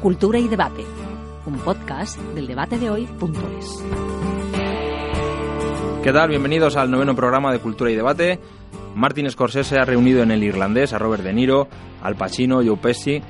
Cultura 0.00 0.38
y 0.38 0.48
debate, 0.48 0.82
un 1.44 1.58
podcast 1.58 2.18
del 2.34 2.46
debate 2.46 2.78
de 2.78 2.88
hoy.es. 2.88 3.84
¿Qué 6.02 6.10
tal? 6.10 6.30
Bienvenidos 6.30 6.76
al 6.76 6.90
noveno 6.90 7.14
programa 7.14 7.52
de 7.52 7.58
Cultura 7.58 7.90
y 7.90 7.96
Debate. 7.96 8.40
Martin 8.94 9.30
Scorsese 9.30 9.78
ha 9.78 9.84
reunido 9.84 10.22
en 10.22 10.30
el 10.30 10.42
irlandés 10.42 10.94
a 10.94 10.98
Robert 10.98 11.22
De 11.22 11.34
Niro, 11.34 11.68
Al 12.02 12.16
Pacino, 12.16 12.62
Joe 12.64 12.78
Pesci, 12.78 13.20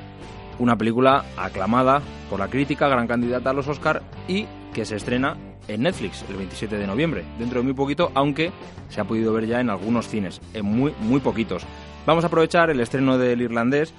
una 0.60 0.76
película 0.76 1.24
aclamada 1.36 2.02
por 2.30 2.38
la 2.38 2.46
crítica, 2.46 2.86
gran 2.86 3.08
candidata 3.08 3.50
a 3.50 3.54
los 3.54 3.66
Oscar 3.66 4.02
y 4.28 4.46
que 4.72 4.84
se 4.84 4.94
estrena 4.94 5.36
en 5.66 5.82
Netflix 5.82 6.24
el 6.28 6.36
27 6.36 6.78
de 6.78 6.86
noviembre, 6.86 7.24
dentro 7.40 7.58
de 7.58 7.64
muy 7.64 7.74
poquito, 7.74 8.12
aunque 8.14 8.52
se 8.90 9.00
ha 9.00 9.04
podido 9.04 9.32
ver 9.32 9.46
ya 9.46 9.58
en 9.58 9.70
algunos 9.70 10.06
cines, 10.06 10.40
en 10.54 10.66
muy, 10.66 10.94
muy 11.00 11.18
poquitos. 11.18 11.64
Vamos 12.06 12.22
a 12.22 12.28
aprovechar 12.28 12.70
el 12.70 12.78
estreno 12.78 13.18
del 13.18 13.42
irlandés 13.42 13.92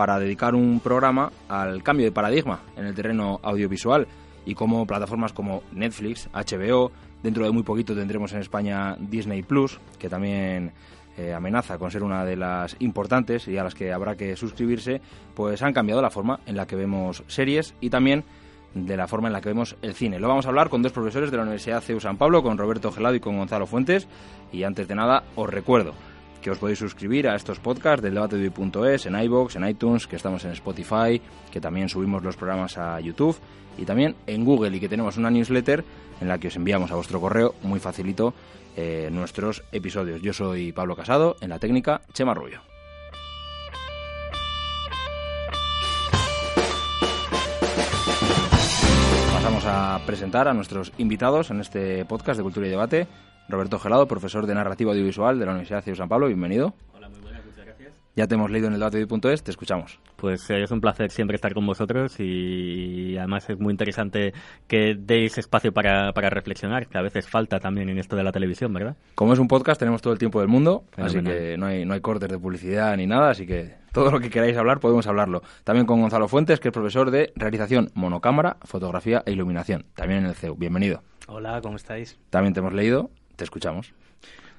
para 0.00 0.18
dedicar 0.18 0.54
un 0.54 0.80
programa 0.80 1.30
al 1.46 1.82
cambio 1.82 2.06
de 2.06 2.10
paradigma 2.10 2.60
en 2.74 2.86
el 2.86 2.94
terreno 2.94 3.38
audiovisual 3.42 4.08
y 4.46 4.54
cómo 4.54 4.86
plataformas 4.86 5.34
como 5.34 5.62
Netflix, 5.72 6.30
HBO, 6.32 6.90
dentro 7.22 7.44
de 7.44 7.50
muy 7.50 7.64
poquito 7.64 7.94
tendremos 7.94 8.32
en 8.32 8.38
España 8.38 8.96
Disney 8.98 9.42
Plus, 9.42 9.78
que 9.98 10.08
también 10.08 10.72
eh, 11.18 11.34
amenaza 11.34 11.76
con 11.76 11.90
ser 11.90 12.02
una 12.02 12.24
de 12.24 12.34
las 12.34 12.76
importantes 12.78 13.46
y 13.46 13.58
a 13.58 13.62
las 13.62 13.74
que 13.74 13.92
habrá 13.92 14.16
que 14.16 14.36
suscribirse, 14.36 15.02
pues 15.34 15.60
han 15.60 15.74
cambiado 15.74 16.00
la 16.00 16.08
forma 16.08 16.40
en 16.46 16.56
la 16.56 16.66
que 16.66 16.76
vemos 16.76 17.22
series 17.26 17.74
y 17.82 17.90
también 17.90 18.24
de 18.72 18.96
la 18.96 19.06
forma 19.06 19.28
en 19.28 19.34
la 19.34 19.42
que 19.42 19.50
vemos 19.50 19.76
el 19.82 19.92
cine. 19.92 20.18
Lo 20.18 20.28
vamos 20.28 20.46
a 20.46 20.48
hablar 20.48 20.70
con 20.70 20.80
dos 20.80 20.92
profesores 20.92 21.30
de 21.30 21.36
la 21.36 21.42
Universidad 21.42 21.82
CEU 21.82 22.00
San 22.00 22.16
Pablo, 22.16 22.42
con 22.42 22.56
Roberto 22.56 22.90
Gelado 22.90 23.16
y 23.16 23.20
con 23.20 23.36
Gonzalo 23.36 23.66
Fuentes. 23.66 24.08
Y 24.50 24.62
antes 24.62 24.88
de 24.88 24.94
nada, 24.94 25.24
os 25.36 25.50
recuerdo 25.50 25.92
que 26.40 26.50
os 26.50 26.58
podéis 26.58 26.78
suscribir 26.78 27.28
a 27.28 27.34
esestos 27.34 27.60
podcasts 27.60 28.02
del 28.02 28.14
debate 28.14 28.36
de 28.36 28.48
hoy.es, 28.48 29.06
en 29.06 29.20
iBox, 29.20 29.56
en 29.56 29.68
iTunes, 29.68 30.06
que 30.06 30.16
estamos 30.16 30.44
en 30.44 30.52
Spotify, 30.52 31.20
que 31.50 31.60
también 31.60 31.88
subimos 31.88 32.22
los 32.22 32.36
programas 32.36 32.78
a 32.78 32.98
YouTube 33.00 33.36
y 33.76 33.84
también 33.84 34.16
en 34.26 34.44
Google 34.44 34.76
y 34.76 34.80
que 34.80 34.88
tenemos 34.88 35.16
una 35.16 35.30
newsletter 35.30 35.84
en 36.20 36.28
la 36.28 36.38
que 36.38 36.48
os 36.48 36.56
enviamos 36.56 36.90
a 36.90 36.96
vuestro 36.96 37.20
correo 37.20 37.54
muy 37.62 37.80
facilito 37.80 38.34
eh, 38.76 39.08
nuestros 39.12 39.62
episodios. 39.72 40.22
Yo 40.22 40.32
soy 40.32 40.72
Pablo 40.72 40.96
Casado, 40.96 41.36
en 41.40 41.50
la 41.50 41.58
técnica 41.58 42.02
Chema 42.12 42.34
Rubio. 42.34 42.62
Pasamos 49.32 49.64
a 49.66 50.00
presentar 50.06 50.48
a 50.48 50.54
nuestros 50.54 50.92
invitados 50.98 51.50
en 51.50 51.60
este 51.60 52.04
podcast 52.04 52.38
de 52.38 52.42
Cultura 52.42 52.66
y 52.66 52.70
Debate. 52.70 53.06
Roberto 53.50 53.78
Gelado, 53.78 54.06
profesor 54.06 54.46
de 54.46 54.54
Narrativa 54.54 54.92
Audiovisual 54.92 55.38
de 55.38 55.44
la 55.46 55.52
Universidad 55.52 55.84
de 55.84 55.96
San 55.96 56.08
Pablo, 56.08 56.26
bienvenido. 56.28 56.74
Hola, 56.94 57.08
muy 57.08 57.20
buenas, 57.20 57.44
muchas 57.44 57.64
gracias. 57.64 57.94
Ya 58.14 58.26
te 58.26 58.34
hemos 58.34 58.50
leído 58.50 58.68
en 58.68 58.74
el 58.74 58.80
debate 58.80 58.98
de 58.98 59.36
te 59.36 59.50
escuchamos. 59.50 59.98
Pues 60.16 60.48
eh, 60.50 60.62
es 60.62 60.70
un 60.70 60.80
placer 60.80 61.10
siempre 61.10 61.34
estar 61.34 61.52
con 61.54 61.66
vosotros 61.66 62.14
y 62.18 63.16
además 63.16 63.48
es 63.50 63.58
muy 63.58 63.72
interesante 63.72 64.32
que 64.68 64.94
deis 64.98 65.38
espacio 65.38 65.72
para, 65.72 66.12
para 66.12 66.30
reflexionar, 66.30 66.86
que 66.86 66.98
a 66.98 67.02
veces 67.02 67.28
falta 67.28 67.58
también 67.58 67.88
en 67.88 67.98
esto 67.98 68.16
de 68.16 68.22
la 68.22 68.32
televisión, 68.32 68.72
¿verdad? 68.72 68.96
Como 69.14 69.32
es 69.32 69.38
un 69.38 69.48
podcast, 69.48 69.78
tenemos 69.78 70.02
todo 70.02 70.12
el 70.12 70.18
tiempo 70.18 70.40
del 70.40 70.48
mundo, 70.48 70.84
así 70.96 71.22
que 71.22 71.56
no 71.58 71.66
hay, 71.66 71.84
no 71.84 71.94
hay 71.94 72.00
cortes 72.00 72.28
de 72.28 72.38
publicidad 72.38 72.96
ni 72.96 73.06
nada, 73.06 73.30
así 73.30 73.46
que 73.46 73.74
todo 73.92 74.10
lo 74.10 74.20
que 74.20 74.30
queráis 74.30 74.56
hablar 74.56 74.80
podemos 74.80 75.06
hablarlo. 75.06 75.42
También 75.64 75.86
con 75.86 76.00
Gonzalo 76.00 76.28
Fuentes, 76.28 76.60
que 76.60 76.68
es 76.68 76.74
profesor 76.74 77.10
de 77.10 77.32
realización 77.34 77.90
monocámara, 77.94 78.58
fotografía 78.62 79.22
e 79.26 79.32
iluminación, 79.32 79.86
también 79.94 80.20
en 80.20 80.26
el 80.26 80.34
CEU. 80.34 80.54
Bienvenido. 80.54 81.02
Hola, 81.26 81.60
¿cómo 81.62 81.76
estáis? 81.76 82.18
También 82.30 82.54
te 82.54 82.60
hemos 82.60 82.72
leído 82.72 83.10
te 83.40 83.44
escuchamos. 83.44 83.94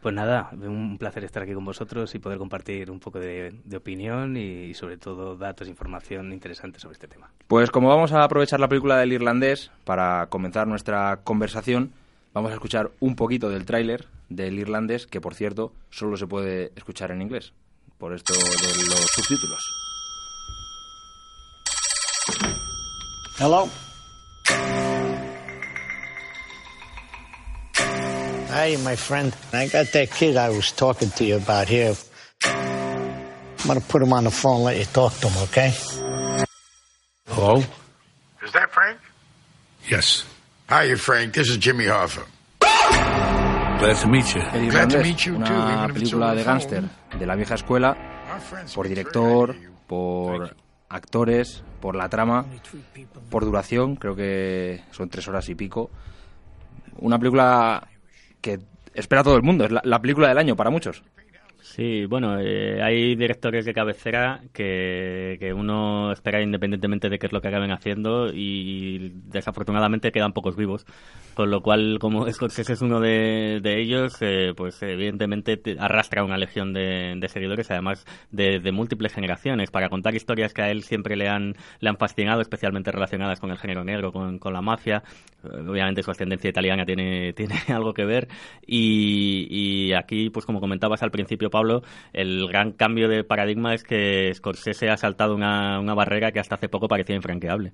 Pues 0.02 0.16
nada, 0.16 0.50
un 0.54 0.98
placer 0.98 1.24
estar 1.24 1.44
aquí 1.44 1.54
con 1.54 1.64
vosotros 1.64 2.16
y 2.16 2.20
poder 2.20 2.40
compartir 2.40 2.90
un 2.90 3.00
poco 3.00 3.20
de, 3.20 3.54
opinión 3.76 4.36
y, 4.36 4.74
sobre 4.74 4.98
todo 4.98 5.38
datos, 5.38 5.68
e 5.68 5.70
información 5.70 6.34
interesante 6.34 6.80
sobre 6.80 6.94
este 6.94 7.08
tema. 7.08 7.30
Pues 7.48 7.70
como 7.70 7.90
vamos 7.90 8.12
a 8.12 8.24
aprovechar 8.24 8.60
la 8.60 8.68
película 8.68 8.98
del 8.98 9.14
irlandés 9.14 9.70
para 9.86 10.26
comenzar 10.30 10.68
nuestra 10.68 11.20
conversación, 11.24 11.94
vamos 12.34 12.50
a 12.50 12.56
escuchar 12.56 12.90
un 13.00 13.16
poquito 13.16 13.50
del 13.50 13.66
tráiler 13.66 14.08
del 14.30 14.58
irlandés, 14.58 15.06
que 15.06 15.22
por 15.22 15.36
cierto 15.36 15.72
solo 15.92 16.18
se 16.18 16.26
puede 16.26 16.72
escuchar 16.76 17.12
en 17.12 17.22
inglés, 17.22 17.54
por 18.00 18.16
esto 18.16 18.34
de 18.34 18.40
los 18.40 19.06
subtítulos. 19.14 19.62
Hello. 23.38 23.70
Hey, 28.52 28.76
my 28.84 28.98
friend. 28.98 29.34
I 29.54 29.70
got 29.70 29.94
that 29.94 30.12
kid 30.12 30.36
I 30.36 30.50
was 30.50 30.74
talking 30.74 31.10
to 31.12 31.24
you 31.24 31.38
about 31.38 31.70
here. 31.70 31.96
I'm 32.44 33.66
going 33.66 33.80
to 33.80 33.88
put 33.88 34.02
him 34.02 34.12
on 34.12 34.26
the 34.26 34.32
phone 34.32 34.56
and 34.56 34.64
let 34.66 34.78
you 34.78 34.84
talk 34.84 35.14
to 35.20 35.30
him, 35.30 35.44
okay? 35.44 35.72
Hello? 37.28 37.64
Is 38.44 38.52
that 38.52 38.70
Frank? 38.72 39.00
Yes. 39.88 40.26
Hi, 40.68 40.94
Frank. 40.96 41.34
This 41.34 41.50
is 41.50 41.58
Jimmy 41.58 41.86
Hoffa. 41.86 42.26
Glad 42.60 43.96
to 44.02 44.08
meet 44.10 44.36
you. 44.36 44.42
Glad 44.70 44.90
to 44.90 45.02
meet 45.02 45.26
you 45.26 45.34
too, 45.34 45.38
una 45.38 45.88
película 45.88 46.36
de 46.36 46.44
gángster 46.44 46.84
de 47.18 47.26
la 47.26 47.36
vieja 47.36 47.56
escuela, 47.56 47.96
por 48.76 48.88
director, 48.90 49.56
por 49.88 50.58
actores, 50.90 51.64
por 51.80 51.96
la 51.96 52.10
trama, 52.10 52.46
por 53.30 53.46
duración, 53.46 53.96
creo 53.96 54.16
que 54.16 54.84
son 54.92 55.10
tres 55.10 55.26
horas 55.30 55.48
y 55.48 55.56
pico. 55.56 55.90
Una 57.00 57.18
película 57.18 57.88
que 58.42 58.60
espera 58.94 59.24
todo 59.24 59.36
el 59.36 59.44
mundo. 59.44 59.66
Es 59.66 59.72
la, 59.72 60.02
película 60.02 60.28
del 60.28 60.38
año 60.38 60.56
para 60.56 60.70
muchos. 60.70 61.04
Sí, 61.64 62.06
bueno, 62.06 62.40
eh, 62.40 62.82
hay 62.82 63.16
directores 63.16 63.66
de 63.66 63.74
cabecera 63.74 64.42
que, 64.52 65.38
que, 65.40 65.54
uno 65.54 66.12
espera 66.12 66.42
independientemente 66.42 67.08
de 67.08 67.20
qué 67.20 67.28
es 67.28 67.32
lo 67.32 67.40
que 67.40 67.50
acaben 67.50 67.72
haciendo 67.72 68.34
y 68.34 69.12
desafortunadamente 69.28 70.12
quedan 70.12 70.34
pocos 70.34 70.56
vivos. 70.56 70.88
Con 71.36 71.52
lo 71.52 71.62
cual, 71.62 71.98
como 72.00 72.30
Scorsese 72.30 72.74
es 72.74 72.82
uno 72.82 73.00
de, 73.00 73.62
ellos, 73.64 74.18
eh, 74.22 74.54
pues 74.58 74.82
evidentemente 74.82 75.62
arrastra 75.80 76.24
una 76.26 76.36
legión 76.36 76.74
de, 76.74 77.16
de 77.18 77.30
seguidores, 77.30 77.70
además 77.70 78.06
de, 78.32 78.60
de, 78.60 78.72
múltiples 78.72 79.14
generaciones, 79.14 79.70
para 79.70 79.88
contar 79.90 80.16
historias 80.16 80.54
que 80.54 80.64
a 80.64 80.72
él 80.72 80.82
siempre 80.82 81.16
le 81.16 81.30
han, 81.30 81.54
le 81.80 81.90
han 81.90 81.98
fascinado, 81.98 82.42
especialmente 82.42 82.92
relacionadas 82.92 83.40
con 83.40 83.52
el 83.52 83.60
género 83.60 83.84
negro, 83.84 84.12
con, 84.12 84.40
con 84.40 84.52
la 84.52 84.62
mafia. 84.62 85.04
Obviamente 85.44 86.04
su 86.04 86.12
ascendencia 86.12 86.50
italiana 86.50 86.86
tiene, 86.86 87.34
tiene 87.38 87.56
algo 87.70 87.94
que 87.94 88.04
ver. 88.04 88.28
Y 88.66 89.94
aquí, 89.94 90.30
pues 90.32 90.46
como 90.46 90.60
comentabas 90.60 91.04
al 91.04 91.12
principio, 91.12 91.51
Pablo, 91.52 91.84
el 92.14 92.48
gran 92.48 92.72
cambio 92.72 93.08
de 93.08 93.24
paradigma 93.24 93.76
es 93.76 93.84
que 93.84 94.32
Scorsese 94.34 94.90
ha 94.90 94.98
saltado 94.98 95.36
una, 95.36 95.80
una 95.80 95.94
barrera 95.94 96.32
que 96.32 96.40
hasta 96.40 96.56
hace 96.56 96.70
poco 96.70 96.88
parecía 96.88 97.16
infranqueable. 97.16 97.74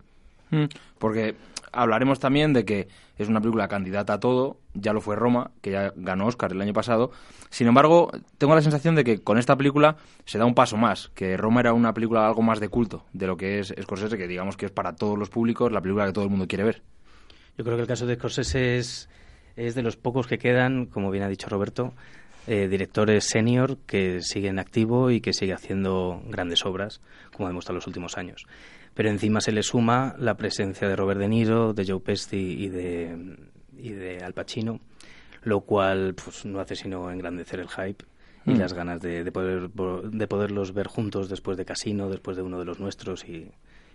Mm, 0.49 0.65
porque 0.97 1.35
hablaremos 1.71 2.19
también 2.19 2.53
de 2.53 2.65
que 2.65 2.87
es 3.17 3.27
una 3.27 3.41
película 3.41 3.67
candidata 3.67 4.13
a 4.13 4.19
todo, 4.19 4.57
ya 4.73 4.93
lo 4.93 5.01
fue 5.01 5.15
Roma, 5.15 5.51
que 5.61 5.71
ya 5.71 5.93
ganó 5.95 6.27
Oscar 6.27 6.51
el 6.51 6.61
año 6.61 6.73
pasado. 6.73 7.11
Sin 7.49 7.67
embargo, 7.67 8.11
tengo 8.37 8.55
la 8.55 8.61
sensación 8.61 8.95
de 8.95 9.03
que 9.03 9.19
con 9.19 9.37
esta 9.37 9.55
película 9.55 9.97
se 10.25 10.37
da 10.37 10.45
un 10.45 10.55
paso 10.55 10.77
más, 10.77 11.09
que 11.15 11.37
Roma 11.37 11.61
era 11.61 11.73
una 11.73 11.93
película 11.93 12.27
algo 12.27 12.41
más 12.41 12.59
de 12.59 12.69
culto 12.69 13.05
de 13.13 13.27
lo 13.27 13.37
que 13.37 13.59
es 13.59 13.73
Scorsese, 13.81 14.17
que 14.17 14.27
digamos 14.27 14.57
que 14.57 14.67
es 14.67 14.71
para 14.71 14.95
todos 14.95 15.17
los 15.17 15.29
públicos 15.29 15.71
la 15.71 15.81
película 15.81 16.05
que 16.05 16.13
todo 16.13 16.23
el 16.23 16.29
mundo 16.29 16.47
quiere 16.47 16.63
ver. 16.63 16.81
Yo 17.57 17.63
creo 17.63 17.75
que 17.75 17.81
el 17.81 17.87
caso 17.87 18.05
de 18.05 18.15
Scorsese 18.15 18.77
es, 18.77 19.09
es 19.55 19.75
de 19.75 19.81
los 19.81 19.97
pocos 19.97 20.27
que 20.27 20.37
quedan, 20.37 20.85
como 20.85 21.09
bien 21.09 21.23
ha 21.23 21.29
dicho 21.29 21.49
Roberto, 21.49 21.93
eh, 22.47 22.67
directores 22.67 23.25
senior 23.25 23.77
que 23.85 24.21
siguen 24.21 24.57
activo 24.57 25.11
y 25.11 25.21
que 25.21 25.33
sigue 25.33 25.53
haciendo 25.53 26.21
grandes 26.27 26.65
obras, 26.65 27.01
como 27.31 27.47
ha 27.47 27.49
demostrado 27.49 27.75
en 27.75 27.77
los 27.77 27.87
últimos 27.87 28.17
años 28.17 28.47
pero 28.97 29.11
encima 29.11 29.41
se 29.41 29.51
le 29.51 29.61
suma 29.61 30.15
la 30.17 30.37
presencia 30.37 30.87
de 30.87 30.95
Robert 30.95 31.19
De 31.19 31.27
Niro, 31.27 31.71
de 31.71 31.85
Joe 31.85 31.99
Pesci 31.99 32.63
y 32.63 32.67
de, 32.67 33.37
y 33.77 33.91
de 33.91 34.23
Al 34.23 34.33
Pacino, 34.33 34.79
lo 35.43 35.61
cual 35.61 36.15
pues, 36.15 36.45
no 36.45 36.59
hace 36.59 36.75
sino 36.75 37.11
engrandecer 37.11 37.59
el 37.59 37.69
hype 37.69 38.03
y 38.47 38.55
mm. 38.55 38.57
las 38.57 38.73
ganas 38.73 38.99
de, 38.99 39.23
de, 39.23 39.31
poder, 39.31 39.69
de 39.69 40.27
poderlos 40.27 40.73
ver 40.73 40.87
juntos 40.87 41.29
después 41.29 41.57
de 41.57 41.65
Casino, 41.65 42.09
después 42.09 42.37
de 42.37 42.41
uno 42.41 42.57
de 42.57 42.65
los 42.65 42.79
nuestros 42.79 43.23
y, 43.29 43.51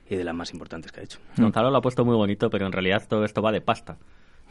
y 0.08 0.14
de 0.14 0.22
las 0.22 0.36
más 0.36 0.52
importantes 0.52 0.92
que 0.92 1.00
ha 1.00 1.02
hecho. 1.02 1.18
Gonzalo 1.36 1.72
lo 1.72 1.78
ha 1.78 1.82
puesto 1.82 2.04
muy 2.04 2.14
bonito, 2.14 2.48
pero 2.48 2.66
en 2.66 2.72
realidad 2.72 3.02
todo 3.08 3.24
esto 3.24 3.42
va 3.42 3.50
de 3.50 3.60
pasta. 3.60 3.98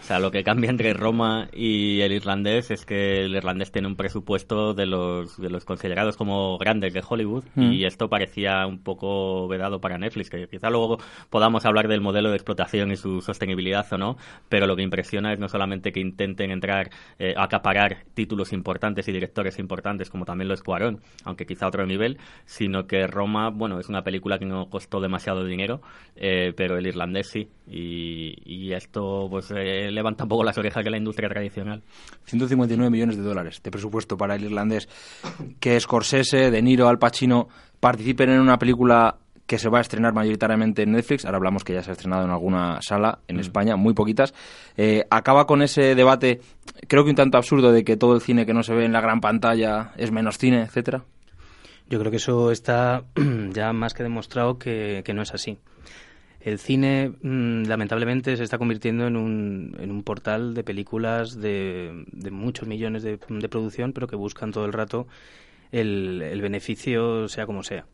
O 0.01 0.03
sea, 0.03 0.19
lo 0.19 0.31
que 0.31 0.44
cambia 0.44 0.69
entre 0.69 0.94
Roma 0.94 1.48
y 1.53 2.01
el 2.01 2.12
irlandés 2.12 2.71
es 2.71 2.86
que 2.86 3.21
el 3.21 3.36
irlandés 3.36 3.71
tiene 3.71 3.88
un 3.88 3.95
presupuesto 3.95 4.74
de 4.74 4.86
los, 4.86 5.39
de 5.39 5.50
los 5.50 5.63
considerados 5.63 6.18
como 6.18 6.57
grandes 6.57 6.94
de 6.94 7.03
Hollywood 7.07 7.45
Mm. 7.56 7.71
y 7.71 7.86
esto 7.86 8.09
parecía 8.09 8.65
un 8.65 8.80
poco 8.80 9.48
vedado 9.48 9.81
para 9.81 9.98
Netflix, 9.98 10.30
que 10.30 10.48
quizá 10.48 10.69
luego 10.69 10.98
podamos 11.30 11.65
hablar 11.65 11.88
del 11.88 12.01
modelo 12.01 12.30
de 12.30 12.36
explotación 12.36 12.92
y 12.92 12.95
su 12.95 13.21
sostenibilidad 13.21 13.86
o 13.92 13.98
no, 13.98 14.18
pero 14.50 14.68
lo 14.68 14.75
que 14.75 14.83
impresiona 14.83 15.33
es 15.33 15.39
no 15.39 15.48
solamente 15.48 15.92
que 15.92 16.00
intenten 16.00 16.51
entrar 16.51 16.89
eh, 17.19 17.33
acaparar 17.38 18.06
títulos 18.13 18.53
importantes 18.53 19.07
y 19.07 19.12
directores 19.12 19.59
importantes 19.59 20.09
como 20.09 20.25
también 20.25 20.48
lo 20.48 20.53
es 20.53 20.63
Cuarón, 20.63 21.01
aunque 21.25 21.45
quizá 21.45 21.65
a 21.65 21.69
otro 21.69 21.86
nivel, 21.86 22.18
sino 22.45 22.88
que 22.88 23.07
Roma, 23.07 23.50
bueno, 23.50 23.80
es 23.80 23.89
una 23.89 24.03
película 24.03 24.39
que 24.39 24.45
no 24.45 24.69
costó 24.69 25.00
demasiado 25.00 25.45
dinero, 25.45 25.81
eh, 26.15 26.53
pero 26.56 26.77
el 26.77 26.88
irlandés 26.88 27.27
sí, 27.27 27.50
y, 27.68 28.36
y 28.71 28.73
esto 28.73 29.27
pues 29.29 29.51
eh, 29.51 29.91
levanta 29.91 30.23
un 30.23 30.29
poco 30.29 30.44
las 30.44 30.57
orejas 30.57 30.83
de 30.83 30.91
la 30.91 30.97
industria 30.97 31.29
tradicional. 31.29 31.83
159 32.25 32.89
millones 32.89 33.18
de 33.18 33.23
dólares 33.23 33.62
de 33.62 33.69
presupuesto 33.69 34.18
para 34.18 34.35
el 34.35 34.45
irlandés. 34.45 34.88
Que 35.59 35.79
Scorsese, 35.79 36.50
De 36.50 36.62
Niro, 36.62 36.88
Al 36.88 36.97
Pacino 36.97 37.50
participen 37.79 38.29
en 38.29 38.39
una 38.39 38.57
película 38.57 39.18
que 39.45 39.57
se 39.57 39.68
va 39.68 39.79
a 39.79 39.81
estrenar 39.81 40.13
mayoritariamente 40.13 40.83
en 40.83 40.94
Netflix. 40.94 41.25
Ahora 41.25 41.38
hablamos 41.38 41.65
que 41.65 41.73
ya 41.73 41.83
se 41.83 41.89
ha 41.89 41.94
estrenado 41.94 42.23
en 42.23 42.31
alguna 42.31 42.81
sala 42.81 43.19
en 43.27 43.39
España, 43.39 43.75
muy 43.75 43.94
poquitas. 43.94 44.33
Eh, 44.77 45.03
acaba 45.09 45.45
con 45.45 45.62
ese 45.62 45.94
debate, 45.94 46.39
creo 46.88 47.03
que 47.03 47.09
un 47.09 47.17
tanto 47.17 47.38
absurdo, 47.38 47.74
de 47.74 47.83
que 47.83 47.97
todo 47.97 48.15
el 48.15 48.21
cine 48.21 48.45
que 48.45 48.53
no 48.53 48.63
se 48.63 48.74
ve 48.74 48.85
en 48.85 48.94
la 48.94 49.01
gran 49.01 49.19
pantalla 49.19 49.91
es 49.97 50.12
menos 50.12 50.38
cine, 50.38 50.62
etcétera. 50.62 51.03
Yo 51.89 52.00
creo 52.00 52.12
que 52.12 52.17
eso 52.17 52.51
está 52.51 53.03
ya 53.51 53.74
más 53.74 53.94
que 53.94 54.03
demostrado 54.03 54.57
que, 54.57 55.01
que 55.03 55.13
no 55.13 55.21
es 55.21 55.33
así. 55.33 55.57
El 56.43 56.57
cine, 56.57 57.13
mm, 57.21 57.63
lamentablemente, 57.65 58.35
se 58.35 58.43
está 58.43 58.57
convirtiendo 58.57 59.05
en 59.05 59.15
un, 59.15 59.77
en 59.79 59.91
un 59.91 60.03
portal 60.03 60.53
de 60.53 60.63
películas 60.63 61.39
de, 61.39 62.05
muchos 62.31 62.67
millones 62.67 63.03
de, 63.03 63.19
de 63.29 63.49
producción, 63.49 63.93
pero 63.93 64.07
que 64.07 64.15
buscan 64.15 64.51
todo 64.51 64.65
el 64.65 64.73
rato 64.73 65.07
el, 65.71 66.21
el 66.21 66.41
beneficio, 66.41 67.27
sea 67.27 67.45
como 67.45 67.63
sea. 67.63 67.85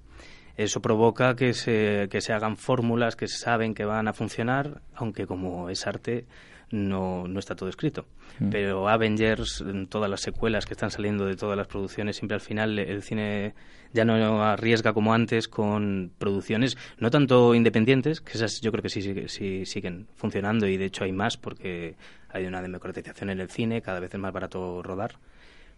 Eso 0.58 0.82
provoca 0.82 1.36
que 1.36 1.54
se, 1.54 2.08
que 2.10 2.20
se 2.20 2.34
hagan 2.34 2.58
fórmulas 2.58 3.16
que 3.16 3.28
saben 3.28 3.76
que 3.76 3.86
van 3.86 4.08
a 4.08 4.14
funcionar, 4.14 4.82
aunque 4.96 5.28
como 5.28 5.70
es 5.70 5.86
arte 5.86 6.26
no, 6.72 7.28
no 7.28 7.40
está 7.40 7.56
todo 7.56 7.70
escrito. 7.70 8.06
Mm. 8.40 8.50
Pero 8.50 8.90
Avengers, 8.90 9.62
en 9.62 9.88
todas 9.88 10.10
las 10.10 10.22
secuelas 10.22 10.66
que 10.66 10.74
están 10.74 10.92
saliendo 10.92 11.26
de 11.26 11.36
todas 11.36 11.58
las 11.58 11.68
producciones, 11.68 12.18
siempre 12.18 12.36
al 12.36 12.42
final 12.42 12.78
el 12.80 13.02
cine 13.04 13.54
ya 13.94 14.04
no 14.04 14.44
arriesga 14.44 14.94
como 14.94 15.14
antes 15.14 15.48
con 15.48 16.12
producciones 16.18 16.78
no 16.98 17.10
tanto 17.10 17.56
independientes, 17.56 18.22
que 18.22 18.34
esas 18.34 18.60
yo 18.62 18.72
creo 18.72 18.84
que 18.84 18.90
sí, 18.90 19.02
sí, 19.02 19.28
sí 19.28 19.66
siguen 19.66 20.08
funcionando 20.16 20.68
y 20.68 20.78
de 20.78 20.86
hecho 20.86 21.06
hay 21.06 21.14
más 21.14 21.38
porque 21.38 21.96
hay 22.30 22.46
una 22.46 22.62
democratización 22.62 23.30
en 23.30 23.40
el 23.40 23.50
cine, 23.50 23.82
cada 23.82 24.02
vez 24.02 24.14
es 24.14 24.20
más 24.20 24.34
barato 24.34 24.84
rodar 24.84 25.16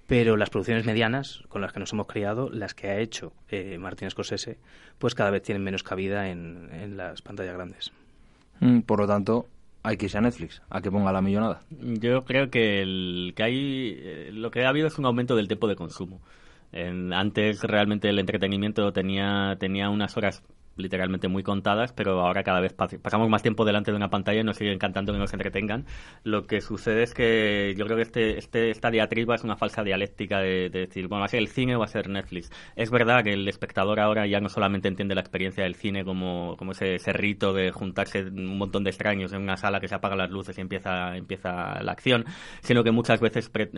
pero 0.10 0.38
las 0.38 0.50
producciones 0.50 0.86
medianas 0.86 1.44
con 1.50 1.62
las 1.62 1.72
que 1.72 1.80
nos 1.80 1.94
hemos 1.94 2.08
criado, 2.08 2.50
las 2.50 2.74
que 2.74 2.90
ha 2.90 2.98
hecho 2.98 3.32
eh, 3.48 3.78
Martin 3.78 4.10
Scorsese, 4.10 4.58
pues 4.98 5.14
cada 5.14 5.30
vez 5.30 5.44
tienen 5.44 5.64
menos 5.64 5.84
cabida 5.84 6.30
en, 6.30 6.68
en 6.74 6.98
las 6.98 7.22
pantallas 7.22 7.54
grandes. 7.54 7.92
Mm, 8.60 8.80
Por 8.80 9.02
lo 9.02 9.08
tanto, 9.08 9.46
hay 9.84 9.98
que 9.98 10.06
irse 10.06 10.18
a 10.18 10.22
Netflix, 10.22 10.62
a 10.70 10.82
que 10.82 10.92
ponga 10.92 11.12
la 11.12 11.22
millonada. 11.22 11.62
Yo 11.70 12.26
creo 12.26 12.50
que, 12.50 12.82
el, 12.82 13.34
que 13.36 13.44
hay, 13.44 13.96
eh, 14.00 14.30
lo 14.34 14.52
que 14.52 14.66
ha 14.66 14.70
habido 14.70 14.88
es 14.88 14.98
un 15.00 15.06
aumento 15.06 15.36
del 15.36 15.48
tiempo 15.48 15.68
de 15.68 15.76
consumo. 15.76 16.22
En- 16.72 17.14
antes 17.14 17.64
realmente 17.64 18.10
el 18.10 18.20
entretenimiento 18.20 18.92
tenía, 18.94 19.56
tenía 19.60 19.90
unas 19.90 20.16
horas 20.18 20.44
literalmente 20.80 21.28
muy 21.28 21.44
contadas, 21.44 21.94
pero 21.94 22.22
ahora 22.22 22.44
cada 22.44 22.60
vez 22.60 22.76
pas- 22.76 23.00
pasamos 23.00 23.30
más 23.30 23.42
tiempo 23.44 23.66
delante 23.66 23.92
de 23.92 23.98
una 23.98 24.10
pantalla 24.10 24.42
y 24.42 24.44
nos 24.44 24.58
sigue 24.58 24.72
encantando 24.74 25.14
que 25.14 25.20
nos 25.20 25.34
entretengan. 25.34 25.86
Lo 26.24 26.48
que 26.48 26.62
sucede 26.62 27.04
es 27.04 27.14
que 27.14 27.76
yo 27.78 27.86
creo 27.86 27.98
que 27.98 28.04
este, 28.04 28.38
este, 28.38 28.70
esta 28.72 28.90
diatriba 28.92 29.36
es 29.36 29.44
una 29.44 29.56
falsa 29.56 29.84
dialéctica 29.84 30.40
de, 30.40 30.70
de 30.70 30.80
decir, 30.88 31.08
bueno, 31.08 31.20
va 31.22 31.26
a 31.26 31.30
ser 31.30 31.40
el 31.40 31.48
cine 31.48 31.76
o 31.76 31.80
va 31.80 31.86
a 31.86 31.88
ser 31.90 32.10
Netflix. 32.10 32.52
Es 32.76 32.92
verdad 32.92 33.24
que 33.24 33.34
el 33.34 33.48
espectador 33.48 34.00
ahora 34.00 34.26
ya 34.28 34.40
no 34.40 34.50
solamente 34.50 34.88
entiende 34.88 35.16
la 35.16 35.22
experiencia 35.22 35.64
del 35.64 35.76
cine 35.76 36.04
como, 36.04 36.56
como 36.58 36.72
ese, 36.72 36.98
rito 37.14 37.54
de 37.54 37.72
juntarse 37.72 38.22
un 38.24 38.58
montón 38.58 38.84
de 38.84 38.92
extraños 38.92 39.34
en 39.34 39.42
una 39.42 39.58
sala 39.58 39.80
que 39.80 39.88
se 39.88 39.96
apagan 39.96 40.18
las 40.18 40.30
luces 40.30 40.58
y 40.58 40.62
empieza, 40.62 41.16
empieza 41.18 41.82
la 41.82 41.92
acción, 41.92 42.26
sino 42.62 42.84
que 42.84 42.92
muchas 42.92 43.20
veces 43.20 43.50
pre- 43.50 43.72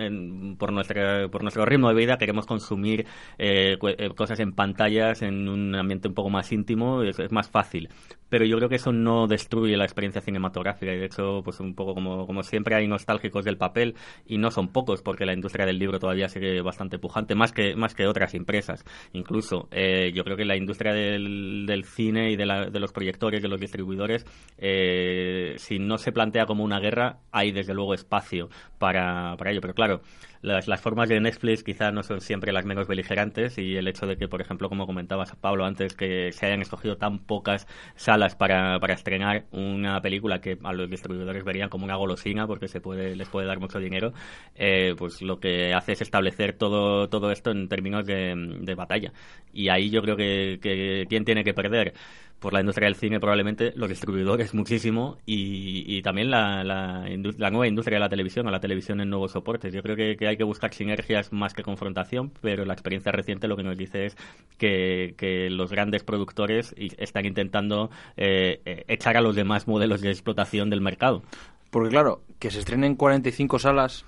por, 0.57 0.71
nuestra, 0.73 1.27
por 1.29 1.41
nuestro 1.43 1.65
ritmo 1.65 1.89
de 1.89 1.95
vida 1.95 2.17
queremos 2.17 2.45
consumir 2.45 3.05
eh, 3.37 3.77
eh, 3.81 4.09
cosas 4.15 4.39
en 4.39 4.51
pantallas 4.53 5.21
en 5.21 5.47
un 5.47 5.75
ambiente 5.75 6.07
un 6.07 6.13
poco 6.13 6.29
más 6.29 6.51
íntimo, 6.51 6.90
es, 7.03 7.31
más 7.31 7.49
fácil. 7.49 7.89
Pero 8.29 8.45
yo 8.45 8.55
creo 8.57 8.69
que 8.69 8.75
eso 8.75 8.93
no 8.93 9.27
destruye 9.27 9.75
la 9.75 9.83
experiencia 9.83 10.21
cinematográfica 10.21 10.93
y 10.93 10.97
de 10.99 11.05
hecho, 11.05 11.41
pues 11.43 11.59
un 11.59 11.75
poco 11.75 11.93
como, 11.93 12.25
como 12.25 12.43
siempre 12.43 12.75
hay 12.75 12.87
nostálgicos 12.87 13.43
del 13.43 13.57
papel 13.57 13.95
y 14.25 14.37
no 14.37 14.51
son 14.51 14.69
pocos 14.69 15.01
porque 15.01 15.25
la 15.25 15.33
industria 15.33 15.65
del 15.65 15.77
libro 15.79 15.99
todavía 15.99 16.29
sigue 16.29 16.61
bastante 16.61 16.97
pujante, 16.97 17.35
más 17.35 17.51
que, 17.51 17.75
más 17.75 17.93
que 17.93 18.07
otras 18.07 18.33
empresas. 18.33 18.85
Incluso 19.13 19.67
eh, 19.71 20.11
yo 20.15 20.23
creo 20.23 20.37
que 20.37 20.45
la 20.45 20.55
industria 20.55 20.93
del, 20.93 21.65
del 21.67 21.83
cine 21.83 22.31
y 22.31 22.35
de, 22.37 22.45
la- 22.45 22.69
de 22.69 22.79
los 22.79 22.93
proyectores, 22.93 23.41
de 23.41 23.49
los 23.49 23.59
distribuidores, 23.59 24.25
eh, 24.57 25.55
si 25.57 25.79
no 25.79 25.97
se 25.97 26.11
plantea 26.11 26.45
como 26.45 26.63
una 26.63 26.79
guerra, 26.79 27.19
hay 27.31 27.51
desde 27.51 27.73
luego 27.73 27.93
espacio 27.93 28.49
para, 28.79 29.35
para 29.37 29.51
ello. 29.51 29.61
Pero 29.61 29.73
claro, 29.73 30.01
las, 30.41 30.67
las 30.67 30.81
formas 30.81 31.09
de 31.09 31.19
Netflix 31.19 31.63
quizás 31.63 31.93
no 31.93 32.03
son 32.03 32.21
siempre 32.21 32.51
las 32.51 32.65
menos 32.65 32.87
beligerantes 32.87 33.57
y 33.57 33.75
el 33.75 33.87
hecho 33.87 34.05
de 34.05 34.17
que, 34.17 34.27
por 34.27 34.41
ejemplo, 34.41 34.69
como 34.69 34.85
comentabas 34.85 35.35
Pablo 35.35 35.65
antes, 35.65 35.93
que 35.93 36.31
se 36.31 36.45
hayan 36.45 36.61
escogido 36.61 36.97
tan 36.97 37.19
pocas 37.19 37.67
salas 37.95 38.35
para, 38.35 38.79
para 38.79 38.93
estrenar 38.93 39.45
una 39.51 40.01
película 40.01 40.41
que 40.41 40.57
a 40.63 40.73
los 40.73 40.89
distribuidores 40.89 41.43
verían 41.43 41.69
como 41.69 41.85
una 41.85 41.95
golosina 41.95 42.47
porque 42.47 42.67
se 42.67 42.81
puede 42.81 43.15
les 43.15 43.29
puede 43.29 43.47
dar 43.47 43.59
mucho 43.59 43.79
dinero, 43.79 44.13
eh, 44.55 44.95
pues 44.97 45.21
lo 45.21 45.39
que 45.39 45.73
hace 45.73 45.93
es 45.93 46.01
establecer 46.01 46.53
todo, 46.53 47.09
todo 47.09 47.31
esto 47.31 47.51
en 47.51 47.67
términos 47.67 48.05
de, 48.05 48.33
de 48.61 48.75
batalla. 48.75 49.11
Y 49.53 49.69
ahí 49.69 49.89
yo 49.89 50.01
creo 50.01 50.15
que, 50.15 50.59
que 50.61 51.05
quién 51.09 51.25
tiene 51.25 51.43
que 51.43 51.53
perder 51.53 51.93
por 52.41 52.53
la 52.53 52.59
industria 52.59 52.87
del 52.87 52.95
cine 52.95 53.19
probablemente 53.19 53.71
los 53.75 53.87
distribuidores 53.87 54.55
muchísimo 54.55 55.19
y, 55.27 55.83
y 55.85 56.01
también 56.01 56.31
la, 56.31 56.63
la, 56.63 57.05
la 57.37 57.49
nueva 57.51 57.67
industria 57.67 57.97
de 57.97 57.99
la 57.99 58.09
televisión, 58.09 58.47
a 58.47 58.51
la 58.51 58.59
televisión 58.59 58.99
en 58.99 59.11
nuevos 59.11 59.33
soportes. 59.33 59.71
Yo 59.71 59.83
creo 59.83 59.95
que, 59.95 60.27
hay 60.27 60.37
que 60.37 60.43
buscar 60.43 60.73
sinergias 60.73 61.31
más 61.31 61.53
que 61.53 61.61
confrontación, 61.61 62.31
pero 62.41 62.65
la 62.65 62.73
experiencia 62.73 63.11
reciente 63.11 63.47
lo 63.47 63.55
que 63.55 63.63
nos 63.63 63.77
dice 63.77 64.07
es 64.07 64.17
que, 64.57 65.13
que 65.17 65.51
los 65.51 65.69
grandes 65.69 66.03
productores 66.03 66.73
están 66.77 67.27
intentando 67.27 67.91
eh, 68.17 68.59
eh, 68.65 68.85
echar 68.87 69.17
a 69.17 69.21
los 69.21 69.35
demás 69.35 69.67
modelos 69.67 70.01
de 70.01 70.09
explotación 70.09 70.71
del 70.71 70.81
mercado. 70.81 71.21
Porque 71.69 71.89
claro, 71.89 72.23
que 72.39 72.49
se 72.49 72.57
estrenen 72.57 72.95
45 72.95 73.59
salas, 73.59 74.03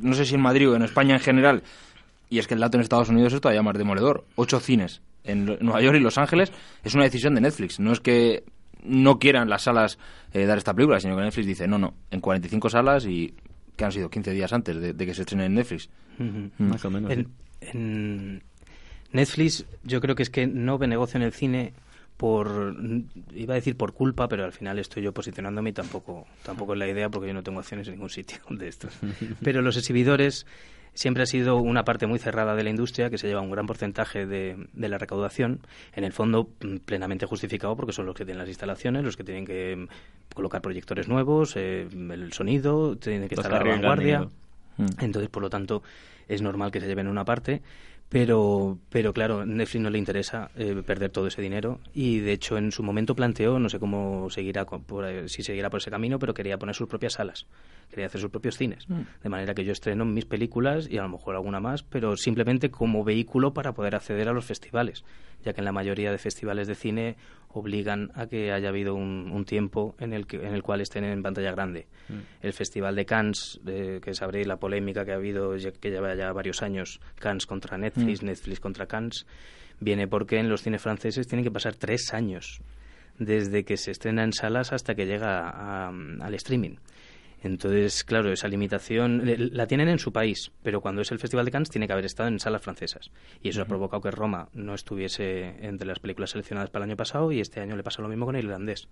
no 0.00 0.14
sé 0.14 0.24
si 0.24 0.34
en 0.34 0.40
Madrid 0.40 0.70
o 0.70 0.76
en 0.76 0.82
España 0.82 1.16
en 1.16 1.20
general, 1.20 1.62
y 2.30 2.38
es 2.38 2.46
que 2.46 2.54
el 2.54 2.60
dato 2.60 2.78
en 2.78 2.80
Estados 2.80 3.10
Unidos 3.10 3.34
es 3.34 3.40
todavía 3.42 3.62
más 3.62 3.76
demoledor. 3.76 4.24
Ocho 4.34 4.60
cines 4.60 5.02
en 5.26 5.44
Nueva 5.44 5.80
York 5.80 5.96
y 5.98 6.00
Los 6.00 6.18
Ángeles 6.18 6.52
es 6.82 6.94
una 6.94 7.04
decisión 7.04 7.34
de 7.34 7.40
Netflix. 7.40 7.80
No 7.80 7.92
es 7.92 8.00
que 8.00 8.44
no 8.82 9.18
quieran 9.18 9.48
las 9.48 9.62
salas 9.62 9.98
eh, 10.32 10.46
dar 10.46 10.58
esta 10.58 10.74
película, 10.74 11.00
sino 11.00 11.16
que 11.16 11.22
Netflix 11.22 11.46
dice, 11.46 11.66
no, 11.66 11.78
no, 11.78 11.94
en 12.10 12.20
45 12.20 12.70
salas 12.70 13.06
y 13.06 13.34
que 13.76 13.84
han 13.84 13.92
sido 13.92 14.08
15 14.08 14.30
días 14.32 14.52
antes 14.52 14.80
de, 14.80 14.92
de 14.92 15.06
que 15.06 15.14
se 15.14 15.22
estrene 15.22 15.46
en 15.46 15.54
Netflix. 15.54 15.90
Ujú. 16.18 16.50
Más 16.58 16.84
o 16.84 16.90
menos. 16.90 17.10
En, 17.10 17.24
sí. 17.24 17.68
en 17.72 18.42
Netflix 19.12 19.66
yo 19.82 20.00
creo 20.00 20.14
que 20.14 20.22
es 20.22 20.30
que 20.30 20.46
no 20.46 20.78
ve 20.78 20.86
negocio 20.86 21.18
en 21.18 21.24
el 21.24 21.32
cine 21.32 21.72
por 22.16 22.74
iba 23.34 23.54
a 23.54 23.56
decir 23.56 23.76
por 23.76 23.92
culpa 23.92 24.28
pero 24.28 24.44
al 24.44 24.52
final 24.52 24.78
estoy 24.78 25.02
yo 25.02 25.12
posicionándome 25.12 25.70
y 25.70 25.72
tampoco 25.74 26.26
tampoco 26.42 26.72
es 26.72 26.78
la 26.78 26.88
idea 26.88 27.10
porque 27.10 27.28
yo 27.28 27.34
no 27.34 27.42
tengo 27.42 27.60
acciones 27.60 27.86
en 27.88 27.94
ningún 27.94 28.10
sitio 28.10 28.38
de 28.50 28.68
estos 28.68 28.94
pero 29.42 29.62
los 29.62 29.76
exhibidores 29.76 30.46
siempre 30.96 31.22
ha 31.22 31.26
sido 31.26 31.56
una 31.58 31.84
parte 31.84 32.06
muy 32.06 32.18
cerrada 32.18 32.56
de 32.56 32.64
la 32.64 32.70
industria 32.70 33.10
que 33.10 33.18
se 33.18 33.28
lleva 33.28 33.40
un 33.40 33.50
gran 33.50 33.66
porcentaje 33.66 34.26
de, 34.26 34.56
de 34.72 34.88
la 34.88 34.98
recaudación 34.98 35.60
en 35.94 36.02
el 36.02 36.12
fondo 36.12 36.48
mm, 36.60 36.78
plenamente 36.78 37.26
justificado 37.26 37.76
porque 37.76 37.92
son 37.92 38.06
los 38.06 38.16
que 38.16 38.24
tienen 38.24 38.40
las 38.40 38.48
instalaciones 38.48 39.04
los 39.04 39.16
que 39.16 39.22
tienen 39.22 39.46
que 39.46 39.76
mm, 39.76 39.86
colocar 40.34 40.60
proyectores 40.60 41.06
nuevos 41.06 41.54
eh, 41.56 41.86
el 41.92 42.32
sonido 42.32 42.96
tienen 42.96 43.28
que 43.28 43.36
Los 43.36 43.44
estar 43.44 43.60
a 43.60 43.64
la 43.64 43.70
vanguardia. 43.70 44.28
Mm. 44.78 44.86
entonces, 45.00 45.30
por 45.30 45.42
lo 45.42 45.50
tanto, 45.50 45.82
es 46.28 46.42
normal 46.42 46.70
que 46.70 46.80
se 46.80 46.86
lleven 46.86 47.08
una 47.08 47.24
parte, 47.24 47.62
pero, 48.08 48.78
pero 48.88 49.12
claro, 49.12 49.44
Netflix 49.44 49.82
no 49.82 49.90
le 49.90 49.98
interesa 49.98 50.50
eh, 50.56 50.82
perder 50.86 51.10
todo 51.10 51.26
ese 51.26 51.42
dinero. 51.42 51.80
Y, 51.92 52.20
de 52.20 52.32
hecho, 52.32 52.56
en 52.56 52.70
su 52.70 52.82
momento 52.82 53.16
planteó, 53.16 53.58
no 53.58 53.68
sé 53.68 53.78
cómo 53.80 54.30
seguirá, 54.30 54.64
por, 54.64 55.04
eh, 55.06 55.28
si 55.28 55.42
seguirá 55.42 55.70
por 55.70 55.80
ese 55.80 55.90
camino, 55.90 56.18
pero 56.18 56.32
quería 56.32 56.58
poner 56.58 56.74
sus 56.74 56.88
propias 56.88 57.14
salas, 57.14 57.46
quería 57.90 58.06
hacer 58.06 58.20
sus 58.20 58.30
propios 58.30 58.56
cines, 58.56 58.86
de 59.22 59.28
manera 59.28 59.54
que 59.54 59.64
yo 59.64 59.72
estreno 59.72 60.04
mis 60.04 60.24
películas 60.24 60.88
y 60.88 60.98
a 60.98 61.02
lo 61.02 61.08
mejor 61.08 61.34
alguna 61.34 61.60
más, 61.60 61.82
pero 61.82 62.16
simplemente 62.16 62.70
como 62.70 63.02
vehículo 63.02 63.52
para 63.52 63.72
poder 63.72 63.96
acceder 63.96 64.28
a 64.28 64.32
los 64.32 64.44
festivales, 64.44 65.04
ya 65.44 65.52
que 65.52 65.60
en 65.60 65.64
la 65.64 65.72
mayoría 65.72 66.10
de 66.10 66.18
festivales 66.18 66.66
de 66.68 66.74
cine 66.74 67.16
obligan 67.50 68.10
a 68.14 68.26
que 68.26 68.52
haya 68.52 68.68
habido 68.68 68.94
un, 68.94 69.30
un 69.32 69.44
tiempo 69.44 69.94
en 69.98 70.12
el, 70.12 70.26
que, 70.26 70.36
en 70.36 70.54
el 70.54 70.62
cual 70.62 70.80
estén 70.82 71.04
en 71.04 71.22
pantalla 71.22 71.52
grande. 71.52 71.86
El 72.42 72.52
Festival 72.52 72.94
de 72.94 73.06
Cannes, 73.06 73.60
eh, 73.66 74.00
que 74.02 74.12
sabréis 74.14 74.46
la 74.46 74.56
polémica 74.58 75.04
que 75.04 75.12
ha 75.12 75.16
habido, 75.16 75.56
ya- 75.56 75.72
que 75.72 75.90
lleva 75.90 76.14
ya 76.14 76.32
varios 76.32 76.62
años, 76.62 77.00
Cannes 77.18 77.46
contra 77.46 77.78
Netflix, 77.78 78.22
Netflix 78.22 78.60
contra 78.60 78.86
Cannes, 78.86 79.26
viene 79.80 80.06
porque 80.06 80.38
en 80.38 80.48
los 80.48 80.62
cines 80.62 80.82
franceses 80.82 81.26
tienen 81.26 81.44
que 81.44 81.50
pasar 81.50 81.74
tres 81.76 82.12
años 82.12 82.60
desde 83.18 83.64
que 83.64 83.76
se 83.78 83.90
estrena 83.92 84.24
en 84.24 84.32
salas 84.34 84.72
hasta 84.72 84.94
que 84.94 85.06
llega 85.06 85.48
a- 85.48 85.88
al 85.88 86.34
streaming. 86.34 86.76
Entonces, 87.46 88.04
claro, 88.04 88.32
esa 88.32 88.48
limitación 88.48 89.28
eh, 89.28 89.36
la 89.38 89.66
tienen 89.66 89.88
en 89.88 89.98
su 89.98 90.12
país, 90.12 90.52
pero 90.62 90.80
cuando 90.80 91.02
es 91.02 91.12
el 91.12 91.18
Festival 91.18 91.44
de 91.44 91.52
Cannes 91.52 91.70
tiene 91.70 91.86
que 91.86 91.92
haber 91.92 92.04
estado 92.04 92.28
en 92.28 92.40
salas 92.40 92.62
francesas. 92.62 93.10
Y 93.42 93.48
eso 93.48 93.62
ha 93.62 93.66
provocado 93.66 94.02
que 94.02 94.10
Roma 94.10 94.48
no 94.52 94.74
estuviese 94.74 95.54
entre 95.64 95.86
las 95.86 96.00
películas 96.00 96.30
seleccionadas 96.30 96.70
para 96.70 96.84
el 96.84 96.90
año 96.90 96.96
pasado 96.96 97.30
y 97.32 97.40
este 97.40 97.60
año 97.60 97.76
le 97.76 97.82
pasa 97.82 98.02
lo 98.02 98.08
mismo 98.08 98.26
con 98.26 98.36
el 98.36 98.44
irlandés. 98.44 98.88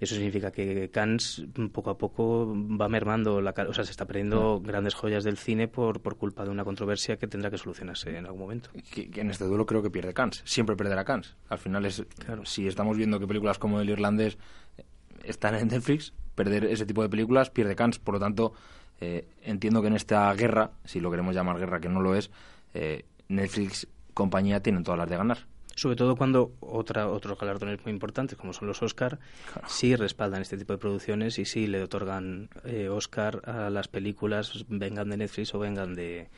Eso 0.00 0.14
significa 0.14 0.50
que 0.50 0.90
Cannes 0.90 1.44
poco 1.72 1.90
a 1.90 1.98
poco 1.98 2.52
va 2.54 2.88
mermando, 2.88 3.40
la, 3.40 3.54
o 3.68 3.72
sea, 3.72 3.84
se 3.84 3.92
está 3.92 4.06
perdiendo 4.06 4.60
grandes 4.60 4.94
joyas 4.94 5.24
del 5.24 5.36
cine 5.36 5.68
por, 5.68 6.00
por 6.00 6.16
culpa 6.16 6.44
de 6.44 6.50
una 6.50 6.64
controversia 6.64 7.16
que 7.16 7.26
tendrá 7.26 7.50
que 7.50 7.58
solucionarse 7.58 8.16
en 8.16 8.26
algún 8.26 8.40
momento. 8.40 8.70
Que, 8.92 9.08
en 9.14 9.30
este 9.30 9.44
duelo 9.44 9.66
creo 9.66 9.82
que 9.82 9.90
pierde 9.90 10.12
Cannes, 10.12 10.42
siempre 10.44 10.76
perderá 10.76 11.04
Cannes. 11.04 11.36
Al 11.48 11.58
final 11.58 11.86
es, 11.86 12.04
claro. 12.18 12.44
si 12.44 12.66
estamos 12.66 12.96
viendo 12.96 13.20
que 13.20 13.26
películas 13.26 13.58
como 13.58 13.80
El 13.80 13.88
Irlandés 13.88 14.36
están 15.22 15.54
en 15.54 15.68
Netflix, 15.68 16.12
perder 16.34 16.64
ese 16.66 16.86
tipo 16.86 17.02
de 17.02 17.08
películas 17.08 17.50
pierde 17.50 17.76
Cannes. 17.76 17.98
Por 17.98 18.14
lo 18.14 18.20
tanto, 18.20 18.52
eh, 19.00 19.26
entiendo 19.42 19.80
que 19.80 19.88
en 19.88 19.96
esta 19.96 20.32
guerra, 20.34 20.72
si 20.84 21.00
lo 21.00 21.10
queremos 21.10 21.34
llamar 21.34 21.58
guerra, 21.58 21.80
que 21.80 21.88
no 21.88 22.00
lo 22.00 22.14
es, 22.14 22.30
eh, 22.74 23.04
Netflix 23.28 23.86
compañía 24.12 24.60
tienen 24.60 24.84
todas 24.84 24.98
las 24.98 25.08
de 25.08 25.16
ganar. 25.16 25.38
Sobre 25.76 25.96
todo 25.96 26.14
cuando 26.14 26.52
otra, 26.60 27.08
otros 27.08 27.36
galardones 27.36 27.82
muy 27.84 27.92
importantes, 27.92 28.38
como 28.38 28.52
son 28.52 28.68
los 28.68 28.80
Oscar, 28.82 29.18
sí 29.66 29.96
respaldan 29.96 30.42
este 30.42 30.56
tipo 30.56 30.72
de 30.72 30.78
producciones 30.78 31.38
y 31.40 31.44
sí 31.44 31.66
le 31.66 31.82
otorgan 31.82 32.48
eh, 32.64 32.88
Oscar 32.88 33.42
a 33.44 33.70
las 33.70 33.88
películas, 33.88 34.64
vengan 34.68 35.10
de 35.10 35.16
Netflix 35.16 35.52
o 35.52 35.58
vengan 35.58 35.94
de, 35.94 36.28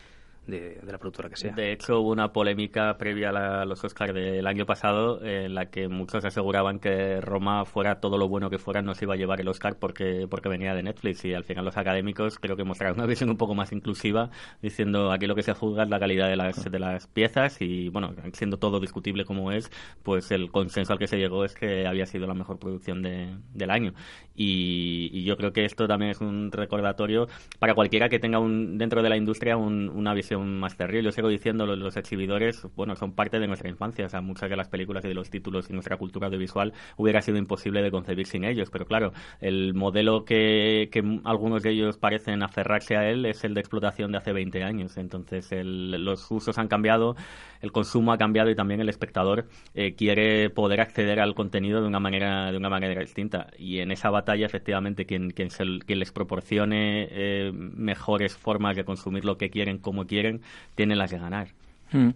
de, 0.46 0.80
la 0.82 0.98
productora 0.98 1.28
que 1.28 1.36
sea. 1.36 1.52
De 1.52 1.72
hecho, 1.72 2.00
hubo 2.00 2.10
una 2.10 2.32
polémica 2.32 2.96
previa 2.96 3.30
a, 3.30 3.64
los 3.64 3.82
Oscars 3.84 4.14
del 4.14 4.46
año 4.46 4.66
pasado 4.66 5.24
en 5.24 5.54
la 5.54 5.66
que 5.66 5.88
muchos 5.88 6.24
aseguraban 6.24 6.78
que 6.78 7.20
Roma, 7.20 7.64
fuera 7.64 8.00
todo 8.00 8.18
lo 8.18 8.28
bueno 8.28 8.50
que 8.50 8.58
fuera, 8.58 8.82
no 8.82 8.94
se 8.94 9.04
iba 9.04 9.14
a 9.14 9.16
llevar 9.16 9.40
el 9.40 9.48
Oscar 9.48 9.78
porque, 9.78 10.26
porque 10.28 10.48
venía 10.48 10.74
de 10.74 10.82
Netflix. 10.82 11.24
Y 11.24 11.34
al 11.34 11.44
final 11.44 11.64
los 11.64 11.76
académicos 11.76 12.38
creo 12.38 12.56
que 12.56 12.64
mostraron 12.64 12.98
una 12.98 13.06
visión 13.06 13.30
un 13.30 13.36
poco 13.36 13.54
más 13.54 13.72
inclusiva, 13.72 14.30
diciendo 14.62 15.12
aquí 15.12 15.26
lo 15.26 15.34
que 15.34 15.42
se 15.42 15.52
juzga 15.52 15.84
es 15.84 15.88
la 15.88 15.98
calidad 15.98 16.28
de 16.28 16.36
las, 16.36 16.70
de 16.70 16.78
las 16.78 17.06
piezas 17.06 17.60
y, 17.60 17.88
bueno, 17.88 18.14
siendo 18.32 18.58
todo 18.58 18.80
discutible 18.80 19.24
como 19.24 19.52
es, 19.52 19.70
pues 20.02 20.30
el 20.30 20.50
consenso 20.50 20.92
al 20.92 20.98
que 20.98 21.06
se 21.06 21.18
llegó 21.18 21.44
es 21.44 21.54
que 21.54 21.86
había 21.86 22.06
sido 22.06 22.26
la 22.26 22.34
mejor 22.34 22.58
producción 22.58 23.02
de, 23.02 23.36
del 23.52 23.70
año. 23.70 23.92
Y, 24.34 25.24
yo 25.26 25.36
creo 25.36 25.52
que 25.52 25.64
esto 25.64 25.88
también 25.88 26.12
es 26.12 26.20
un 26.20 26.52
recordatorio 26.52 27.26
para 27.58 27.74
cualquiera 27.74 28.08
que 28.08 28.20
tenga 28.20 28.38
un, 28.38 28.78
dentro 28.78 29.02
de 29.02 29.08
la 29.08 29.16
industria 29.16 29.56
una 29.56 30.14
visión 30.14 30.35
más 30.44 30.76
terrible. 30.76 31.04
Yo 31.04 31.12
sigo 31.12 31.28
diciendo, 31.28 31.66
los, 31.66 31.78
los, 31.78 31.96
exhibidores, 31.96 32.66
bueno, 32.74 32.96
son 32.96 33.12
parte 33.12 33.38
de 33.38 33.46
nuestra 33.46 33.68
infancia. 33.68 34.06
O 34.06 34.08
sea, 34.08 34.20
muchas 34.20 34.50
de 34.50 34.56
las 34.56 34.68
películas 34.68 35.04
y 35.04 35.08
de 35.08 35.14
los 35.14 35.30
títulos 35.30 35.70
y 35.70 35.72
nuestra 35.72 35.96
cultura 35.96 36.26
audiovisual 36.26 36.72
hubiera 36.96 37.20
sido 37.22 37.38
imposible 37.38 37.82
de 37.82 37.90
concebir 37.90 38.26
sin 38.26 38.44
ellos. 38.44 38.70
Pero 38.70 38.86
claro, 38.86 39.12
el 39.40 39.74
modelo 39.74 40.24
que, 40.24 40.88
que 40.92 41.02
algunos 41.24 41.62
de 41.62 41.70
ellos 41.70 41.98
parecen 41.98 42.42
aferrarse 42.42 42.96
a 42.96 43.08
él 43.08 43.26
es 43.26 43.44
el 43.44 43.54
de 43.54 43.60
explotación 43.60 44.12
de 44.12 44.18
hace 44.18 44.32
20 44.32 44.62
años. 44.62 44.96
Entonces, 44.96 45.50
los 45.52 46.30
usos 46.30 46.58
han 46.58 46.68
cambiado, 46.68 47.16
el 47.60 47.72
consumo 47.72 48.12
ha 48.12 48.18
cambiado 48.18 48.50
y 48.50 48.54
también 48.54 48.80
el 48.80 48.88
espectador 48.88 49.46
eh, 49.74 49.94
quiere 49.94 50.50
poder 50.50 50.80
acceder 50.80 51.20
al 51.20 51.34
contenido 51.34 51.80
de 51.80 51.86
una 51.86 52.00
manera 52.00 52.50
de 52.50 52.56
una 52.56 52.68
manera 52.68 53.00
distinta. 53.00 53.48
Y 53.58 53.78
en 53.78 53.90
esa 53.90 54.10
batalla, 54.10 54.46
efectivamente, 54.46 55.06
quien, 55.06 55.30
quien, 55.30 55.50
se, 55.50 55.64
quien 55.86 55.98
les 55.98 56.12
proporcione 56.12 57.08
eh, 57.10 57.52
mejores 57.52 58.36
formas 58.36 58.76
de 58.76 58.84
consumir 58.84 59.24
lo 59.24 59.36
que 59.36 59.50
quieren, 59.50 59.78
como 59.78 60.06
quieren, 60.06 60.25
tienen 60.74 60.98
las 60.98 61.10
de 61.10 61.18
ganar. 61.18 61.48
Hmm. 61.92 62.10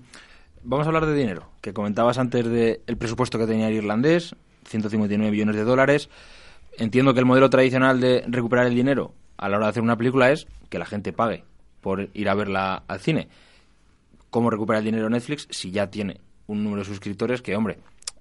Vamos 0.62 0.86
a 0.86 0.88
hablar 0.88 1.06
de 1.06 1.14
dinero, 1.14 1.48
que 1.62 1.72
comentabas 1.72 2.18
antes 2.18 2.46
del 2.46 2.96
presupuesto 2.98 3.38
que 3.38 3.46
tenía 3.46 3.68
el 3.68 3.74
irlandés, 3.74 4.34
159 4.66 5.30
millones 5.30 5.56
de 5.56 5.64
dólares. 5.64 6.10
Entiendo 6.78 7.14
que 7.14 7.20
el 7.20 7.26
modelo 7.26 7.48
tradicional 7.50 8.00
de 8.00 8.24
recuperar 8.28 8.66
el 8.66 8.74
dinero 8.74 9.14
a 9.38 9.48
la 9.48 9.56
hora 9.56 9.66
de 9.66 9.70
hacer 9.70 9.82
una 9.82 9.96
película 9.96 10.30
es 10.30 10.46
que 10.68 10.78
la 10.78 10.86
gente 10.86 11.12
pague 11.12 11.44
por 11.80 12.10
ir 12.12 12.28
a 12.28 12.34
verla 12.34 12.82
al 12.86 13.00
cine. 13.00 13.28
¿Cómo 14.28 14.50
recupera 14.50 14.78
el 14.78 14.84
dinero 14.84 15.08
Netflix 15.08 15.48
si 15.50 15.70
ya 15.70 15.90
tiene 15.90 16.20
un 16.46 16.62
número 16.62 16.82
de 16.82 16.88
suscriptores 16.88 17.42
que, 17.42 17.56
hombre, 17.56 17.78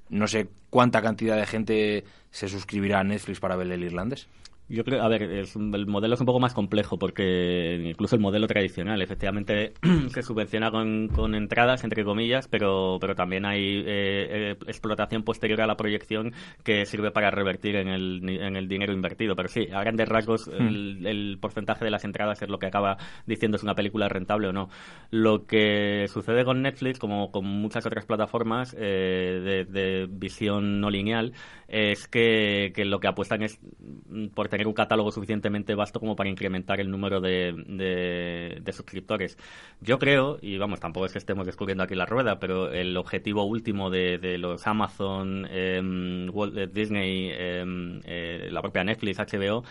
no 0.10 0.28
sé 0.28 0.48
cuánta 0.70 1.02
cantidad 1.02 1.36
de 1.36 1.46
gente 1.46 2.04
se 2.32 2.48
suscribirá 2.48 3.00
a 3.00 3.04
Netflix 3.04 3.40
para 3.40 3.56
ver 3.56 3.72
el 3.72 3.84
irlandés? 3.84 4.28
Yo 4.70 4.84
creo, 4.84 5.02
a 5.02 5.08
ver, 5.08 5.24
el 5.24 5.88
modelo 5.88 6.14
es 6.14 6.20
un 6.20 6.28
poco 6.28 6.40
más 6.40 6.54
complejo 6.54 7.00
porque 7.00 7.90
incluso 7.90 8.16
el 8.16 8.22
modelo 8.22 8.46
tradicional, 8.46 9.02
efectivamente, 9.02 9.74
se 10.10 10.22
subvenciona 10.22 10.70
con, 10.70 11.08
con 11.08 11.34
entradas, 11.34 11.84
entre 11.84 12.04
comillas, 12.04 12.48
pero, 12.48 13.00
pero 13.02 13.16
también 13.16 13.48
hay 13.48 13.80
eh, 13.80 14.52
eh, 14.52 14.58
explotación 14.68 15.24
posterior 15.24 15.62
a 15.62 15.66
la 15.66 15.76
proyección 15.76 16.34
que 16.64 16.86
sirve 16.86 17.10
para 17.10 17.32
revertir 17.32 17.78
en 17.78 17.88
el, 17.88 18.30
en 18.30 18.56
el 18.56 18.68
dinero 18.68 18.94
invertido. 18.94 19.36
Pero 19.36 19.50
sí, 19.50 19.68
a 19.74 19.80
grandes 19.82 20.08
rasgos, 20.08 20.48
hmm. 20.48 21.08
el, 21.08 21.38
porcentaje 21.42 21.84
de 21.84 21.92
las 21.92 22.06
entradas 22.06 22.40
es 22.44 22.50
lo 22.50 22.60
que 22.60 22.68
acaba 22.68 22.98
diciendo 23.26 23.58
si 23.58 23.66
una 23.66 23.74
película 23.74 24.06
es 24.06 24.12
rentable 24.12 24.50
o 24.50 24.54
no. 24.54 24.70
Lo 25.10 25.48
que 25.48 26.06
sucede 26.10 26.46
con 26.46 26.62
Netflix, 26.62 27.00
como 27.00 27.32
con 27.32 27.46
muchas 27.46 27.88
otras 27.88 28.06
plataformas 28.06 28.76
eh, 28.78 29.42
de, 29.44 29.66
de, 29.66 30.08
visión 30.08 30.80
no 30.80 30.92
lineal, 30.92 31.34
es 31.68 32.08
que, 32.08 32.72
que 32.76 32.86
lo 32.86 33.00
que 33.00 33.08
apuestan 33.08 33.42
es 33.42 33.60
por 34.36 34.48
tener 34.48 34.59
un 34.68 34.74
catálogo 34.74 35.12
suficientemente 35.12 35.76
vasto 35.76 36.00
como 36.00 36.16
para 36.16 36.30
incrementar 36.30 36.80
el 36.80 36.90
número 36.92 37.22
de, 37.22 37.54
de, 38.64 38.74
suscriptores. 38.74 39.38
Yo 39.82 40.00
creo, 40.00 40.38
y 40.42 40.58
vamos, 40.58 40.80
tampoco 40.80 41.06
es 41.06 41.12
que 41.12 41.18
estemos 41.18 41.46
descubriendo 41.46 41.84
aquí 41.84 41.96
la 41.96 42.06
rueda, 42.06 42.40
pero 42.40 42.72
el 42.72 42.96
objetivo 42.98 43.44
último 43.44 43.90
de, 43.90 44.38
los 44.38 44.66
Amazon, 44.68 45.48
em, 45.50 46.30
Walt 46.34 46.56
Disney, 46.72 47.32
em, 47.32 48.02
eh, 48.06 48.50
la 48.52 48.62
propia 48.62 48.84
Netflix, 48.84 49.20
HBO, 49.20 49.64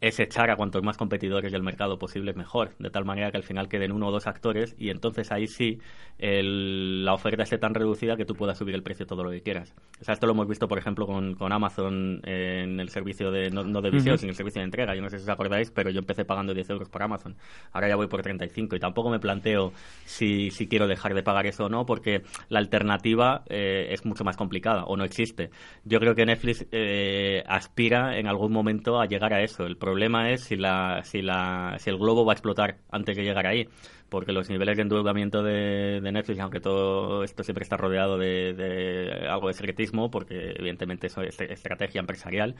es 0.00 0.18
echar 0.18 0.50
a 0.50 0.56
cuantos 0.56 0.82
más 0.82 0.96
competidores 0.96 1.52
del 1.52 1.62
mercado 1.62 1.98
posible 1.98 2.32
mejor, 2.32 2.74
de 2.78 2.90
tal 2.90 3.04
manera 3.04 3.30
que 3.30 3.36
al 3.36 3.42
final 3.42 3.68
queden 3.68 3.92
uno 3.92 4.08
o 4.08 4.10
dos 4.10 4.26
actores 4.26 4.74
y 4.78 4.90
entonces 4.90 5.30
ahí 5.30 5.46
sí 5.46 5.78
la 6.18 7.14
oferta 7.14 7.42
esté 7.42 7.58
tan 7.58 7.74
reducida 7.74 8.16
que 8.16 8.24
tú 8.24 8.34
puedas 8.34 8.58
subir 8.58 8.74
el 8.74 8.82
precio 8.82 9.06
todo 9.06 9.24
lo 9.24 9.30
que 9.30 9.40
quieras. 9.40 9.74
O 10.00 10.04
sea, 10.04 10.14
esto 10.14 10.26
lo 10.26 10.32
hemos 10.32 10.48
visto, 10.48 10.68
por 10.68 10.78
ejemplo, 10.78 11.06
con, 11.06 11.34
con 11.34 11.52
Amazon 11.52 12.20
en 12.24 12.78
el 12.78 12.88
servicio 12.90 13.30
de, 13.30 13.50
no, 13.50 13.80
de 13.80 13.90
visión, 13.90 14.18
sino 14.18 14.30
el 14.30 14.36
servicio 14.36 14.60
de 14.60 14.64
entrega. 14.64 14.94
Yo 14.94 15.02
no 15.02 15.08
sé 15.08 15.18
si 15.18 15.24
os 15.24 15.28
acordáis, 15.28 15.70
pero 15.70 15.90
yo 15.90 16.00
empecé 16.00 16.24
pagando 16.24 16.52
10 16.52 16.70
euros 16.70 16.88
por 16.88 17.02
Amazon. 17.02 17.36
Ahora 17.72 17.88
ya 17.88 17.96
voy 17.96 18.06
por 18.06 18.22
35 18.22 18.76
y 18.76 18.80
tampoco 18.80 19.10
me 19.10 19.18
planteo 19.18 19.72
si, 20.04 20.50
si 20.50 20.68
quiero 20.68 20.86
dejar 20.86 21.14
de 21.14 21.22
pagar 21.22 21.46
eso 21.46 21.66
o 21.66 21.68
no, 21.68 21.86
porque 21.86 22.22
la 22.48 22.58
alternativa 22.58 23.44
eh, 23.48 23.88
es 23.90 24.04
mucho 24.04 24.24
más 24.24 24.36
complicada 24.36 24.84
o 24.84 24.96
no 24.96 25.04
existe. 25.04 25.50
Yo 25.84 26.00
creo 26.00 26.14
que 26.14 26.26
Netflix 26.26 26.66
eh, 26.70 27.42
aspira 27.46 28.18
en 28.18 28.26
algún 28.26 28.52
momento 28.52 29.00
a 29.00 29.06
llegar 29.06 29.32
a 29.32 29.42
eso. 29.42 29.64
El 29.64 29.76
problema 29.90 30.30
es 30.30 30.42
si, 30.42 30.56
la, 30.56 31.02
si, 31.04 31.20
la, 31.20 31.76
si 31.80 31.90
el 31.90 31.98
globo 31.98 32.24
va 32.24 32.32
a 32.32 32.36
explotar 32.36 32.78
antes 32.90 33.16
de 33.16 33.24
llegar 33.24 33.46
ahí 33.46 33.68
porque 34.10 34.32
los 34.32 34.50
niveles 34.50 34.76
de 34.76 34.82
endeudamiento 34.82 35.42
de, 35.42 36.00
Netflix, 36.02 36.40
aunque 36.40 36.60
todo 36.60 37.22
esto 37.22 37.42
siempre 37.44 37.62
está 37.62 37.76
rodeado 37.76 38.18
de, 38.18 39.26
algo 39.30 39.48
de 39.48 39.54
secretismo, 39.54 40.10
porque 40.10 40.54
evidentemente 40.56 41.06
eso 41.06 41.22
es 41.22 41.40
estrategia 41.40 42.00
empresarial, 42.00 42.56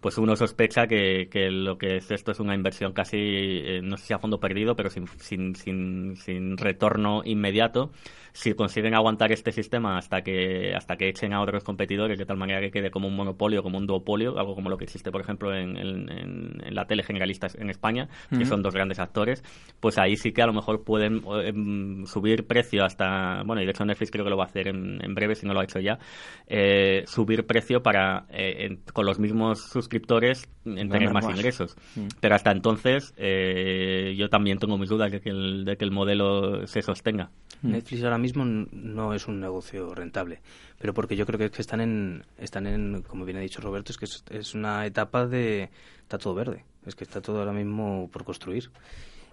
pues 0.00 0.18
uno 0.18 0.34
sospecha 0.34 0.86
que, 0.86 1.28
lo 1.50 1.78
que 1.78 1.96
es 1.98 2.10
esto 2.10 2.32
es 2.32 2.40
una 2.40 2.54
inversión 2.54 2.92
casi, 2.92 3.18
eh, 3.18 3.80
no 3.82 3.96
sé 3.96 4.06
si 4.06 4.14
a 4.14 4.18
fondo 4.18 4.40
perdido, 4.40 4.74
pero 4.74 4.90
sin, 4.90 5.06
sin, 5.18 5.54
sin, 5.54 6.16
sin 6.16 6.56
retorno 6.56 7.22
inmediato. 7.24 7.92
Si 8.32 8.52
consiguen 8.54 8.94
aguantar 8.94 9.30
este 9.30 9.52
sistema 9.52 9.96
hasta 9.96 10.22
que 10.22 10.74
hasta 10.74 10.96
que 10.96 11.08
echen 11.08 11.32
a 11.32 11.40
otros 11.40 11.62
competidores 11.62 12.18
de 12.18 12.26
tal 12.26 12.36
manera 12.36 12.60
que 12.60 12.72
quede 12.72 12.90
como 12.90 13.06
un 13.06 13.14
monopolio, 13.14 13.62
como 13.62 13.78
un 13.78 13.86
duopolio, 13.86 14.36
algo 14.36 14.56
como 14.56 14.70
lo 14.70 14.76
que 14.76 14.84
existe, 14.84 15.12
por 15.12 15.20
ejemplo, 15.20 15.54
en, 15.54 15.76
en, 15.76 16.74
la 16.74 16.86
tele 16.86 17.04
generalista 17.04 17.46
en 17.56 17.70
España, 17.70 18.08
que 18.36 18.44
son 18.44 18.60
dos 18.60 18.74
grandes 18.74 18.98
actores, 18.98 19.44
pues 19.78 19.98
ahí 19.98 20.16
sí 20.16 20.32
que 20.32 20.42
a 20.42 20.46
lo 20.46 20.52
mejor 20.52 20.82
pueden 20.94 21.24
em, 21.44 22.06
subir 22.06 22.46
precio 22.46 22.84
hasta, 22.84 23.42
bueno, 23.42 23.60
y 23.60 23.64
de 23.64 23.72
hecho 23.72 23.84
Netflix 23.84 24.12
creo 24.12 24.24
que 24.24 24.30
lo 24.30 24.36
va 24.36 24.44
a 24.44 24.46
hacer 24.46 24.68
en, 24.68 25.12
breve, 25.12 25.34
si 25.34 25.44
no 25.44 25.52
lo 25.52 25.58
ha 25.58 25.64
hecho 25.64 25.80
ya, 25.80 25.98
eh, 26.46 27.02
subir 27.08 27.44
precio 27.46 27.82
para, 27.82 28.26
eh, 28.30 28.78
con 28.92 29.04
los 29.04 29.18
mismos 29.18 29.60
suscriptores, 29.60 30.48
en 30.64 30.88
tener 30.88 31.12
más, 31.12 31.24
ingresos. 31.24 31.76
Mm. 31.96 32.06
Pero 32.20 32.36
hasta 32.36 32.52
entonces, 32.52 33.12
eh, 33.16 34.14
yo 34.16 34.28
también 34.28 34.58
tengo 34.58 34.78
mis 34.78 34.88
dudas 34.88 35.10
de 35.10 35.20
que 35.20 35.30
el, 35.30 35.64
de 35.64 35.76
que 35.76 35.84
el 35.84 35.90
modelo 35.90 36.64
se 36.68 36.80
sostenga. 36.80 37.32
Netflix 37.62 38.04
ahora 38.04 38.18
mismo 38.18 38.44
no 38.44 39.14
es 39.14 39.26
un 39.26 39.40
negocio 39.40 39.96
rentable, 39.96 40.42
pero 40.78 40.94
porque 40.94 41.16
yo 41.16 41.26
creo 41.26 41.40
que, 41.40 41.46
es 41.46 41.50
que 41.50 41.62
están 41.62 41.80
en, 41.80 42.22
están 42.38 42.68
en, 42.68 43.02
como 43.02 43.24
bien 43.24 43.38
ha 43.38 43.40
dicho 43.40 43.60
Roberto, 43.60 43.90
es 43.90 43.98
que 43.98 44.36
es, 44.38 44.54
una 44.54 44.86
etapa 44.86 45.26
de, 45.26 45.70
está 46.02 46.18
todo 46.18 46.34
verde, 46.34 46.64
es 46.86 46.94
que 46.94 47.02
está 47.02 47.20
todo 47.20 47.40
ahora 47.40 47.52
mismo 47.52 48.08
por 48.12 48.22
construir 48.22 48.70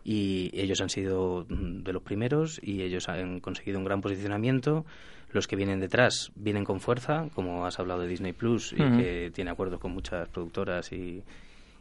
y 0.03 0.49
ellos 0.53 0.81
han 0.81 0.89
sido 0.89 1.45
de 1.47 1.93
los 1.93 2.01
primeros 2.01 2.59
y 2.63 2.81
ellos 2.81 3.09
han 3.09 3.39
conseguido 3.39 3.79
un 3.79 3.85
gran 3.85 4.01
posicionamiento. 4.01 4.85
Los 5.31 5.47
que 5.47 5.55
vienen 5.55 5.79
detrás 5.79 6.31
vienen 6.35 6.65
con 6.65 6.81
fuerza, 6.81 7.29
como 7.33 7.65
has 7.65 7.79
hablado 7.79 8.01
de 8.01 8.07
Disney 8.07 8.33
Plus 8.33 8.73
y 8.73 8.77
que 8.77 9.31
tiene 9.33 9.51
acuerdos 9.51 9.79
con 9.79 9.91
muchas 9.91 10.27
productoras 10.27 10.91
y, 10.91 11.23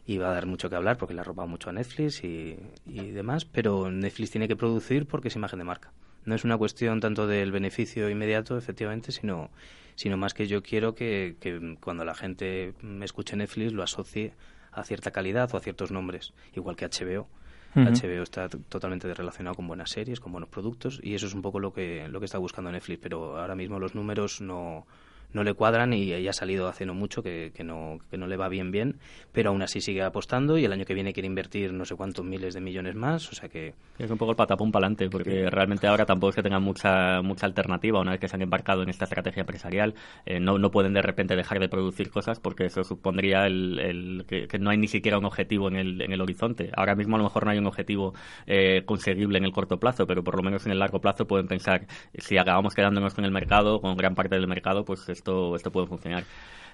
y, 0.07 0.19
va 0.19 0.31
a 0.31 0.35
dar 0.35 0.47
mucho 0.47 0.71
que 0.71 0.77
hablar 0.77 0.99
porque 0.99 1.15
le 1.15 1.21
ha 1.21 1.25
robado 1.25 1.49
mucho 1.49 1.69
a 1.69 1.73
Netflix 1.73 2.23
y, 2.23 2.57
y 2.87 3.11
demás, 3.11 3.45
pero 3.45 3.91
Netflix 3.91 4.31
tiene 4.31 4.47
que 4.47 4.55
producir 4.55 5.07
porque 5.07 5.29
es 5.29 5.37
imagen 5.37 5.59
de 5.59 5.65
marca. 5.65 5.91
No 6.25 6.35
es 6.35 6.45
una 6.45 6.57
cuestión 6.59 7.01
tanto 7.01 7.27
del 7.27 7.51
beneficio 7.51 8.09
inmediato, 8.09 8.57
efectivamente, 8.57 9.11
sino, 9.11 9.51
sino 9.97 10.17
más 10.17 10.33
que 10.33 10.47
yo 10.47 10.63
quiero 10.63 10.95
que, 10.95 11.37
que 11.41 11.77
cuando 11.81 12.05
la 12.05 12.15
gente 12.15 12.75
me 12.83 13.05
escuche 13.05 13.37
Netflix 13.37 13.73
lo 13.73 13.83
asocie 13.83 14.33
a 14.71 14.85
cierta 14.85 15.11
calidad 15.11 15.53
o 15.53 15.57
a 15.57 15.61
ciertos 15.61 15.91
nombres, 15.91 16.33
igual 16.55 16.77
que 16.77 16.87
HBO. 16.87 17.27
HBO 17.75 18.23
está 18.23 18.49
totalmente 18.49 19.13
relacionado 19.15 19.57
con 19.57 19.67
buenas 19.67 19.91
series, 19.91 20.21
con 20.21 20.33
buenos 20.33 20.49
productos 20.51 21.01
y 21.03 21.15
eso 21.15 21.27
es 21.27 21.35
un 21.35 21.43
poco 21.43 21.61
lo 21.61 21.73
que 21.73 22.09
lo 22.09 22.19
que 22.19 22.27
está 22.27 22.39
buscando 22.39 22.73
Netflix, 22.73 23.01
pero 23.03 23.39
ahora 23.39 23.55
mismo 23.55 23.79
los 23.79 23.95
números 23.95 24.41
no 24.41 24.87
no 25.33 25.45
le 25.45 25.55
cuadran 25.55 25.93
y 25.93 26.23
ya 26.23 26.31
ha 26.31 26.33
salido 26.33 26.69
hace 26.69 26.87
no 26.87 26.95
mucho 26.95 27.23
que, 27.23 27.53
que, 27.55 27.65
no, 27.65 27.99
que 28.11 28.17
no 28.17 28.27
le 28.27 28.37
va 28.37 28.49
bien 28.49 28.71
bien, 28.71 28.97
pero 29.33 29.51
aún 29.51 29.63
así 29.63 29.81
sigue 29.81 30.03
apostando 30.03 30.59
y 30.59 30.65
el 30.65 30.73
año 30.73 30.85
que 30.85 30.95
viene 30.95 31.13
quiere 31.13 31.27
invertir 31.27 31.73
no 31.73 31.85
sé 31.85 31.95
cuántos 31.95 32.25
miles 32.25 32.55
de 32.55 32.61
millones 32.61 32.95
más, 32.95 33.29
o 33.31 33.35
sea 33.35 33.49
que... 33.49 33.75
Es 33.99 34.11
un 34.11 34.19
poco 34.19 34.33
el 34.33 34.37
patapón 34.37 34.73
para 34.73 34.87
adelante, 34.87 35.09
porque 35.11 35.49
realmente 35.51 35.87
ahora 35.87 36.07
tampoco 36.07 36.31
es 36.31 36.37
que 36.37 36.43
tengan 36.43 36.63
mucha, 36.63 37.23
mucha 37.23 37.47
alternativa 37.47 38.01
una 38.01 38.13
vez 38.13 38.21
que 38.21 38.29
se 38.29 38.37
han 38.37 38.43
embarcado 38.43 38.83
en 38.83 38.89
esta 38.89 39.05
estrategia 39.05 39.41
empresarial, 39.41 39.95
eh, 40.27 40.41
no, 40.41 40.59
no 40.59 40.71
pueden 40.71 40.95
de 40.95 41.03
repente 41.03 41.37
dejar 41.37 41.61
de 41.61 41.69
producir 41.69 42.11
cosas 42.11 42.41
porque 42.41 42.67
eso 42.67 42.83
supondría 42.83 43.47
el, 43.47 43.79
el 43.79 44.25
que, 44.27 44.59
no 44.59 44.71
hay 44.71 44.79
ni 44.79 44.89
siquiera 44.89 45.19
un 45.19 45.25
objetivo 45.25 45.69
en 45.69 45.77
el, 45.77 46.03
en 46.03 46.13
el 46.13 46.21
horizonte. 46.21 46.71
Ahora 46.77 46.95
mismo 46.95 47.17
a 47.17 47.19
lo 47.19 47.25
mejor 47.25 47.45
no 47.45 47.51
hay 47.51 47.59
un 47.59 47.67
objetivo 47.67 48.15
eh, 48.47 48.83
conseguible 48.85 49.39
en 49.39 49.45
el 49.45 49.53
corto 49.53 49.79
plazo, 49.79 50.07
pero 50.07 50.23
por 50.23 50.37
lo 50.37 50.43
menos 50.43 50.67
en 50.67 50.73
el 50.73 50.79
largo 50.79 51.01
plazo 51.01 51.27
pueden 51.27 51.47
pensar, 51.47 51.87
si 52.15 52.37
acabamos 52.37 52.75
quedándonos 52.75 53.15
con 53.15 53.25
el 53.25 53.31
mercado, 53.31 53.81
con 53.81 53.97
gran 53.97 54.15
parte 54.15 54.37
del 54.37 54.47
mercado, 54.47 54.85
pues 54.85 55.09
esto, 55.21 55.55
esto 55.57 55.71
puede 55.71 55.87
funcionar. 55.87 56.25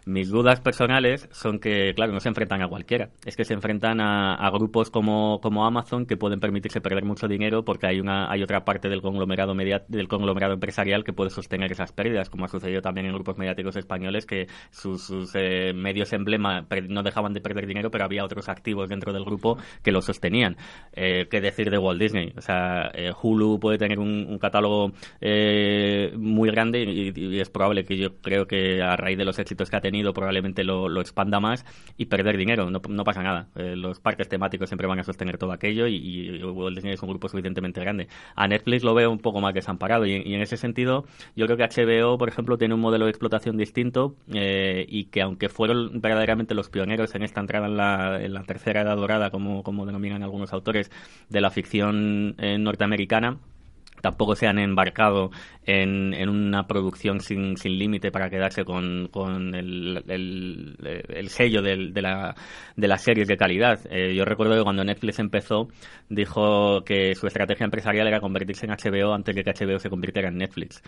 Mis 0.06 0.30
dudas 0.30 0.60
personales 0.60 1.28
son 1.32 1.58
que, 1.58 1.92
claro, 1.96 2.12
no 2.12 2.20
se 2.20 2.28
enfrentan 2.28 2.62
a 2.62 2.68
cualquiera. 2.68 3.10
Es 3.24 3.34
que 3.34 3.44
se 3.44 3.54
enfrentan 3.54 4.00
a, 4.00 4.48
grupos 4.52 4.88
como, 4.88 5.40
como, 5.42 5.66
Amazon 5.66 6.06
que 6.06 6.16
pueden 6.16 6.38
permitirse 6.38 6.80
perder 6.80 7.04
mucho 7.04 7.26
dinero 7.26 7.64
porque 7.64 7.88
hay 7.88 7.98
una 7.98 8.30
hay 8.30 8.40
otra 8.40 8.64
parte 8.64 8.88
del 8.88 9.02
conglomerado 9.02 9.56
media, 9.56 9.84
del 9.88 10.06
conglomerado 10.06 10.54
empresarial 10.54 11.02
que 11.02 11.12
puede 11.12 11.30
sostener 11.30 11.72
esas 11.72 11.90
pérdidas, 11.90 12.30
como 12.30 12.44
ha 12.44 12.48
sucedido 12.48 12.82
también 12.82 13.08
en 13.08 13.14
grupos 13.14 13.36
mediáticos 13.36 13.74
españoles 13.74 14.26
que 14.26 14.46
sus, 14.70 15.10
eh, 15.34 15.72
medios 15.74 16.12
emblema 16.12 16.68
no 16.88 17.02
dejaban 17.02 17.32
de 17.32 17.40
perder 17.40 17.66
dinero, 17.66 17.90
pero 17.90 18.04
había 18.04 18.24
otros 18.24 18.48
activos 18.48 18.88
dentro 18.88 19.12
del 19.12 19.24
grupo 19.24 19.58
que 19.82 19.90
lo 19.90 20.02
sostenían. 20.02 20.56
Eh, 20.92 21.26
¿Qué 21.28 21.40
decir 21.40 21.68
de 21.68 21.78
Walt 21.78 22.00
Disney? 22.00 22.32
O 22.36 22.42
sea, 22.42 22.92
eh, 22.94 23.10
Hulu 23.20 23.58
puede 23.58 23.76
tener 23.76 23.98
un, 23.98 24.38
catálogo 24.38 24.92
muy 26.16 26.50
grande 26.50 26.84
y 26.84 27.40
es 27.40 27.50
probable 27.50 27.84
que 27.84 27.96
yo 27.96 28.18
creo 28.18 28.46
que 28.46 28.82
a 28.82 28.94
raíz 28.94 29.18
de 29.18 29.24
los 29.24 29.38
éxitos 29.40 29.68
que 29.68 29.76
ha 29.76 29.80
tenido 29.80 29.95
probablemente 30.14 30.64
lo, 30.64 31.00
expanda 31.00 31.40
más 31.40 31.64
y 31.96 32.06
perder 32.06 32.36
dinero. 32.36 32.70
No, 32.70 33.04
pasa 33.04 33.22
nada. 33.22 33.48
Eh, 33.56 33.76
los 33.76 34.00
parques 34.00 34.28
temáticos 34.28 34.68
siempre 34.68 34.86
van 34.86 34.98
a 34.98 35.04
sostener 35.04 35.38
todo 35.38 35.52
aquello 35.52 35.86
y, 35.86 35.96
y 35.96 36.42
Walt 36.42 36.76
Disney 36.76 36.94
es 36.94 37.02
un 37.02 37.10
grupo 37.10 37.28
suficientemente 37.28 37.80
grande. 37.80 38.08
A 38.34 38.48
Netflix 38.48 38.82
lo 38.82 38.94
veo 38.94 39.10
un 39.10 39.18
poco 39.18 39.40
más 39.40 39.54
desamparado 39.54 40.06
y, 40.06 40.14
en 40.14 40.40
ese 40.40 40.56
sentido 40.56 41.04
yo 41.34 41.46
creo 41.46 41.56
que 41.56 41.64
HBO, 41.64 42.18
por 42.18 42.28
ejemplo, 42.28 42.58
tiene 42.58 42.74
un 42.74 42.80
modelo 42.80 43.04
de 43.04 43.10
explotación 43.10 43.56
distinto 43.56 44.16
eh, 44.32 44.84
y 44.88 45.04
que 45.06 45.22
aunque 45.22 45.48
fueron 45.48 46.00
verdaderamente 46.00 46.54
los 46.54 46.68
pioneros 46.68 47.14
en 47.14 47.22
esta 47.22 47.40
entrada 47.40 47.66
en 47.66 47.76
la, 47.76 48.22
en 48.22 48.34
la 48.34 48.42
tercera 48.42 48.82
edad 48.82 48.96
dorada, 48.96 49.30
como, 49.30 49.62
como 49.62 49.86
denominan 49.86 50.22
algunos 50.22 50.52
autores, 50.52 50.90
de 51.28 51.40
la 51.40 51.50
ficción 51.50 52.34
eh, 52.38 52.58
norteamericana, 52.58 53.38
tampoco 54.00 54.36
se 54.36 54.46
han 54.46 54.58
embarcado 54.58 55.30
en, 55.66 56.14
en 56.14 56.28
una 56.28 56.66
producción 56.66 57.20
sin, 57.20 57.56
sin 57.56 57.78
límite 57.78 58.10
para 58.10 58.30
quedarse 58.30 58.64
con, 58.64 59.08
con 59.10 59.54
el, 59.54 60.02
el, 60.06 61.28
sello 61.28 61.60
de, 61.60 61.76
la, 62.00 62.34
de 62.76 62.88
las 62.88 63.02
series 63.02 63.26
de 63.26 63.36
calidad. 63.36 63.80
Eh, 63.90 64.14
yo 64.14 64.24
recuerdo 64.24 64.54
que 64.54 64.62
cuando 64.62 64.84
Netflix 64.84 65.18
empezó, 65.18 65.68
dijo 66.08 66.82
que 66.84 67.14
su 67.16 67.26
estrategia 67.26 67.64
empresarial 67.64 68.06
era 68.06 68.20
convertirse 68.20 68.66
en 68.66 68.72
HBO 68.72 69.12
antes 69.12 69.34
de 69.34 69.42
que 69.42 69.50
HBO 69.50 69.78
se 69.80 69.90
convirtiera 69.90 70.28
en 70.28 70.38
Netflix. 70.38 70.82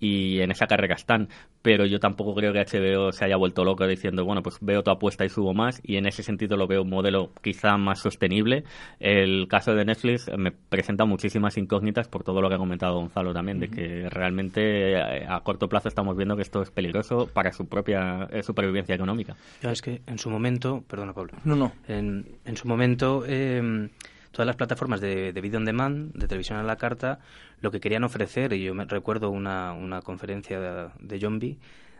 Y 0.00 0.40
en 0.40 0.50
esa 0.50 0.66
carrera 0.66 0.96
están. 0.96 1.28
Pero 1.62 1.86
yo 1.86 2.00
tampoco 2.00 2.34
creo 2.34 2.52
que 2.52 2.60
HBO 2.60 3.12
se 3.12 3.24
haya 3.24 3.36
vuelto 3.36 3.64
loco 3.64 3.86
diciendo, 3.86 4.24
bueno, 4.24 4.42
pues 4.42 4.58
veo 4.60 4.82
tu 4.82 4.90
apuesta 4.90 5.24
y 5.24 5.28
subo 5.28 5.54
más. 5.54 5.80
Y 5.84 5.96
en 5.96 6.06
ese 6.06 6.24
sentido 6.24 6.56
lo 6.56 6.66
veo 6.66 6.82
un 6.82 6.90
modelo 6.90 7.30
quizá 7.40 7.76
más 7.76 8.00
sostenible. 8.00 8.64
El 8.98 9.46
caso 9.48 9.74
de 9.74 9.84
Netflix 9.84 10.28
me 10.36 10.50
presenta 10.50 11.04
muchísimas 11.04 11.56
incógnitas 11.56 12.08
por 12.08 12.24
todo 12.24 12.42
lo 12.42 12.48
que 12.48 12.56
ha 12.56 12.58
comentado 12.58 12.96
Gonzalo 12.96 13.32
también, 13.32 13.60
de 13.60 13.68
que 13.68 14.08
realmente 14.24 14.92
eh, 14.94 15.26
a 15.28 15.40
corto 15.40 15.68
plazo 15.68 15.88
estamos 15.88 16.16
viendo 16.16 16.34
que 16.34 16.40
esto 16.40 16.62
es 16.62 16.70
peligroso 16.70 17.28
para 17.30 17.52
su 17.52 17.66
propia 17.66 18.26
eh, 18.30 18.42
supervivencia 18.42 18.94
económica. 18.94 19.36
es 19.60 19.82
que 19.82 20.00
en 20.06 20.18
su 20.18 20.30
momento, 20.30 20.82
perdona 20.88 21.12
Pablo, 21.12 21.34
no, 21.44 21.54
no. 21.54 21.72
En, 21.86 22.38
en 22.46 22.56
su 22.56 22.66
momento 22.66 23.26
em, 23.26 23.90
todas 24.30 24.46
las 24.46 24.56
plataformas 24.56 25.02
de, 25.02 25.34
de 25.34 25.40
video 25.42 25.58
on 25.58 25.66
demand, 25.66 26.14
de 26.14 26.26
televisión 26.26 26.58
a 26.58 26.62
la 26.62 26.76
carta, 26.76 27.18
lo 27.60 27.70
que 27.70 27.80
querían 27.80 28.02
ofrecer, 28.02 28.54
y 28.54 28.64
yo 28.64 28.72
me 28.74 28.86
recuerdo 28.86 29.28
una, 29.28 29.74
una 29.74 30.00
conferencia 30.00 30.58
de, 30.58 30.88
de 31.00 31.18
John 31.20 31.38
B., 31.38 31.58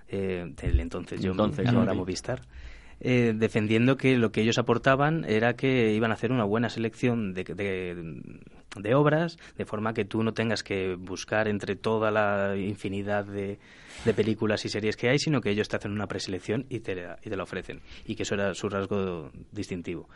eh, 0.09 0.51
del 0.57 0.81
entonces 0.81 1.21
John 1.21 1.33
entonces, 1.33 1.69
ahora 1.69 1.93
Movistar, 1.93 2.41
eh, 3.07 3.35
defendiendo 3.37 3.99
que 3.99 4.17
lo 4.17 4.33
que 4.33 4.41
ellos 4.41 4.57
aportaban 4.57 5.27
era 5.29 5.57
que 5.57 5.93
iban 5.93 6.11
a 6.11 6.15
hacer 6.15 6.33
una 6.33 6.45
buena 6.45 6.71
selección 6.71 7.35
de, 7.35 7.45
de, 7.45 8.95
obras, 8.95 9.37
de 9.59 9.67
forma 9.67 9.93
que 9.93 10.07
tú 10.07 10.23
no 10.23 10.33
tengas 10.33 10.63
que 10.63 10.95
buscar 10.95 11.47
entre 11.47 11.77
toda 11.77 12.11
la 12.11 12.57
infinidad 12.57 13.27
de, 13.27 13.59
de, 14.07 14.15
películas 14.15 14.65
y 14.65 14.71
series 14.71 14.97
que 14.97 15.11
hay, 15.11 15.19
sino 15.19 15.43
que 15.43 15.51
ellos 15.51 15.69
te 15.69 15.77
hacen 15.77 15.93
una 15.93 16.07
preselección 16.07 16.65
y 16.71 16.81
te, 16.81 17.07
y 17.23 17.29
te 17.29 17.37
la 17.37 17.43
ofrecen. 17.43 17.83
Y 18.07 18.15
que 18.15 18.23
eso 18.23 18.37
era 18.37 18.55
su 18.55 18.71
rasgo 18.71 19.31
distintivo. 19.53 20.09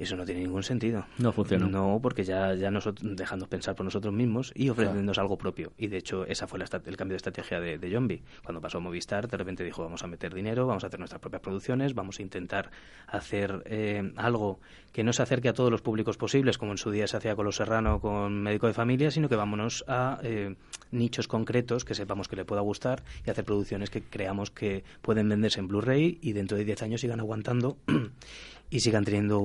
Eso 0.00 0.16
no 0.16 0.24
tiene 0.24 0.40
ningún 0.40 0.62
sentido. 0.62 1.04
No 1.18 1.30
funciona. 1.30 1.66
No, 1.66 2.00
porque 2.02 2.24
ya, 2.24 2.54
ya 2.54 2.70
nosotros 2.70 3.06
dejando 3.14 3.46
pensar 3.46 3.74
por 3.74 3.84
nosotros 3.84 4.14
mismos 4.14 4.50
y 4.54 4.70
ofreciéndonos 4.70 5.18
algo 5.18 5.36
propio. 5.36 5.74
Y 5.76 5.88
de 5.88 5.98
hecho, 5.98 6.24
esa 6.24 6.46
fue 6.46 6.58
el 6.58 6.96
cambio 6.96 7.12
de 7.12 7.16
estrategia 7.16 7.60
de, 7.60 7.76
de 7.76 7.92
Zombie. 7.92 8.22
Cuando 8.42 8.62
pasó 8.62 8.78
a 8.78 8.80
Movistar, 8.80 9.28
de 9.28 9.36
repente 9.36 9.62
dijo: 9.62 9.82
Vamos 9.82 10.02
a 10.02 10.06
meter 10.06 10.32
dinero, 10.32 10.66
vamos 10.66 10.84
a 10.84 10.86
hacer 10.86 10.98
nuestras 10.98 11.20
propias 11.20 11.42
producciones, 11.42 11.94
vamos 11.94 12.18
a 12.18 12.22
intentar 12.22 12.70
hacer 13.08 13.62
eh, 13.66 14.10
algo 14.16 14.58
que 14.92 15.04
no 15.04 15.12
se 15.12 15.22
acerque 15.22 15.50
a 15.50 15.52
todos 15.52 15.70
los 15.70 15.82
públicos 15.82 16.16
posibles, 16.16 16.56
como 16.56 16.72
en 16.72 16.78
su 16.78 16.90
día 16.90 17.06
se 17.06 17.18
hacía 17.18 17.36
con 17.36 17.44
Los 17.44 17.56
Serrano, 17.56 18.00
con 18.00 18.42
Médico 18.42 18.68
de 18.68 18.72
Familia, 18.72 19.10
sino 19.10 19.28
que 19.28 19.36
vámonos 19.36 19.84
a 19.86 20.18
eh, 20.22 20.56
nichos 20.90 21.28
concretos 21.28 21.84
que 21.84 21.94
sepamos 21.94 22.26
que 22.26 22.36
le 22.36 22.44
pueda 22.44 22.62
gustar 22.62 23.02
y 23.26 23.30
hacer 23.30 23.44
producciones 23.44 23.90
que 23.90 24.02
creamos 24.02 24.50
que 24.50 24.82
pueden 25.02 25.28
venderse 25.28 25.60
en 25.60 25.68
Blu-ray 25.68 26.18
y 26.22 26.32
dentro 26.32 26.56
de 26.56 26.64
10 26.64 26.82
años 26.82 27.00
sigan 27.02 27.20
aguantando 27.20 27.76
y 28.70 28.80
sigan 28.80 29.04
teniendo 29.04 29.38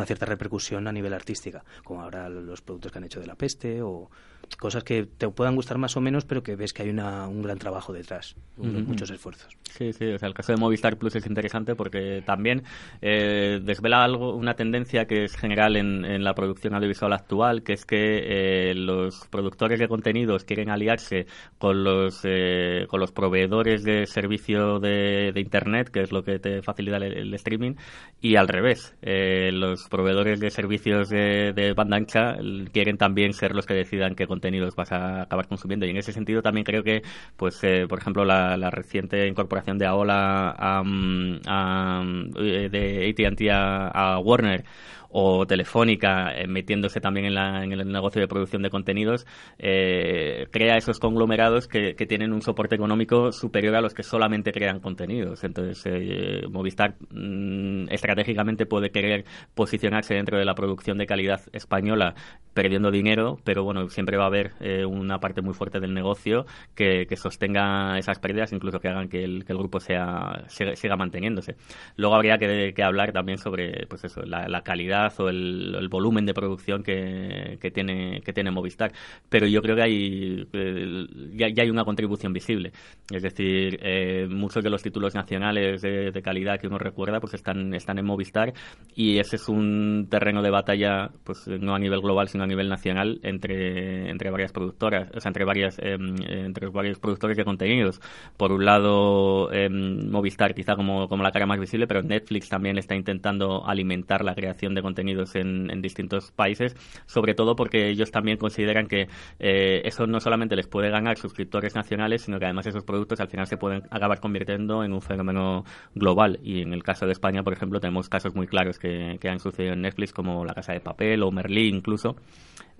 una 0.00 0.06
cierta 0.06 0.26
repercusión 0.26 0.88
a 0.88 0.92
nivel 0.92 1.12
artística, 1.12 1.62
como 1.84 2.02
ahora 2.02 2.28
los 2.28 2.62
productos 2.62 2.90
que 2.90 2.98
han 2.98 3.04
hecho 3.04 3.20
de 3.20 3.26
la 3.26 3.34
peste 3.34 3.82
o 3.82 4.10
cosas 4.56 4.84
que 4.84 5.04
te 5.04 5.28
puedan 5.28 5.54
gustar 5.54 5.78
más 5.78 5.96
o 5.96 6.00
menos, 6.00 6.24
pero 6.24 6.42
que 6.42 6.56
ves 6.56 6.72
que 6.72 6.82
hay 6.82 6.90
una, 6.90 7.28
un 7.28 7.42
gran 7.42 7.58
trabajo 7.58 7.92
detrás, 7.92 8.36
muchos 8.56 9.10
esfuerzos. 9.10 9.56
Sí, 9.70 9.92
sí, 9.92 10.06
o 10.06 10.18
sea, 10.18 10.28
el 10.28 10.34
caso 10.34 10.52
de 10.52 10.58
Movistar 10.58 10.96
Plus 10.96 11.14
es 11.16 11.26
interesante 11.26 11.74
porque 11.74 12.22
también 12.24 12.64
eh, 13.00 13.60
desvela 13.62 14.02
algo, 14.04 14.34
una 14.34 14.54
tendencia 14.54 15.06
que 15.06 15.24
es 15.24 15.36
general 15.36 15.76
en, 15.76 16.04
en 16.04 16.24
la 16.24 16.34
producción 16.34 16.74
audiovisual 16.74 17.12
actual, 17.12 17.62
que 17.62 17.74
es 17.74 17.84
que 17.84 18.70
eh, 18.70 18.74
los 18.74 19.26
productores 19.28 19.78
de 19.78 19.88
contenidos 19.88 20.44
quieren 20.44 20.70
aliarse 20.70 21.26
con 21.58 21.84
los, 21.84 22.20
eh, 22.24 22.86
con 22.88 23.00
los 23.00 23.12
proveedores 23.12 23.84
de 23.84 24.06
servicio 24.06 24.80
de, 24.80 25.32
de, 25.32 25.40
Internet, 25.40 25.90
que 25.90 26.00
es 26.02 26.12
lo 26.12 26.22
que 26.22 26.38
te 26.38 26.62
facilita 26.62 26.96
el, 26.98 27.32
streaming, 27.34 27.74
y 28.20 28.36
al 28.36 28.48
revés, 28.48 28.94
los 29.02 29.88
proveedores 29.90 30.40
de 30.40 30.50
servicios 30.50 31.10
de, 31.10 31.52
de 31.52 31.74
banda 31.74 31.96
ancha 31.96 32.36
quieren 32.72 32.96
también 32.96 33.34
ser 33.34 33.54
los 33.54 33.66
que 33.66 33.74
decidan 33.74 34.14
qué 34.14 34.26
contenidos 34.26 34.74
vas 34.74 34.92
a 34.92 35.22
acabar 35.22 35.48
consumiendo. 35.48 35.86
Y 35.86 35.90
en 35.90 35.98
ese 35.98 36.12
sentido 36.12 36.40
también 36.42 36.64
creo 36.64 36.82
que, 36.82 37.02
pues, 37.36 37.62
eh, 37.64 37.86
por 37.88 37.98
ejemplo, 37.98 38.24
la, 38.24 38.70
reciente 38.70 39.26
incorporación 39.26 39.78
de 39.78 39.86
AOLA 39.86 40.54
a, 40.56 42.02
eh, 42.38 42.68
de 42.70 43.10
AT&T 43.10 43.50
a 43.50 44.18
Warner 44.20 44.64
o 45.10 45.46
Telefónica 45.46 46.32
eh, 46.34 46.46
metiéndose 46.46 47.00
también 47.00 47.26
en, 47.26 47.34
la, 47.34 47.64
en, 47.64 47.72
el 47.72 47.90
negocio 47.90 48.20
de 48.20 48.28
producción 48.28 48.62
de 48.62 48.70
contenidos, 48.70 49.26
eh, 49.58 50.46
crea 50.50 50.76
esos 50.76 50.98
conglomerados 50.98 51.68
que, 51.68 51.94
tienen 52.10 52.32
un 52.32 52.42
soporte 52.42 52.74
económico 52.74 53.30
superior 53.30 53.76
a 53.76 53.80
los 53.80 53.94
que 53.94 54.02
solamente 54.02 54.52
crean 54.52 54.80
contenidos. 54.80 55.44
Entonces, 55.44 55.82
eh, 55.86 56.42
Movistar 56.50 56.94
mm, 57.10 57.88
estratégicamente 57.90 58.66
puede 58.66 58.90
querer 58.90 59.24
posicionarse 59.54 60.14
dentro 60.14 60.38
de 60.38 60.44
la 60.44 60.54
producción 60.54 60.98
de 60.98 61.06
calidad 61.06 61.42
española 61.52 62.14
perdiendo 62.54 62.90
dinero, 62.90 63.38
pero 63.44 63.62
bueno, 63.62 63.88
siempre 63.90 64.16
va 64.16 64.24
a 64.24 64.26
haber 64.26 64.54
una 64.86 65.20
parte 65.20 65.40
muy 65.40 65.54
fuerte 65.54 65.78
del 65.78 65.94
negocio 65.94 66.46
que, 66.74 67.06
sostenga 67.16 67.98
esas 67.98 68.18
pérdidas, 68.18 68.52
incluso 68.52 68.80
que 68.80 68.88
hagan 68.88 69.08
que 69.08 69.22
el, 69.22 69.44
grupo 69.44 69.78
sea, 69.78 70.44
siga, 70.48 70.96
manteniéndose. 70.96 71.56
Luego 71.96 72.16
habría 72.16 72.38
que, 72.38 72.74
hablar 72.82 73.12
también 73.12 73.38
sobre 73.38 73.86
pues 73.86 74.04
eso, 74.04 74.22
la 74.22 74.62
calidad 74.62 74.99
calidad 75.00 75.20
o 75.20 75.28
el, 75.28 75.74
el 75.78 75.88
volumen 75.88 76.26
de 76.26 76.34
producción 76.34 76.82
que, 76.82 77.58
tiene, 77.72 78.20
que 78.20 78.32
tiene 78.32 78.50
Movistar. 78.50 78.92
Pero 79.28 79.46
yo 79.46 79.60
creo 79.62 79.76
que 79.76 79.82
hay, 79.82 80.48
eh, 80.52 81.06
ya, 81.34 81.46
hay 81.62 81.70
una 81.70 81.84
contribución 81.84 82.32
visible. 82.32 82.72
Es 83.10 83.22
decir, 83.22 83.78
eh, 83.82 84.26
muchos 84.28 84.62
de 84.62 84.70
los 84.70 84.82
títulos 84.82 85.14
nacionales 85.14 85.82
de, 85.82 86.10
de, 86.10 86.22
calidad 86.22 86.58
que 86.60 86.66
uno 86.66 86.78
recuerda 86.78 87.18
pues 87.20 87.34
están, 87.34 87.74
están 87.74 87.98
en 87.98 88.04
Movistar 88.04 88.52
y 88.94 89.18
ese 89.18 89.36
es 89.36 89.48
un 89.48 90.06
terreno 90.10 90.42
de 90.42 90.50
batalla 90.50 91.10
pues 91.24 91.48
no 91.48 91.74
a 91.74 91.78
nivel 91.78 92.00
global 92.00 92.28
sino 92.28 92.44
a 92.44 92.46
nivel 92.46 92.68
nacional 92.68 93.20
entre, 93.22 94.10
entre 94.10 94.30
varias 94.30 94.52
productoras, 94.52 95.10
o 95.14 95.20
sea, 95.20 95.30
entre, 95.30 95.44
varias, 95.44 95.78
eh, 95.78 95.96
entre 95.96 96.68
varios 96.68 96.98
productores 96.98 97.36
de 97.36 97.44
contenidos. 97.44 98.00
Por 98.36 98.52
un 98.52 98.64
lado, 98.64 99.50
eh, 99.52 99.68
Movistar 99.70 100.54
quizá 100.54 100.76
como, 100.76 101.08
como 101.08 101.22
la 101.22 101.30
cara 101.30 101.46
más 101.46 101.58
visible, 101.58 101.86
pero 101.86 102.02
Netflix 102.02 102.48
también 102.48 102.78
está 102.78 102.94
intentando 102.94 103.66
alimentar 103.66 104.24
la 104.24 104.34
creación 104.34 104.74
de 104.74 104.82
contenidos 104.82 104.89
en, 104.98 105.70
en 105.70 105.82
distintos 105.82 106.32
países, 106.32 106.76
sobre 107.06 107.34
todo 107.34 107.56
porque 107.56 107.88
ellos 107.88 108.10
también 108.10 108.38
consideran 108.38 108.86
que 108.86 109.08
eh, 109.38 109.82
eso 109.84 110.06
no 110.06 110.20
solamente 110.20 110.56
les 110.56 110.66
puede 110.66 110.90
ganar 110.90 111.18
suscriptores 111.18 111.74
nacionales, 111.74 112.22
sino 112.22 112.38
que 112.38 112.46
además 112.46 112.66
esos 112.66 112.84
productos 112.84 113.20
al 113.20 113.28
final 113.28 113.46
se 113.46 113.56
pueden 113.56 113.82
acabar 113.90 114.20
convirtiendo 114.20 114.84
en 114.84 114.92
un 114.92 115.02
fenómeno 115.02 115.64
global. 115.94 116.38
Y 116.42 116.62
en 116.62 116.72
el 116.72 116.82
caso 116.82 117.06
de 117.06 117.12
España, 117.12 117.42
por 117.42 117.52
ejemplo, 117.52 117.80
tenemos 117.80 118.08
casos 118.08 118.34
muy 118.34 118.46
claros 118.46 118.78
que, 118.78 119.18
que 119.20 119.28
han 119.28 119.40
sucedido 119.40 119.74
en 119.74 119.82
Netflix, 119.82 120.12
como 120.12 120.44
La 120.44 120.54
Casa 120.54 120.72
de 120.72 120.80
Papel 120.80 121.22
o 121.22 121.30
Merlí 121.30 121.68
incluso. 121.68 122.16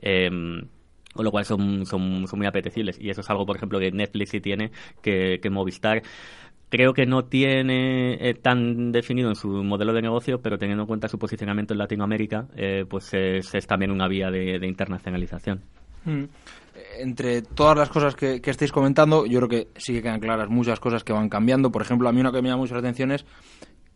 Eh, 0.03 0.31
con 1.15 1.25
lo 1.25 1.31
cual 1.31 1.45
son, 1.45 1.87
son, 1.87 2.27
son, 2.29 2.39
muy 2.39 2.47
apetecibles. 2.47 2.99
Y 3.01 3.11
eso 3.11 3.21
es 3.21 3.31
algo, 3.31 3.45
por 3.47 3.57
ejemplo, 3.57 3.79
que 3.79 3.91
Netflix 3.91 4.31
sí 4.31 4.41
tiene, 4.41 4.71
que, 5.03 5.41
que 5.43 5.51
Movistar 5.51 6.03
creo 6.71 6.95
que 6.95 7.05
no 7.05 7.25
tiene 7.25 8.15
eh, 8.15 8.35
tan 8.35 8.93
definido 8.93 9.29
en 9.29 9.35
su 9.35 9.49
modelo 9.49 9.93
de 9.93 10.01
negocio, 10.01 10.41
pero 10.41 10.57
teniendo 10.57 10.85
en 10.85 10.87
cuenta 10.87 11.09
su 11.09 11.19
posicionamiento 11.19 11.75
en 11.75 11.79
Latinoamérica, 11.79 12.47
eh, 12.57 12.87
pues 12.89 13.13
es, 13.13 13.55
es, 13.55 13.67
también 13.67 13.91
una 13.91 14.09
vía 14.09 14.31
de, 14.31 14.67
internacionalización. 14.67 15.63
Mm. 16.05 16.25
Entre 17.01 17.43
todas 17.43 17.77
las 17.77 17.91
cosas 17.91 18.15
que, 18.15 18.41
estáis 18.43 18.73
comentando, 18.73 19.27
yo 19.27 19.41
creo 19.41 19.49
que 19.49 19.69
sí 19.77 19.93
que 19.93 20.03
quedan 20.03 20.21
claras 20.21 20.49
muchas 20.49 20.81
cosas 20.81 21.05
que 21.05 21.13
van 21.13 21.29
cambiando. 21.29 21.71
Por 21.73 21.83
ejemplo, 21.83 22.09
a 22.09 22.13
mí 22.13 22.21
una 22.21 22.33
que 22.33 22.41
me 22.41 22.49
llama 22.49 22.63
mucho 22.63 22.75
la 22.75 22.81
atención 22.81 23.11
es 23.11 23.27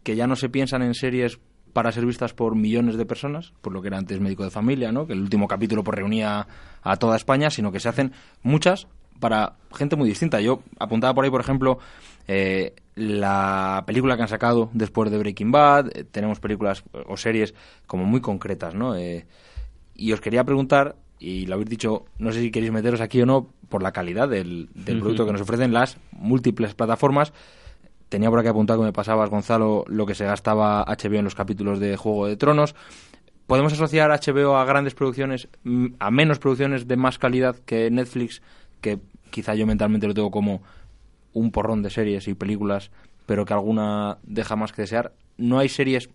que 0.02 0.16
ya 0.16 0.26
no 0.26 0.36
se 0.36 0.48
piensan 0.48 0.82
en 0.82 0.94
series 0.94 1.38
para 1.72 1.92
ser 1.92 2.04
vistas 2.04 2.34
por 2.34 2.54
millones 2.56 2.96
de 2.96 3.06
personas, 3.06 3.52
por 3.60 3.72
lo 3.72 3.80
que 3.80 3.88
era 3.88 3.98
antes 3.98 4.20
médico 4.20 4.44
de 4.44 4.50
familia, 4.50 4.92
¿no? 4.92 5.06
que 5.06 5.12
el 5.12 5.20
último 5.20 5.48
capítulo 5.48 5.82
pues, 5.82 5.96
reunía 5.96 6.46
a 6.82 6.96
toda 6.96 7.16
España, 7.16 7.50
sino 7.50 7.72
que 7.72 7.80
se 7.80 7.88
hacen 7.88 8.12
muchas 8.42 8.86
para 9.18 9.54
gente 9.74 9.96
muy 9.96 10.08
distinta. 10.08 10.40
Yo 10.40 10.62
apuntaba 10.78 11.14
por 11.14 11.24
ahí, 11.24 11.30
por 11.30 11.40
ejemplo, 11.40 11.78
eh, 12.26 12.74
la 12.94 13.82
película 13.86 14.16
que 14.16 14.22
han 14.22 14.28
sacado 14.28 14.70
después 14.72 15.10
de 15.10 15.18
Breaking 15.18 15.50
Bad, 15.50 15.96
eh, 15.96 16.04
tenemos 16.04 16.40
películas 16.40 16.84
o 17.06 17.16
series 17.16 17.54
como 17.86 18.04
muy 18.04 18.20
concretas, 18.20 18.74
¿no? 18.74 18.96
Eh, 18.96 19.26
y 19.94 20.12
os 20.12 20.20
quería 20.20 20.44
preguntar, 20.44 20.96
y 21.18 21.46
lo 21.46 21.54
habéis 21.54 21.70
dicho, 21.70 22.04
no 22.18 22.32
sé 22.32 22.40
si 22.40 22.50
queréis 22.50 22.72
meteros 22.72 23.00
aquí 23.00 23.20
o 23.22 23.26
no, 23.26 23.48
por 23.68 23.82
la 23.82 23.92
calidad 23.92 24.28
del, 24.28 24.68
del 24.74 24.96
uh 24.96 24.98
-huh. 24.98 25.00
producto 25.00 25.26
que 25.26 25.32
nos 25.32 25.40
ofrecen 25.46 25.72
las 25.72 25.98
múltiples 26.12 26.74
plataformas. 26.74 27.32
Tenía 28.08 28.30
por 28.30 28.38
aquí 28.38 28.48
apuntado 28.48 28.80
que 28.80 28.86
me 28.86 28.92
pasabas, 28.92 29.30
Gonzalo, 29.30 29.84
lo 29.88 30.06
que 30.06 30.14
se 30.14 30.24
gastaba 30.24 30.84
HBO 30.84 31.16
en 31.16 31.24
los 31.24 31.34
capítulos 31.34 31.80
de 31.80 31.96
Juego 31.96 32.26
de 32.26 32.36
Tronos. 32.36 32.76
¿Podemos 33.46 33.72
asociar 33.72 34.10
HBO 34.10 34.56
a 34.56 34.64
grandes 34.64 34.94
producciones, 34.94 35.48
a 35.98 36.10
menos 36.10 36.38
producciones 36.38 36.86
de 36.86 36.96
más 36.96 37.18
calidad 37.18 37.56
que 37.56 37.90
Netflix, 37.90 38.40
que 38.80 39.00
quizá 39.30 39.54
yo 39.54 39.66
mentalmente 39.66 40.06
lo 40.06 40.14
tengo 40.14 40.30
como 40.30 40.62
un 41.34 41.50
porrón 41.50 41.82
de 41.82 41.90
series 41.90 42.26
y 42.28 42.34
películas, 42.34 42.90
pero 43.26 43.44
que 43.44 43.52
alguna 43.52 44.18
deja 44.22 44.56
más 44.56 44.72
que 44.72 44.82
desear? 44.82 45.12
No 45.36 45.58
hay 45.58 45.68
series, 45.68 46.08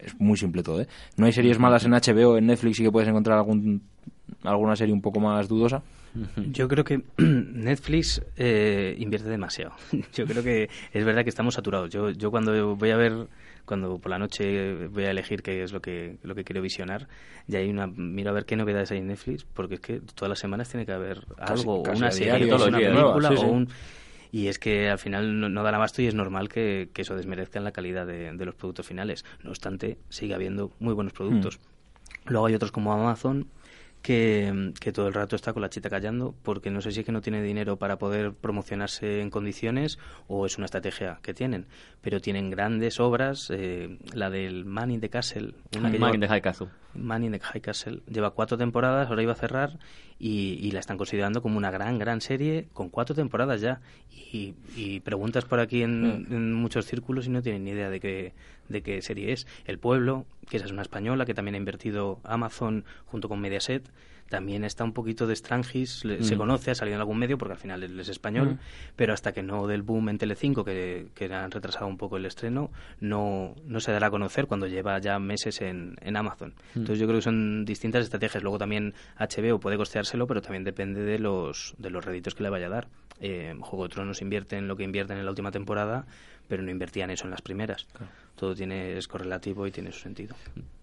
es 0.00 0.20
muy 0.20 0.36
simple 0.36 0.62
todo, 0.62 0.82
¿eh? 0.82 0.88
No 1.16 1.26
hay 1.26 1.32
series 1.32 1.58
malas 1.58 1.84
en 1.84 1.92
HBO, 1.92 2.38
en 2.38 2.46
Netflix 2.46 2.78
y 2.78 2.84
que 2.84 2.92
puedes 2.92 3.08
encontrar 3.08 3.38
algún, 3.38 3.82
alguna 4.42 4.76
serie 4.76 4.94
un 4.94 5.02
poco 5.02 5.20
más 5.20 5.48
dudosa. 5.48 5.82
Yo 6.50 6.68
creo 6.68 6.84
que 6.84 7.02
Netflix 7.18 8.22
eh, 8.36 8.96
invierte 8.98 9.28
demasiado. 9.28 9.72
Yo 10.14 10.26
creo 10.26 10.42
que 10.42 10.68
es 10.92 11.04
verdad 11.04 11.22
que 11.22 11.30
estamos 11.30 11.54
saturados. 11.54 11.90
Yo, 11.90 12.10
yo 12.10 12.30
cuando 12.30 12.76
voy 12.76 12.90
a 12.90 12.96
ver, 12.96 13.28
cuando 13.64 13.98
por 13.98 14.10
la 14.10 14.18
noche 14.18 14.88
voy 14.88 15.04
a 15.04 15.10
elegir 15.10 15.42
qué 15.42 15.62
es 15.62 15.72
lo 15.72 15.80
que, 15.80 16.18
lo 16.22 16.34
que 16.34 16.44
quiero 16.44 16.62
visionar, 16.62 17.08
ya 17.46 17.58
hay 17.58 17.68
una, 17.68 17.86
miro 17.86 18.30
a 18.30 18.32
ver 18.32 18.44
qué 18.44 18.56
novedades 18.56 18.90
hay 18.90 18.98
en 18.98 19.08
Netflix, 19.08 19.44
porque 19.44 19.74
es 19.74 19.80
que 19.80 20.00
todas 20.14 20.30
las 20.30 20.38
semanas 20.38 20.68
tiene 20.68 20.86
que 20.86 20.92
haber 20.92 21.26
algo, 21.38 21.82
casi, 21.82 22.00
casi 22.00 22.02
una 22.02 22.10
serie, 22.10 22.46
diario, 22.46 22.66
una 22.66 22.78
película 22.78 23.28
sí, 23.28 23.36
sí. 23.36 23.44
o 23.44 23.48
un... 23.48 23.68
Y 24.30 24.48
es 24.48 24.58
que 24.58 24.90
al 24.90 24.98
final 24.98 25.40
no, 25.40 25.48
no 25.48 25.62
da 25.62 25.70
abasto 25.70 26.02
y 26.02 26.06
es 26.06 26.14
normal 26.14 26.48
que, 26.48 26.90
que 26.92 27.02
eso 27.02 27.16
desmerezca 27.16 27.58
en 27.58 27.64
la 27.64 27.72
calidad 27.72 28.06
de, 28.06 28.32
de, 28.32 28.44
los 28.44 28.54
productos 28.54 28.86
finales. 28.86 29.24
No 29.42 29.50
obstante, 29.50 29.98
sigue 30.08 30.34
habiendo 30.34 30.72
muy 30.78 30.94
buenos 30.94 31.12
productos. 31.12 31.58
Mm. 31.58 32.30
Luego 32.32 32.46
hay 32.46 32.54
otros 32.54 32.72
como 32.72 32.92
Amazon, 32.92 33.48
que, 34.02 34.72
que, 34.80 34.92
todo 34.92 35.08
el 35.08 35.14
rato 35.14 35.36
está 35.36 35.52
con 35.52 35.62
la 35.62 35.70
chita 35.70 35.90
callando 35.90 36.34
porque 36.42 36.70
no 36.70 36.80
sé 36.80 36.92
si 36.92 37.00
es 37.00 37.06
que 37.06 37.12
no 37.12 37.20
tiene 37.20 37.42
dinero 37.42 37.76
para 37.76 37.98
poder 37.98 38.32
promocionarse 38.32 39.20
en 39.20 39.30
condiciones 39.30 39.98
o 40.28 40.46
es 40.46 40.56
una 40.56 40.66
estrategia 40.66 41.18
que 41.22 41.34
tienen. 41.34 41.66
Pero 42.00 42.20
tienen 42.20 42.50
grandes 42.50 43.00
obras, 43.00 43.50
eh, 43.50 43.98
la 44.12 44.30
del 44.30 44.64
Man 44.64 44.90
in 44.90 45.00
the 45.00 45.10
Castle. 45.10 45.54
Una 45.76 45.90
Man 45.90 46.14
in 46.14 46.20
the 46.20 46.28
High 46.28 46.42
Castle. 46.42 46.68
Man 46.94 47.24
in 47.24 47.32
the 47.32 47.40
High 47.40 47.60
Castle. 47.60 48.02
Lleva 48.06 48.30
cuatro 48.30 48.56
temporadas, 48.56 49.08
ahora 49.08 49.22
iba 49.22 49.32
a 49.32 49.36
cerrar 49.36 49.78
y, 50.18 50.58
y, 50.60 50.72
la 50.72 50.80
están 50.80 50.98
considerando 50.98 51.42
como 51.42 51.58
una 51.58 51.70
gran, 51.70 51.98
gran 51.98 52.20
serie 52.20 52.66
con 52.72 52.88
cuatro 52.88 53.14
temporadas 53.14 53.60
ya. 53.60 53.80
Y, 54.32 54.54
y 54.76 55.00
preguntas 55.00 55.44
por 55.44 55.60
aquí 55.60 55.82
en, 55.82 56.02
mm. 56.02 56.32
en, 56.32 56.52
muchos 56.54 56.86
círculos 56.86 57.26
y 57.26 57.30
no 57.30 57.40
tienen 57.40 57.64
ni 57.64 57.70
idea 57.70 57.88
de 57.88 58.00
qué, 58.00 58.32
de 58.68 58.82
qué 58.82 59.00
serie 59.00 59.32
es. 59.32 59.46
El 59.64 59.78
Pueblo, 59.78 60.26
que 60.50 60.56
esa 60.56 60.66
es 60.66 60.72
una 60.72 60.82
española 60.82 61.24
que 61.24 61.34
también 61.34 61.54
ha 61.54 61.58
invertido 61.58 62.20
Amazon 62.24 62.84
junto 63.06 63.28
con 63.28 63.40
Mediaset 63.40 63.88
también 64.28 64.64
está 64.64 64.84
un 64.84 64.92
poquito 64.92 65.26
de 65.26 65.34
Strangis, 65.34 66.04
mm. 66.04 66.22
se 66.22 66.36
conoce, 66.36 66.70
ha 66.70 66.74
salido 66.74 66.96
en 66.96 67.00
algún 67.00 67.18
medio 67.18 67.38
porque 67.38 67.54
al 67.54 67.58
final 67.58 67.82
él 67.82 67.98
es 67.98 68.08
español, 68.08 68.50
mm. 68.50 68.58
pero 68.96 69.12
hasta 69.12 69.32
que 69.32 69.42
no 69.42 69.66
del 69.66 69.82
boom 69.82 70.10
en 70.10 70.18
Telecinco, 70.18 70.64
que, 70.64 71.08
que 71.14 71.32
han 71.32 71.50
retrasado 71.50 71.86
un 71.86 71.96
poco 71.96 72.16
el 72.16 72.26
estreno, 72.26 72.70
no, 73.00 73.54
no 73.64 73.80
se 73.80 73.92
dará 73.92 74.08
a 74.08 74.10
conocer 74.10 74.46
cuando 74.46 74.66
lleva 74.66 74.98
ya 74.98 75.18
meses 75.18 75.60
en, 75.60 75.96
en 76.00 76.16
Amazon. 76.16 76.54
Mm. 76.74 76.78
Entonces 76.80 76.98
yo 76.98 77.06
creo 77.06 77.18
que 77.18 77.24
son 77.24 77.64
distintas 77.64 78.04
estrategias. 78.04 78.42
Luego 78.42 78.58
también 78.58 78.94
HBO 79.18 79.58
puede 79.58 79.76
costeárselo, 79.76 80.26
pero 80.26 80.42
también 80.42 80.64
depende 80.64 81.02
de 81.02 81.18
los, 81.18 81.74
de 81.78 81.90
los 81.90 82.04
réditos 82.04 82.34
que 82.34 82.42
le 82.42 82.50
vaya 82.50 82.66
a 82.66 82.70
dar. 82.70 82.88
Eh, 83.20 83.56
Juego 83.60 83.84
de 83.84 83.94
Tronos 83.94 84.22
invierte 84.22 84.56
en 84.56 84.68
lo 84.68 84.76
que 84.76 84.84
invierten 84.84 85.18
en 85.18 85.24
la 85.24 85.30
última 85.30 85.50
temporada, 85.50 86.06
pero 86.46 86.62
no 86.62 86.70
invertían 86.70 87.10
eso 87.10 87.24
en 87.24 87.30
las 87.30 87.42
primeras. 87.42 87.86
Claro. 87.92 88.12
Todo 88.36 88.54
tiene, 88.54 88.96
es 88.96 89.08
correlativo 89.08 89.66
y 89.66 89.70
tiene 89.70 89.90
su 89.90 90.00
sentido. 90.00 90.36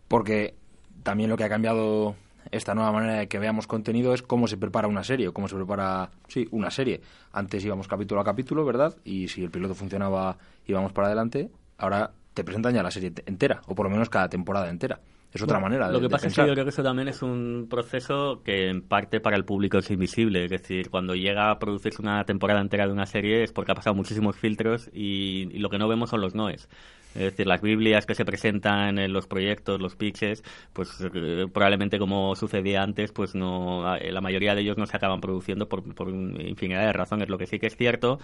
Porque 0.08 0.56
también 1.04 1.30
lo 1.30 1.38
que 1.38 1.44
ha 1.44 1.50
cambiado 1.50 2.16
esta 2.52 2.74
nueva 2.76 2.92
manera 2.92 3.14
de 3.20 3.28
que 3.28 3.40
veamos 3.40 3.68
contenido 3.68 4.14
es 4.14 4.22
cómo 4.22 4.48
se 4.48 4.58
prepara 4.58 4.88
una 4.88 5.04
serie, 5.04 5.28
o 5.28 5.34
cómo 5.34 5.48
se 5.48 5.56
prepara, 5.56 6.10
sí, 6.28 6.48
una 6.52 6.72
serie. 6.72 7.02
Antes 7.32 7.64
íbamos 7.66 7.88
capítulo 7.88 8.22
a 8.22 8.24
capítulo, 8.24 8.66
¿verdad? 8.66 8.96
Y 9.04 9.28
si 9.28 9.44
el 9.44 9.52
piloto 9.52 9.76
funcionaba, 9.76 10.38
íbamos 10.68 10.94
para 10.94 11.08
adelante. 11.08 11.50
Ahora 11.78 12.12
te 12.34 12.44
presentan 12.44 12.74
ya 12.74 12.84
la 12.84 12.92
serie 12.92 13.14
entera, 13.26 13.62
o 13.68 13.76
por 13.76 13.86
lo 13.86 13.90
menos 13.92 14.10
cada 14.10 14.30
temporada 14.30 14.70
entera. 14.70 15.00
Es 15.34 15.42
otra 15.42 15.58
bueno, 15.60 15.76
manera 15.76 15.88
de 15.88 15.94
Lo 15.94 16.00
que 16.00 16.04
de 16.04 16.10
pasa 16.10 16.24
pensar. 16.28 16.44
es 16.44 16.46
que 16.46 16.50
yo 16.50 16.54
creo 16.54 16.66
que 16.66 16.70
eso 16.70 16.84
también 16.84 17.10
es 17.10 17.22
un 17.22 17.68
proceso 17.70 18.42
que 18.44 18.70
en 18.70 18.82
parte 18.82 19.20
para 19.20 19.36
el 19.36 19.44
público 19.44 19.78
es 19.80 19.92
invisible. 19.92 20.46
Es 20.46 20.50
decir, 20.50 20.90
cuando 20.90 21.14
llega 21.14 21.52
a 21.52 21.60
producirse 21.60 22.02
una 22.02 22.24
temporada 22.24 22.62
entera 22.62 22.88
de 22.88 22.94
una 22.94 23.06
serie 23.06 23.44
es 23.44 23.52
porque 23.52 23.74
ha 23.74 23.76
pasado 23.76 23.96
muchísimos 23.96 24.38
filtros 24.38 24.90
y, 24.94 25.50
y 25.52 25.60
lo 25.60 25.70
que 25.70 25.78
no 25.78 25.90
vemos 25.90 26.10
son 26.12 26.22
los 26.22 26.36
noes. 26.36 26.70
Es 27.16 27.22
decir, 27.22 27.48
las 27.48 27.62
Biblias 27.62 28.06
que 28.06 28.14
se 28.14 28.26
presentan 28.26 29.00
en 29.00 29.14
los 29.14 29.28
proyectos, 29.28 29.82
los 29.82 29.96
pitches, 29.96 30.44
pues 30.74 30.90
eh, 31.02 31.48
probablemente 31.52 31.98
como 31.98 32.36
sucedía 32.36 32.84
antes, 32.84 33.12
pues 33.12 33.36
no, 33.36 33.84
la 33.98 34.22
mayoría 34.22 34.54
de 34.54 34.62
ellos 34.62 34.78
no 34.78 34.86
se 34.86 34.98
acaban 34.98 35.22
produciendo 35.22 35.68
por, 35.68 35.96
por 35.96 36.10
infinidad 36.10 36.86
de 36.86 36.94
razones. 36.94 37.30
Lo 37.30 37.38
que 37.38 37.48
sí 37.48 37.60
que 37.60 37.68
es 37.68 37.78
cierto 37.78 38.20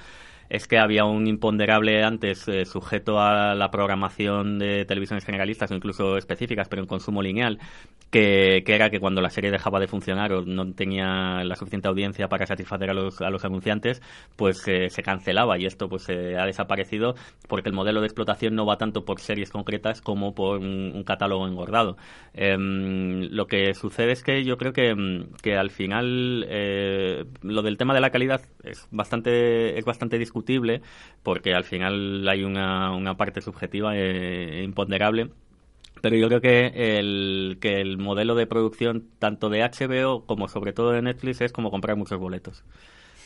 es 0.51 0.67
que 0.67 0.77
había 0.77 1.05
un 1.05 1.27
imponderable 1.27 2.03
antes 2.03 2.45
eh, 2.49 2.65
sujeto 2.65 3.21
a 3.21 3.55
la 3.55 3.71
programación 3.71 4.59
de 4.59 4.83
televisiones 4.83 5.23
generalistas 5.23 5.71
o 5.71 5.75
incluso 5.75 6.17
específicas, 6.17 6.67
pero 6.67 6.81
en 6.81 6.89
consumo 6.89 7.21
lineal, 7.21 7.57
que, 8.09 8.61
que, 8.65 8.75
era 8.75 8.89
que 8.89 8.99
cuando 8.99 9.21
la 9.21 9.29
serie 9.29 9.49
dejaba 9.49 9.79
de 9.79 9.87
funcionar 9.87 10.33
o 10.33 10.41
no 10.41 10.73
tenía 10.73 11.41
la 11.45 11.55
suficiente 11.55 11.87
audiencia 11.87 12.27
para 12.27 12.45
satisfacer 12.45 12.89
a 12.89 12.93
los, 12.93 13.21
a 13.21 13.29
los 13.29 13.45
anunciantes, 13.45 14.01
pues 14.35 14.67
eh, 14.67 14.89
se 14.89 15.01
cancelaba 15.03 15.57
y 15.57 15.65
esto 15.65 15.87
pues 15.87 16.09
eh, 16.09 16.35
ha 16.37 16.45
desaparecido 16.45 17.15
porque 17.47 17.69
el 17.69 17.75
modelo 17.75 18.01
de 18.01 18.07
explotación 18.07 18.53
no 18.53 18.65
va 18.65 18.77
tanto 18.81 19.05
por 19.05 19.19
series 19.19 19.51
concretas 19.51 20.01
como 20.01 20.33
por 20.33 20.57
un, 20.57 21.03
catálogo 21.05 21.47
engordado. 21.47 21.97
Eh, 22.33 22.57
lo 22.57 23.45
que 23.45 23.75
sucede 23.75 24.11
es 24.11 24.23
que 24.23 24.43
yo 24.43 24.57
creo 24.57 24.73
que, 24.73 25.27
que 25.43 25.55
al 25.55 25.69
final 25.69 26.47
eh, 26.49 27.25
lo 27.43 27.61
del 27.61 27.77
tema 27.77 27.93
de 27.93 28.01
la 28.01 28.09
calidad 28.09 28.41
es 28.63 28.87
bastante, 28.89 29.77
es 29.77 29.85
bastante 29.85 30.17
discutible 30.17 30.81
porque 31.21 31.53
al 31.53 31.63
final 31.63 32.27
hay 32.27 32.43
una, 32.43 32.91
una 32.91 33.17
parte 33.17 33.41
subjetiva 33.41 33.95
e 33.95 34.63
imponderable 34.63 35.29
pero 36.01 36.15
yo 36.15 36.27
creo 36.27 36.41
que 36.41 36.97
el, 36.97 37.59
que 37.61 37.79
el 37.81 37.99
modelo 37.99 38.33
de 38.33 38.47
producción 38.47 39.09
tanto 39.19 39.49
de 39.49 39.61
HBO 39.61 40.25
como 40.25 40.47
sobre 40.47 40.73
todo 40.73 40.91
de 40.91 41.03
Netflix 41.03 41.41
es 41.41 41.51
como 41.51 41.69
comprar 41.69 41.95
muchos 41.97 42.19
boletos. 42.19 42.63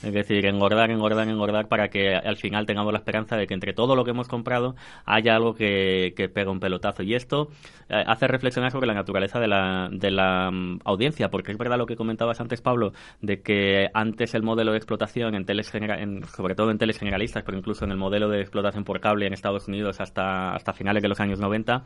Es 0.06 0.14
decir, 0.14 0.46
engordar, 0.46 0.92
engordar, 0.92 1.28
engordar 1.28 1.68
para 1.68 1.90
que 1.90 2.16
al 2.16 2.38
final 2.38 2.66
tengamos 2.66 2.94
la 2.94 3.00
esperanza 3.00 3.38
de 3.38 3.48
que 3.48 3.54
entre 3.54 3.74
todo 3.74 3.96
lo 3.96 4.04
que 4.04 4.12
hemos 4.12 4.28
comprado 4.28 4.76
haya 5.06 5.36
algo 5.36 5.56
que, 5.56 6.14
que 6.16 6.30
pega 6.30 6.52
un 6.52 6.60
pelotazo. 6.60 7.04
Y 7.04 7.16
esto 7.16 7.50
eh, 7.90 8.04
hace 8.06 8.28
reflexionar 8.28 8.72
sobre 8.72 8.88
la 8.88 8.94
naturaleza 8.94 9.40
de 9.40 9.48
la, 9.48 9.90
de 9.92 10.12
la 10.12 10.50
mm, 10.52 10.80
audiencia, 10.86 11.30
porque 11.30 11.52
es 11.52 11.58
verdad 11.58 11.78
lo 11.78 11.86
que 11.86 11.96
comentabas 11.96 12.40
antes, 12.42 12.62
Pablo, 12.62 12.94
de 13.22 13.42
que 13.42 13.90
antes 13.94 14.34
el 14.34 14.44
modelo 14.44 14.72
de 14.72 14.78
explotación, 14.78 15.36
en 15.36 15.46
teles 15.46 15.74
en, 15.76 16.24
sobre 16.26 16.56
todo 16.56 16.72
en 16.72 16.78
teles 16.78 17.00
generalistas, 17.00 17.44
pero 17.44 17.58
incluso 17.58 17.86
en 17.86 17.92
el 17.92 17.98
modelo 17.98 18.30
de 18.30 18.42
explotación 18.42 18.84
por 18.84 19.00
cable 19.00 19.28
en 19.28 19.34
Estados 19.34 19.68
Unidos 19.68 20.02
hasta, 20.02 20.56
hasta 20.56 20.74
finales 20.74 21.04
de 21.04 21.10
los 21.10 21.20
años 21.20 21.40
90, 21.40 21.84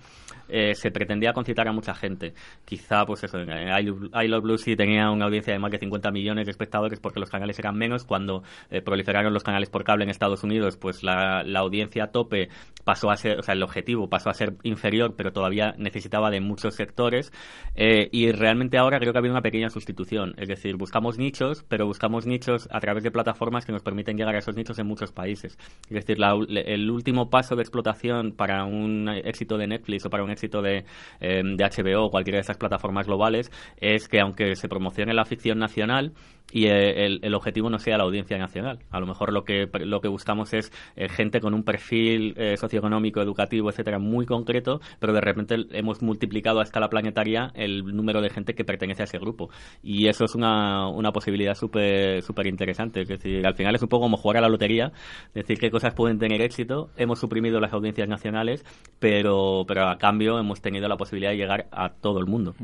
eh, 0.47 0.75
se 0.75 0.91
pretendía 0.91 1.34
concitar 1.34 1.67
a 1.67 1.71
mucha 1.71 1.93
gente. 1.93 2.34
Quizá, 2.65 3.05
pues 3.05 3.23
eso, 3.23 3.39
I, 3.39 4.27
Love 4.27 4.45
Lucy 4.45 4.75
tenía 4.75 5.10
una 5.12 5.25
audiencia 5.25 5.53
de 5.53 5.60
más 5.60 5.71
de 5.71 5.79
50 5.79 6.12
millones 6.12 6.45
de 6.45 6.51
espectadores 6.51 6.99
porque 6.99 7.19
los 7.19 7.29
canales 7.29 7.58
eran 7.60 7.75
menos. 7.75 8.05
Cuando 8.09 8.43
eh, 8.69 8.81
proliferaron 8.81 9.33
los 9.33 9.43
canales 9.43 9.69
por 9.69 9.85
cable 9.85 10.03
en 10.03 10.09
Estados 10.09 10.43
Unidos, 10.43 10.75
pues 10.75 11.03
la, 11.03 11.43
la 11.43 11.59
audiencia 11.59 12.05
a 12.05 12.07
tope 12.07 12.49
pasó 12.83 13.11
a 13.11 13.15
ser, 13.17 13.37
o 13.37 13.43
sea, 13.43 13.53
el 13.53 13.61
objetivo 13.61 14.09
pasó 14.09 14.31
a 14.31 14.33
ser 14.33 14.55
inferior, 14.63 15.13
pero 15.15 15.31
todavía 15.31 15.75
necesitaba 15.77 16.31
de 16.31 16.41
muchos 16.41 16.73
sectores. 16.73 17.31
Eh, 17.75 18.09
y 18.11 18.31
realmente 18.31 18.79
ahora 18.79 18.99
creo 18.99 19.13
que 19.13 19.19
ha 19.19 19.21
habido 19.21 19.35
una 19.35 19.43
pequeña 19.43 19.69
sustitución. 19.69 20.33
Es 20.37 20.47
decir, 20.47 20.75
buscamos 20.75 21.19
nichos, 21.19 21.63
pero 21.69 21.85
buscamos 21.85 22.25
nichos 22.25 22.67
a 22.71 22.79
través 22.79 23.03
de 23.03 23.11
plataformas 23.11 23.65
que 23.65 23.71
nos 23.71 23.83
permiten 23.83 24.17
llegar 24.17 24.35
a 24.35 24.39
esos 24.39 24.55
nichos 24.55 24.79
en 24.79 24.87
muchos 24.87 25.11
países. 25.11 25.55
Es 25.83 26.05
decir, 26.05 26.17
el 26.19 26.89
último 26.89 27.29
paso 27.29 27.55
de 27.55 27.61
explotación 27.61 28.31
para 28.31 28.65
un 28.65 29.07
éxito 29.23 29.57
de 29.57 29.67
Netflix 29.67 30.07
o 30.07 30.09
para 30.09 30.23
un 30.23 30.31
éxito 30.31 30.63
de, 30.63 30.85
eh, 31.19 31.43
de 31.43 31.63
HBO 31.63 32.05
o 32.05 32.09
cualquiera 32.09 32.37
de 32.37 32.41
esas 32.41 32.57
plataformas 32.57 33.05
globales 33.05 33.51
es 33.77 34.07
que 34.07 34.19
aunque 34.19 34.55
se 34.55 34.67
promocione 34.67 35.13
la 35.13 35.25
ficción 35.25 35.59
nacional, 35.59 36.13
y 36.51 36.65
eh, 36.65 37.05
el, 37.21 37.33
objetivo 37.33 37.69
no 37.69 37.79
sea 37.79 37.97
la 37.97 38.03
audiencia 38.03 38.38
nacional. 38.38 38.79
A 38.89 38.99
lo 38.99 39.05
mejor 39.05 39.31
lo 39.31 39.43
que, 39.43 39.69
lo 39.79 40.01
que 40.01 40.07
buscamos 40.07 40.53
es 40.53 40.71
eh, 40.95 41.09
gente 41.09 41.39
con 41.39 41.53
un 41.53 41.63
perfil 41.63 42.33
eh, 42.38 42.57
socioeconómico, 42.57 43.21
educativo, 43.21 43.69
etcétera, 43.69 43.99
muy 43.99 44.25
concreto, 44.25 44.81
pero 44.99 45.13
de 45.13 45.21
repente 45.21 45.55
hemos 45.71 46.01
multiplicado 46.01 46.59
a 46.59 46.63
escala 46.63 46.89
planetaria 46.89 47.51
el 47.53 47.83
número 47.95 48.21
de 48.21 48.29
gente 48.29 48.55
que 48.55 48.65
pertenece 48.65 49.03
a 49.03 49.05
ese 49.05 49.19
grupo. 49.19 49.49
Y 49.83 50.07
eso 50.07 50.25
es 50.25 50.35
una, 50.35 50.88
una 50.88 51.12
posibilidad 51.12 51.55
súper 51.55 52.47
interesante. 52.47 53.01
Es 53.01 53.07
decir, 53.07 53.45
al 53.45 53.55
final 53.55 53.75
es 53.75 53.81
un 53.81 53.89
poco 53.89 54.05
como 54.05 54.17
jugar 54.17 54.38
a 54.38 54.41
la 54.41 54.49
lotería, 54.49 54.91
decir 55.33 55.59
qué 55.59 55.69
cosas 55.69 55.93
pueden 55.93 56.19
tener 56.19 56.41
éxito. 56.41 56.89
Hemos 56.97 57.19
suprimido 57.19 57.59
las 57.59 57.73
audiencias 57.73 58.07
nacionales, 58.07 58.65
pero, 58.99 59.65
pero 59.67 59.88
a 59.88 59.97
cambio 59.97 60.39
hemos 60.39 60.62
tenido 60.62 60.88
la 60.88 60.97
posibilidad 60.97 61.31
de 61.31 61.38
llegar 61.38 61.67
a 61.71 61.89
todo 61.89 62.19
el 62.19 62.25
mundo. 62.25 62.55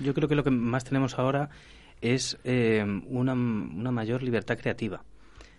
Yo 0.00 0.14
creo 0.14 0.28
que 0.28 0.34
lo 0.34 0.44
que 0.44 0.50
más 0.50 0.84
tenemos 0.84 1.18
ahora 1.18 1.50
es 2.04 2.38
eh, 2.44 2.84
una, 3.06 3.32
una, 3.32 3.90
mayor 3.90 4.22
libertad 4.22 4.58
creativa. 4.58 5.02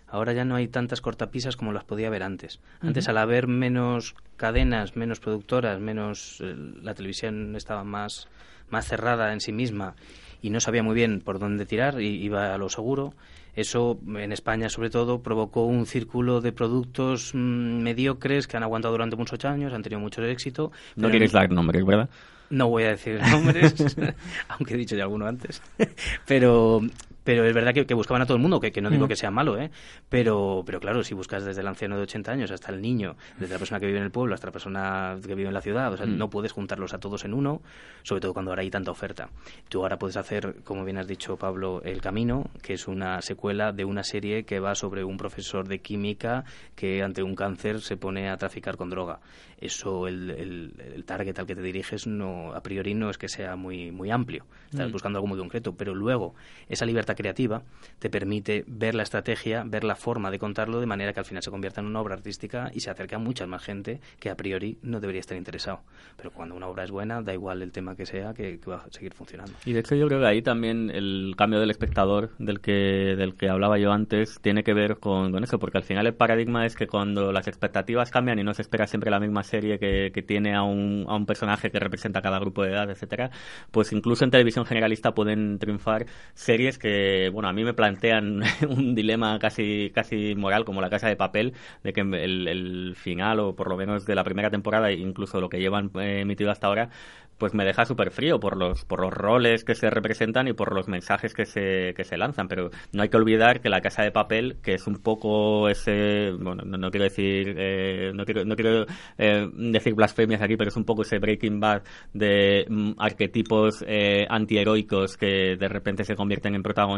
Ahora 0.06 0.32
ya 0.32 0.44
no 0.44 0.54
hay 0.54 0.68
tantas 0.68 1.00
cortapisas 1.00 1.56
como 1.56 1.72
las 1.72 1.82
podía 1.82 2.06
haber 2.06 2.22
antes. 2.22 2.60
Antes, 2.80 3.08
al 3.08 3.18
haber 3.18 3.48
menos 3.48 4.14
cadenas, 4.36 4.94
menos 4.94 5.18
productoras, 5.18 5.80
menos 5.80 6.40
eh, 6.40 6.54
la 6.82 6.94
televisión 6.94 7.56
estaba 7.56 7.82
más, 7.82 8.28
más 8.70 8.86
cerrada 8.86 9.32
en 9.32 9.40
sí 9.40 9.52
misma 9.52 9.96
y 10.40 10.50
no 10.50 10.60
sabía 10.60 10.84
muy 10.84 10.94
bien 10.94 11.20
por 11.20 11.40
dónde 11.40 11.66
tirar 11.66 12.00
y 12.00 12.24
iba 12.24 12.54
a 12.54 12.58
lo 12.58 12.68
seguro. 12.68 13.14
Eso, 13.56 13.98
en 14.06 14.30
España 14.30 14.68
sobre 14.68 14.90
todo, 14.90 15.22
provocó 15.22 15.64
un 15.64 15.86
círculo 15.86 16.40
de 16.40 16.52
productos 16.52 17.32
mm, 17.34 17.82
mediocres 17.82 18.46
que 18.46 18.56
han 18.56 18.62
aguantado 18.62 18.92
durante 18.92 19.16
muchos 19.16 19.44
años, 19.44 19.72
han 19.72 19.82
tenido 19.82 19.98
mucho 19.98 20.22
éxito. 20.22 20.70
No 20.94 21.10
quieres 21.10 21.32
dar 21.32 21.50
nombres, 21.50 21.84
¿verdad? 21.84 22.08
No 22.50 22.68
voy 22.68 22.84
a 22.84 22.90
decir 22.90 23.20
nombres, 23.20 23.74
aunque 24.48 24.74
he 24.74 24.76
dicho 24.76 24.96
ya 24.96 25.04
alguno 25.04 25.26
antes. 25.26 25.62
Pero, 26.26 26.82
pero 27.26 27.44
es 27.44 27.52
verdad 27.52 27.74
que, 27.74 27.94
buscaban 27.94 28.22
a 28.22 28.24
todo 28.24 28.36
el 28.36 28.40
mundo, 28.42 28.60
que, 28.60 28.80
no 28.80 28.88
digo 28.88 29.08
que 29.08 29.16
sea 29.16 29.32
malo, 29.32 29.58
¿eh? 29.58 29.72
Pero, 30.08 30.62
pero 30.64 30.78
claro, 30.78 31.02
si 31.02 31.12
buscas 31.12 31.44
desde 31.44 31.60
el 31.60 31.66
anciano 31.66 31.96
de 31.96 32.02
80 32.02 32.30
años 32.30 32.52
hasta 32.52 32.70
el 32.70 32.80
niño, 32.80 33.16
desde 33.36 33.52
la 33.54 33.58
persona 33.58 33.80
que 33.80 33.86
vive 33.86 33.98
en 33.98 34.04
el 34.04 34.12
pueblo 34.12 34.32
hasta 34.32 34.46
la 34.46 34.52
persona 34.52 35.18
que 35.26 35.34
vive 35.34 35.48
en 35.48 35.54
la 35.54 35.60
ciudad, 35.60 35.92
o 35.92 35.96
sea, 35.96 36.06
mm. 36.06 36.16
no 36.16 36.30
puedes 36.30 36.52
juntarlos 36.52 36.94
a 36.94 36.98
todos 36.98 37.24
en 37.24 37.34
uno, 37.34 37.62
sobre 38.04 38.20
todo 38.20 38.32
cuando 38.32 38.52
ahora 38.52 38.62
hay 38.62 38.70
tanta 38.70 38.92
oferta. 38.92 39.28
Tú 39.68 39.82
ahora 39.82 39.98
puedes 39.98 40.16
hacer, 40.16 40.62
como 40.62 40.84
bien 40.84 40.98
has 40.98 41.08
dicho, 41.08 41.36
Pablo, 41.36 41.82
El 41.82 42.00
Camino, 42.00 42.48
que 42.62 42.74
es 42.74 42.86
una 42.86 43.20
secuela 43.22 43.72
de 43.72 43.84
una 43.84 44.04
serie 44.04 44.44
que 44.44 44.60
va 44.60 44.76
sobre 44.76 45.02
un 45.02 45.16
profesor 45.16 45.66
de 45.66 45.80
química 45.80 46.44
que 46.76 47.02
ante 47.02 47.24
un 47.24 47.34
cáncer 47.34 47.80
se 47.80 47.96
pone 47.96 48.30
a 48.30 48.36
traficar 48.36 48.76
con 48.76 48.88
droga. 48.88 49.18
Eso, 49.58 50.06
el, 50.06 50.30
el, 50.30 51.04
target 51.06 51.38
al 51.38 51.46
que 51.46 51.56
te 51.56 51.62
diriges, 51.62 52.06
no 52.06 52.52
a 52.52 52.62
priori 52.62 52.94
no 52.94 53.08
es 53.08 53.16
que 53.16 53.28
sea 53.28 53.56
muy, 53.56 53.90
muy 53.90 54.10
amplio. 54.10 54.44
Estás 54.70 54.90
mm. 54.90 54.92
buscando 54.92 55.18
algo 55.18 55.26
muy 55.26 55.38
concreto, 55.38 55.74
pero 55.74 55.94
luego 55.94 56.34
esa 56.68 56.84
libertad 56.84 57.15
creativa 57.16 57.62
te 57.98 58.10
permite 58.10 58.64
ver 58.66 58.94
la 58.94 59.02
estrategia, 59.02 59.64
ver 59.66 59.84
la 59.84 59.96
forma 59.96 60.30
de 60.30 60.38
contarlo 60.38 60.80
de 60.80 60.86
manera 60.86 61.12
que 61.12 61.20
al 61.20 61.26
final 61.26 61.42
se 61.42 61.50
convierta 61.50 61.80
en 61.80 61.86
una 61.86 62.00
obra 62.00 62.14
artística 62.14 62.70
y 62.74 62.80
se 62.80 62.90
acerca 62.90 63.16
a 63.16 63.18
mucha 63.18 63.46
más 63.46 63.62
gente 63.64 64.00
que 64.20 64.30
a 64.30 64.36
priori 64.36 64.78
no 64.82 65.00
debería 65.00 65.20
estar 65.20 65.36
interesado. 65.36 65.80
Pero 66.16 66.30
cuando 66.30 66.54
una 66.54 66.68
obra 66.68 66.84
es 66.84 66.90
buena, 66.90 67.22
da 67.22 67.32
igual 67.32 67.62
el 67.62 67.72
tema 67.72 67.96
que 67.96 68.06
sea, 68.06 68.34
que, 68.34 68.58
va 68.68 68.76
a 68.76 68.90
seguir 68.90 69.14
funcionando. 69.14 69.52
Y 69.64 69.72
de 69.72 69.80
hecho 69.80 69.94
yo 69.94 70.06
creo 70.06 70.20
que 70.20 70.26
ahí 70.26 70.42
también 70.42 70.90
el 70.90 71.34
cambio 71.36 71.60
del 71.60 71.70
espectador 71.70 72.30
del 72.38 72.60
que, 72.60 73.16
del 73.16 73.34
que 73.34 73.48
hablaba 73.48 73.78
yo 73.78 73.92
antes 73.92 74.40
tiene 74.40 74.62
que 74.62 74.74
ver 74.74 74.98
con, 74.98 75.32
con 75.32 75.44
eso, 75.44 75.58
porque 75.58 75.78
al 75.78 75.84
final 75.84 76.06
el 76.06 76.14
paradigma 76.14 76.66
es 76.66 76.74
que 76.74 76.86
cuando 76.86 77.32
las 77.32 77.48
expectativas 77.48 78.10
cambian 78.10 78.38
y 78.38 78.44
no 78.44 78.54
se 78.54 78.62
espera 78.62 78.86
siempre 78.86 79.10
la 79.10 79.20
misma 79.20 79.42
serie 79.42 79.78
que, 79.78 80.10
que 80.12 80.22
tiene 80.22 80.54
a 80.54 80.62
un, 80.62 81.06
a 81.08 81.16
un 81.16 81.26
personaje 81.26 81.70
que 81.70 81.78
representa 81.78 82.20
cada 82.20 82.38
grupo 82.38 82.62
de 82.62 82.70
edad, 82.70 82.90
etcétera, 82.90 83.30
pues 83.70 83.92
incluso 83.92 84.24
en 84.24 84.30
televisión 84.30 84.66
generalista 84.66 85.14
pueden 85.14 85.58
triunfar 85.58 86.06
series 86.34 86.78
que 86.78 87.05
bueno, 87.32 87.48
a 87.48 87.52
mí 87.52 87.64
me 87.64 87.74
plantean 87.74 88.42
un 88.68 88.94
dilema 88.94 89.38
casi, 89.38 89.90
casi 89.94 90.34
moral 90.34 90.64
como 90.64 90.80
la 90.80 90.90
casa 90.90 91.08
de 91.08 91.16
papel, 91.16 91.54
de 91.82 91.92
que 91.92 92.00
el, 92.00 92.48
el 92.48 92.94
final, 92.96 93.40
o 93.40 93.54
por 93.54 93.68
lo 93.68 93.76
menos 93.76 94.06
de 94.06 94.14
la 94.14 94.24
primera 94.24 94.50
temporada, 94.50 94.92
incluso 94.92 95.40
lo 95.40 95.48
que 95.48 95.58
llevan 95.58 95.90
eh, 95.94 96.20
emitido 96.20 96.50
hasta 96.50 96.66
ahora, 96.66 96.90
pues 97.38 97.54
me 97.54 97.64
deja 97.64 97.84
súper 97.84 98.10
frío 98.10 98.40
por 98.40 98.56
los, 98.56 98.84
por 98.84 99.00
los 99.00 99.12
roles 99.12 99.64
que 99.64 99.74
se 99.74 99.90
representan 99.90 100.48
y 100.48 100.52
por 100.52 100.74
los 100.74 100.88
mensajes 100.88 101.34
que 101.34 101.44
se, 101.44 101.92
que 101.94 102.04
se 102.04 102.16
lanzan. 102.16 102.48
Pero 102.48 102.70
no 102.92 103.02
hay 103.02 103.08
que 103.08 103.16
olvidar 103.16 103.60
que 103.60 103.68
la 103.68 103.80
casa 103.80 104.02
de 104.02 104.10
papel, 104.10 104.56
que 104.62 104.74
es 104.74 104.86
un 104.86 104.96
poco 104.96 105.68
ese, 105.68 106.32
bueno, 106.32 106.62
no, 106.64 106.90
quiero 106.90 107.04
decir, 107.04 107.54
eh, 107.58 108.12
no 108.14 108.24
quiero, 108.24 108.44
no 108.44 108.56
quiero 108.56 108.86
eh, 109.18 109.48
decir 109.52 109.94
blasfemias 109.94 110.40
aquí, 110.42 110.56
pero 110.56 110.68
es 110.68 110.76
un 110.76 110.84
poco 110.84 111.02
ese 111.02 111.18
Breaking 111.18 111.60
Bad 111.60 111.82
de 112.12 112.64
mm, 112.68 112.92
arquetipos 112.98 113.84
eh, 113.86 114.26
antiheroicos 114.28 115.16
que 115.16 115.56
de 115.56 115.68
repente 115.68 116.04
se 116.04 116.16
convierten 116.16 116.54
en 116.54 116.62
protagonistas 116.62 116.95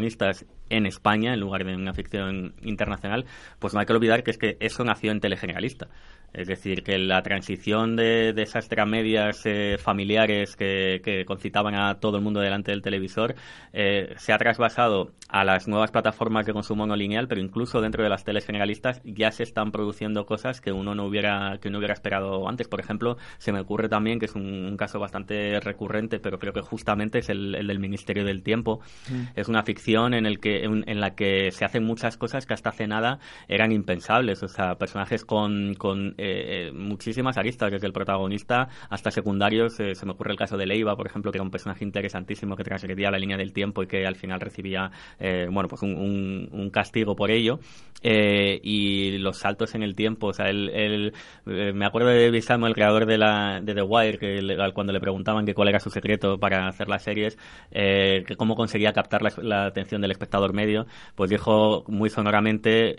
en 0.69 0.85
España 0.85 1.33
en 1.33 1.39
lugar 1.39 1.65
de 1.65 1.75
una 1.75 1.93
ficción 1.93 2.53
internacional. 2.61 3.25
Pues 3.59 3.73
no 3.73 3.79
hay 3.79 3.85
que 3.85 3.93
olvidar 3.93 4.23
que 4.23 4.31
es 4.31 4.37
que 4.37 4.57
eso 4.59 4.83
nació 4.83 5.11
en 5.11 5.19
Telegeneralista. 5.19 5.87
Es 6.33 6.47
decir, 6.47 6.83
que 6.83 6.97
la 6.97 7.21
transición 7.21 7.95
de, 7.95 8.33
de 8.33 8.41
esas 8.43 8.67
tramedias 8.67 9.41
eh, 9.45 9.77
familiares 9.79 10.55
que, 10.55 11.01
que, 11.03 11.25
concitaban 11.25 11.75
a 11.75 11.99
todo 11.99 12.17
el 12.17 12.23
mundo 12.23 12.39
delante 12.39 12.71
del 12.71 12.81
televisor 12.81 13.35
eh, 13.73 14.13
se 14.17 14.33
ha 14.33 14.37
trasvasado 14.37 15.11
a 15.27 15.43
las 15.43 15.67
nuevas 15.67 15.91
plataformas 15.91 16.45
de 16.45 16.53
consumo 16.53 16.87
no 16.87 16.95
lineal, 16.95 17.27
pero 17.27 17.39
incluso 17.41 17.81
dentro 17.81 18.03
de 18.03 18.09
las 18.09 18.23
teles 18.23 18.45
generalistas 18.45 19.01
ya 19.03 19.31
se 19.31 19.43
están 19.43 19.71
produciendo 19.71 20.25
cosas 20.25 20.59
que 20.59 20.71
uno 20.71 20.95
no 20.95 21.05
hubiera 21.05 21.57
que 21.61 21.67
uno 21.69 21.77
hubiera 21.77 21.93
esperado 21.93 22.47
antes. 22.49 22.67
Por 22.67 22.79
ejemplo, 22.79 23.17
se 23.37 23.51
me 23.51 23.59
ocurre 23.59 23.89
también 23.89 24.19
que 24.19 24.25
es 24.25 24.35
un, 24.35 24.75
caso 24.77 24.99
bastante 24.99 25.59
recurrente, 25.59 26.19
pero 26.19 26.39
creo 26.39 26.53
que 26.53 26.61
justamente 26.61 27.19
es 27.19 27.29
el, 27.29 27.51
del 27.51 27.79
Ministerio 27.79 28.23
del 28.23 28.43
Tiempo. 28.43 28.79
Mm. 29.09 29.23
Es 29.35 29.47
una 29.49 29.63
ficción 29.63 30.13
en 30.13 30.25
el 30.25 30.39
que 30.39 30.63
en, 30.63 30.99
la 30.99 31.15
que 31.15 31.51
se 31.51 31.65
hacen 31.65 31.83
muchas 31.83 32.17
cosas 32.17 32.45
que 32.45 32.53
hasta 32.53 32.69
hace 32.69 32.87
nada 32.87 33.19
eran 33.47 33.71
impensables. 33.71 34.41
O 34.41 34.47
sea, 34.47 34.75
personajes 34.75 35.25
con, 35.25 35.75
con 35.75 36.15
eh, 36.19 36.67
eh, 36.67 36.71
muchísimas 36.73 37.37
aristas, 37.37 37.71
desde 37.71 37.87
el 37.87 37.93
protagonista 37.93 38.67
hasta 38.89 39.09
secundarios. 39.09 39.79
Eh, 39.79 39.95
se 39.95 40.05
me 40.05 40.11
ocurre 40.11 40.31
el 40.31 40.37
caso 40.37 40.57
de 40.57 40.65
Leiva, 40.65 40.95
por 40.97 41.07
ejemplo, 41.07 41.31
que 41.31 41.37
era 41.37 41.43
un 41.43 41.51
personaje 41.51 41.85
interesantísimo 41.85 42.57
que 42.57 42.63
transgredía 42.63 43.09
la 43.09 43.17
línea 43.17 43.37
del 43.37 43.53
tiempo 43.53 43.83
y 43.83 43.87
que 43.87 44.05
al 44.05 44.15
final 44.15 44.39
recibía 44.39 44.91
bueno 45.51 45.67
pues 45.69 45.81
un, 45.81 46.69
castigo 46.71 47.15
por 47.15 47.31
ello. 47.31 47.59
y 48.01 49.17
los 49.17 49.37
saltos 49.37 49.75
en 49.75 49.83
el 49.83 49.95
tiempo, 49.95 50.27
o 50.27 50.33
sea, 50.33 50.49
el, 50.49 51.13
me 51.45 51.85
acuerdo 51.85 52.09
de 52.09 52.25
David 52.25 52.43
el 52.67 52.73
creador 52.73 53.05
de, 53.05 53.17
la, 53.17 53.61
de 53.61 53.73
The 53.73 53.81
Wire, 53.81 54.17
que 54.17 54.71
cuando 54.73 54.93
le 54.93 54.99
preguntaban 54.99 55.45
que 55.45 55.53
cuál 55.53 55.69
era 55.69 55.79
su 55.79 55.89
secreto 55.89 56.37
para 56.37 56.67
hacer 56.67 56.87
las 56.87 57.03
series, 57.03 57.37
que 57.71 58.35
cómo 58.37 58.55
conseguía 58.55 58.91
captar 58.91 59.21
la, 59.21 59.65
atención 59.65 60.01
del 60.01 60.11
espectador 60.11 60.53
medio, 60.53 60.85
pues 61.15 61.29
dijo 61.29 61.83
muy 61.87 62.09
sonoramente, 62.09 62.95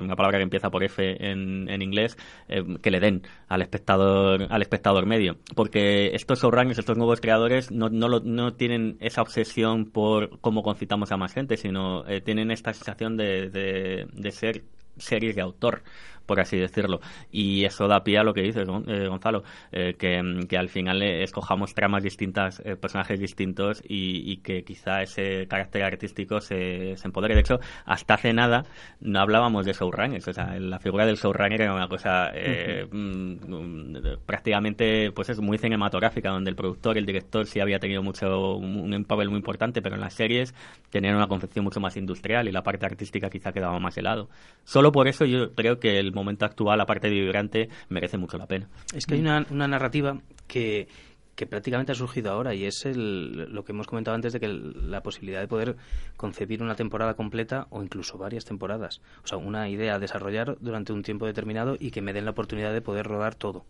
una 0.00 0.16
palabra 0.16 0.38
que 0.38 0.44
empieza 0.44 0.70
por 0.70 0.84
F 0.84 1.16
en, 1.30 1.68
en 1.68 1.82
inglés, 1.82 2.16
eh, 2.48 2.62
que 2.82 2.90
le 2.90 3.00
den 3.00 3.22
al 3.48 3.62
espectador 3.62 4.46
al 4.50 4.62
espectador 4.62 5.06
medio. 5.06 5.36
Porque 5.54 6.14
estos 6.14 6.40
showrunners 6.40 6.78
estos 6.78 6.96
nuevos 6.96 7.20
creadores 7.20 7.70
no, 7.70 7.88
no, 7.88 8.08
no 8.20 8.54
tienen 8.54 8.96
esa 9.00 9.22
obsesión 9.22 9.86
por 9.86 10.40
cómo 10.40 10.62
concitamos 10.62 11.12
a 11.12 11.16
más 11.16 11.32
gente 11.32 11.56
sino 11.56 12.06
eh, 12.08 12.20
tienen 12.20 12.50
esta 12.50 12.72
sensación 12.72 13.16
de, 13.16 13.50
de, 13.50 14.06
de 14.12 14.30
ser 14.30 14.64
series 14.96 15.36
de 15.36 15.42
autor 15.42 15.82
por 16.26 16.40
así 16.40 16.58
decirlo. 16.58 17.00
Y 17.30 17.64
eso 17.64 17.88
da 17.88 18.04
pie 18.04 18.18
a 18.18 18.24
lo 18.24 18.34
que 18.34 18.42
dices, 18.42 18.68
eh, 18.86 19.06
Gonzalo, 19.08 19.44
eh, 19.72 19.94
que, 19.98 20.44
que, 20.48 20.58
al 20.58 20.68
final 20.68 21.02
escojamos 21.02 21.74
tramas 21.74 22.02
distintas, 22.02 22.60
personajes 22.80 23.20
distintos 23.20 23.82
y, 23.86 24.36
que 24.38 24.64
quizá 24.64 25.02
ese 25.02 25.46
carácter 25.48 25.82
artístico 25.84 26.40
se, 26.40 26.96
se 26.96 27.06
empodere. 27.08 27.34
De 27.34 27.40
hecho, 27.40 27.58
hasta 27.84 28.14
hace 28.14 28.32
nada 28.32 28.64
no 29.00 29.20
hablábamos 29.20 29.64
de 29.64 29.72
showrunners, 29.72 30.28
o 30.28 30.32
sea, 30.32 30.58
la 30.58 30.78
figura 30.78 31.06
del 31.06 31.16
showrunner 31.16 31.62
era 31.62 31.74
una 31.74 31.88
cosa 31.88 32.32
mm, 32.92 33.36
prácticamente 34.26 35.12
pues 35.12 35.28
es 35.30 35.40
muy 35.40 35.58
cinematográfica, 35.58 36.30
donde 36.30 36.50
el 36.50 36.56
productor, 36.56 36.98
el 36.98 37.06
director 37.06 37.46
sí 37.46 37.60
había 37.60 37.78
tenido 37.78 38.02
mucho 38.02 38.56
un 38.56 39.04
papel 39.04 39.28
muy 39.28 39.38
importante, 39.38 39.82
pero 39.82 39.94
en 39.94 40.00
las 40.00 40.14
series 40.14 40.54
tenían 40.90 41.16
una 41.16 41.28
concepción 41.28 41.64
mucho 41.64 41.80
más 41.80 41.96
industrial 41.96 42.48
y 42.48 42.52
la 42.52 42.62
parte 42.62 42.86
artística 42.86 43.30
quizá 43.30 43.52
quedaba 43.52 43.78
más 43.78 43.96
helado. 43.96 44.28
Solo 44.64 44.92
por 44.92 45.08
eso 45.08 45.24
yo 45.24 45.54
creo 45.54 45.78
que 45.78 45.98
el 45.98 46.12
momento 46.16 46.44
actual, 46.44 46.78
la 46.78 46.86
parte 46.86 47.08
vibrante, 47.08 47.68
merece 47.88 48.18
mucho 48.18 48.38
la 48.38 48.46
pena. 48.46 48.68
Es 48.92 49.06
que 49.06 49.14
hay 49.14 49.20
una, 49.20 49.46
una 49.50 49.68
narrativa 49.68 50.18
que, 50.48 50.88
que 51.36 51.46
prácticamente 51.46 51.92
ha 51.92 51.94
surgido 51.94 52.32
ahora 52.32 52.54
y 52.54 52.64
es 52.64 52.86
el, 52.86 53.52
lo 53.52 53.64
que 53.64 53.72
hemos 53.72 53.86
comentado 53.86 54.14
antes 54.14 54.32
de 54.32 54.40
que 54.40 54.48
la 54.48 55.02
posibilidad 55.02 55.40
de 55.40 55.46
poder 55.46 55.76
concebir 56.16 56.62
una 56.62 56.74
temporada 56.74 57.14
completa 57.14 57.66
o 57.70 57.82
incluso 57.82 58.18
varias 58.18 58.44
temporadas. 58.44 59.02
O 59.22 59.26
sea, 59.26 59.38
una 59.38 59.68
idea 59.68 59.94
a 59.94 59.98
desarrollar 59.98 60.56
durante 60.60 60.92
un 60.92 61.02
tiempo 61.02 61.26
determinado 61.26 61.76
y 61.78 61.90
que 61.90 62.00
me 62.00 62.14
den 62.14 62.24
la 62.24 62.30
oportunidad 62.32 62.72
de 62.72 62.80
poder 62.80 63.06
rodar 63.06 63.34
todo 63.34 63.66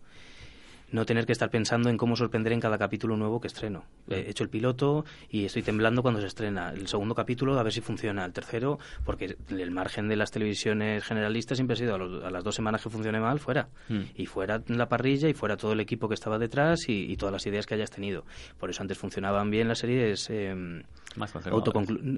no 0.90 1.04
tener 1.04 1.26
que 1.26 1.32
estar 1.32 1.50
pensando 1.50 1.88
en 1.88 1.96
cómo 1.96 2.16
sorprender 2.16 2.52
en 2.52 2.60
cada 2.60 2.78
capítulo 2.78 3.16
nuevo 3.16 3.40
que 3.40 3.48
estreno. 3.48 3.84
He 4.08 4.30
hecho 4.30 4.44
el 4.44 4.50
piloto 4.50 5.04
y 5.28 5.44
estoy 5.44 5.62
temblando 5.62 6.02
cuando 6.02 6.20
se 6.20 6.26
estrena. 6.26 6.70
El 6.70 6.86
segundo 6.86 7.14
capítulo 7.14 7.58
a 7.58 7.62
ver 7.62 7.72
si 7.72 7.80
funciona. 7.80 8.24
El 8.24 8.32
tercero, 8.32 8.78
porque 9.04 9.36
el 9.48 9.70
margen 9.70 10.08
de 10.08 10.16
las 10.16 10.30
televisiones 10.30 11.04
generalistas 11.04 11.58
siempre 11.58 11.74
ha 11.74 11.76
sido 11.76 11.94
a, 11.94 12.30
las 12.30 12.44
dos 12.44 12.54
semanas 12.54 12.82
que 12.82 12.90
funcione 12.90 13.20
mal, 13.20 13.38
fuera. 13.40 13.68
Mm. 13.88 14.00
Y 14.14 14.26
fuera 14.26 14.62
la 14.68 14.88
parrilla 14.88 15.28
y 15.28 15.34
fuera 15.34 15.56
todo 15.56 15.72
el 15.72 15.80
equipo 15.80 16.08
que 16.08 16.14
estaba 16.14 16.38
detrás 16.38 16.88
y, 16.88 17.16
todas 17.16 17.32
las 17.32 17.46
ideas 17.46 17.66
que 17.66 17.74
hayas 17.74 17.90
tenido. 17.90 18.24
Por 18.58 18.70
eso 18.70 18.82
antes 18.82 18.98
funcionaban 18.98 19.50
bien 19.50 19.68
las 19.68 19.78
series... 19.78 20.28
Eh, 20.30 20.82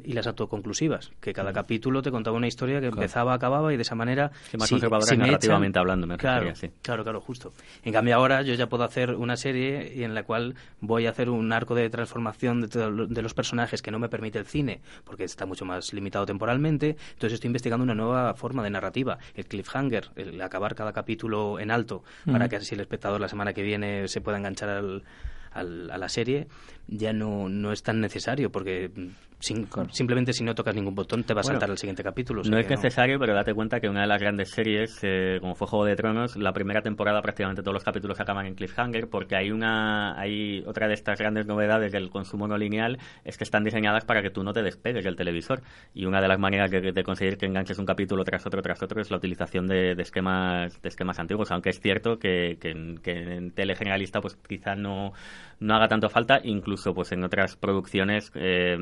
y 0.04 0.12
las 0.12 0.26
autoconclusivas, 0.26 1.12
que 1.20 1.32
cada 1.32 1.52
mm. 1.52 1.54
capítulo 1.54 2.02
te 2.02 2.10
contaba 2.10 2.36
una 2.36 2.48
historia 2.48 2.80
que 2.80 2.88
empezaba, 2.88 3.32
acababa 3.32 3.72
y 3.72 3.76
de 3.76 3.82
esa 3.82 3.94
manera... 3.94 4.32
más 4.58 4.72
narrativamente 4.72 5.78
hablando, 5.78 6.06
me 6.06 6.16
claro, 6.16 6.52
claro, 6.82 7.04
claro, 7.04 7.20
justo. 7.20 7.52
En 7.84 7.92
cambio 7.92 8.16
ahora 8.16 8.42
yo 8.42 8.54
ya 8.58 8.68
puedo 8.68 8.84
hacer 8.84 9.14
una 9.14 9.36
serie 9.36 9.92
y 9.94 10.04
en 10.04 10.14
la 10.14 10.24
cual 10.24 10.54
voy 10.80 11.06
a 11.06 11.10
hacer 11.10 11.30
un 11.30 11.52
arco 11.52 11.74
de 11.74 11.88
transformación 11.88 12.60
de, 12.60 13.06
de 13.08 13.22
los 13.22 13.34
personajes 13.34 13.80
que 13.82 13.90
no 13.90 13.98
me 13.98 14.08
permite 14.08 14.38
el 14.38 14.46
cine, 14.46 14.80
porque 15.04 15.24
está 15.24 15.46
mucho 15.46 15.64
más 15.64 15.92
limitado 15.92 16.26
temporalmente, 16.26 16.96
entonces 17.12 17.34
estoy 17.34 17.48
investigando 17.48 17.84
una 17.84 17.94
nueva 17.94 18.34
forma 18.34 18.62
de 18.62 18.70
narrativa, 18.70 19.18
el 19.34 19.46
cliffhanger, 19.46 20.10
el 20.16 20.40
acabar 20.42 20.74
cada 20.74 20.92
capítulo 20.92 21.58
en 21.58 21.70
alto, 21.70 22.02
para 22.26 22.46
mm. 22.46 22.48
que 22.48 22.56
así 22.56 22.74
el 22.74 22.80
espectador 22.80 23.20
la 23.20 23.28
semana 23.28 23.52
que 23.54 23.62
viene 23.62 24.08
se 24.08 24.20
pueda 24.20 24.36
enganchar 24.36 24.68
al 24.68 25.02
a 25.50 25.62
la 25.62 26.08
serie 26.08 26.46
ya 26.86 27.12
no, 27.12 27.48
no 27.48 27.72
es 27.72 27.82
tan 27.82 28.00
necesario 28.00 28.50
porque 28.50 28.90
simplemente 29.40 30.32
si 30.32 30.44
no 30.44 30.54
tocas 30.54 30.74
ningún 30.74 30.94
botón 30.94 31.22
te 31.22 31.32
va 31.32 31.40
a 31.40 31.44
saltar 31.44 31.70
el 31.70 31.78
siguiente 31.78 32.02
capítulo. 32.02 32.42
no 32.42 32.58
es 32.58 32.68
necesario, 32.68 33.18
pero 33.18 33.34
date 33.34 33.54
cuenta 33.54 33.80
que 33.80 33.88
una 33.88 34.02
de 34.02 34.06
las 34.06 34.20
grandes 34.20 34.50
series, 34.50 34.98
eh, 35.02 35.38
como 35.40 35.54
fue 35.54 35.66
Juego 35.66 35.84
de 35.84 35.96
Tronos, 35.96 36.36
la 36.36 36.52
primera 36.52 36.82
temporada 36.82 37.22
prácticamente 37.22 37.62
todos 37.62 37.74
los 37.74 37.84
capítulos 37.84 38.18
acaban 38.20 38.46
en 38.46 38.54
cliffhanger 38.54 39.08
porque 39.08 39.36
hay 39.36 39.50
una 39.50 40.18
hay 40.18 40.64
otra 40.66 40.88
de 40.88 40.94
estas 40.94 41.18
grandes 41.18 41.46
novedades 41.46 41.92
del 41.92 42.10
consumo 42.10 42.48
no 42.48 42.58
lineal 42.58 42.98
es 43.24 43.38
que 43.38 43.44
están 43.44 43.64
diseñadas 43.64 44.04
para 44.04 44.22
que 44.22 44.30
tú 44.30 44.42
no 44.42 44.52
te 44.52 44.62
despegues 44.62 45.04
del 45.04 45.16
televisor 45.16 45.62
y 45.94 46.04
una 46.04 46.20
de 46.20 46.28
las 46.28 46.38
maneras 46.38 46.70
de, 46.70 47.02
conseguir 47.04 47.38
que 47.38 47.46
enganches 47.46 47.78
un 47.78 47.86
capítulo 47.86 48.24
tras 48.24 48.44
otro 48.46 48.60
tras 48.60 48.82
otro 48.82 49.00
es 49.00 49.10
la 49.10 49.18
utilización 49.18 49.66
de, 49.66 49.92
esquemas 49.92 50.80
de 50.82 50.88
esquemas 50.88 51.18
antiguos, 51.18 51.50
aunque 51.50 51.70
es 51.70 51.80
cierto 51.80 52.18
que, 52.18 52.58
que, 52.60 52.70
en 52.70 53.50
tele 53.52 53.74
generalista 53.74 54.20
pues 54.20 54.36
quizá 54.36 54.74
no, 54.74 55.12
no 55.60 55.74
haga 55.74 55.88
tanto 55.88 56.08
falta, 56.08 56.40
incluso 56.42 56.92
pues 56.92 57.12
en 57.12 57.24
otras 57.24 57.56
producciones 57.56 58.30
eh, 58.34 58.76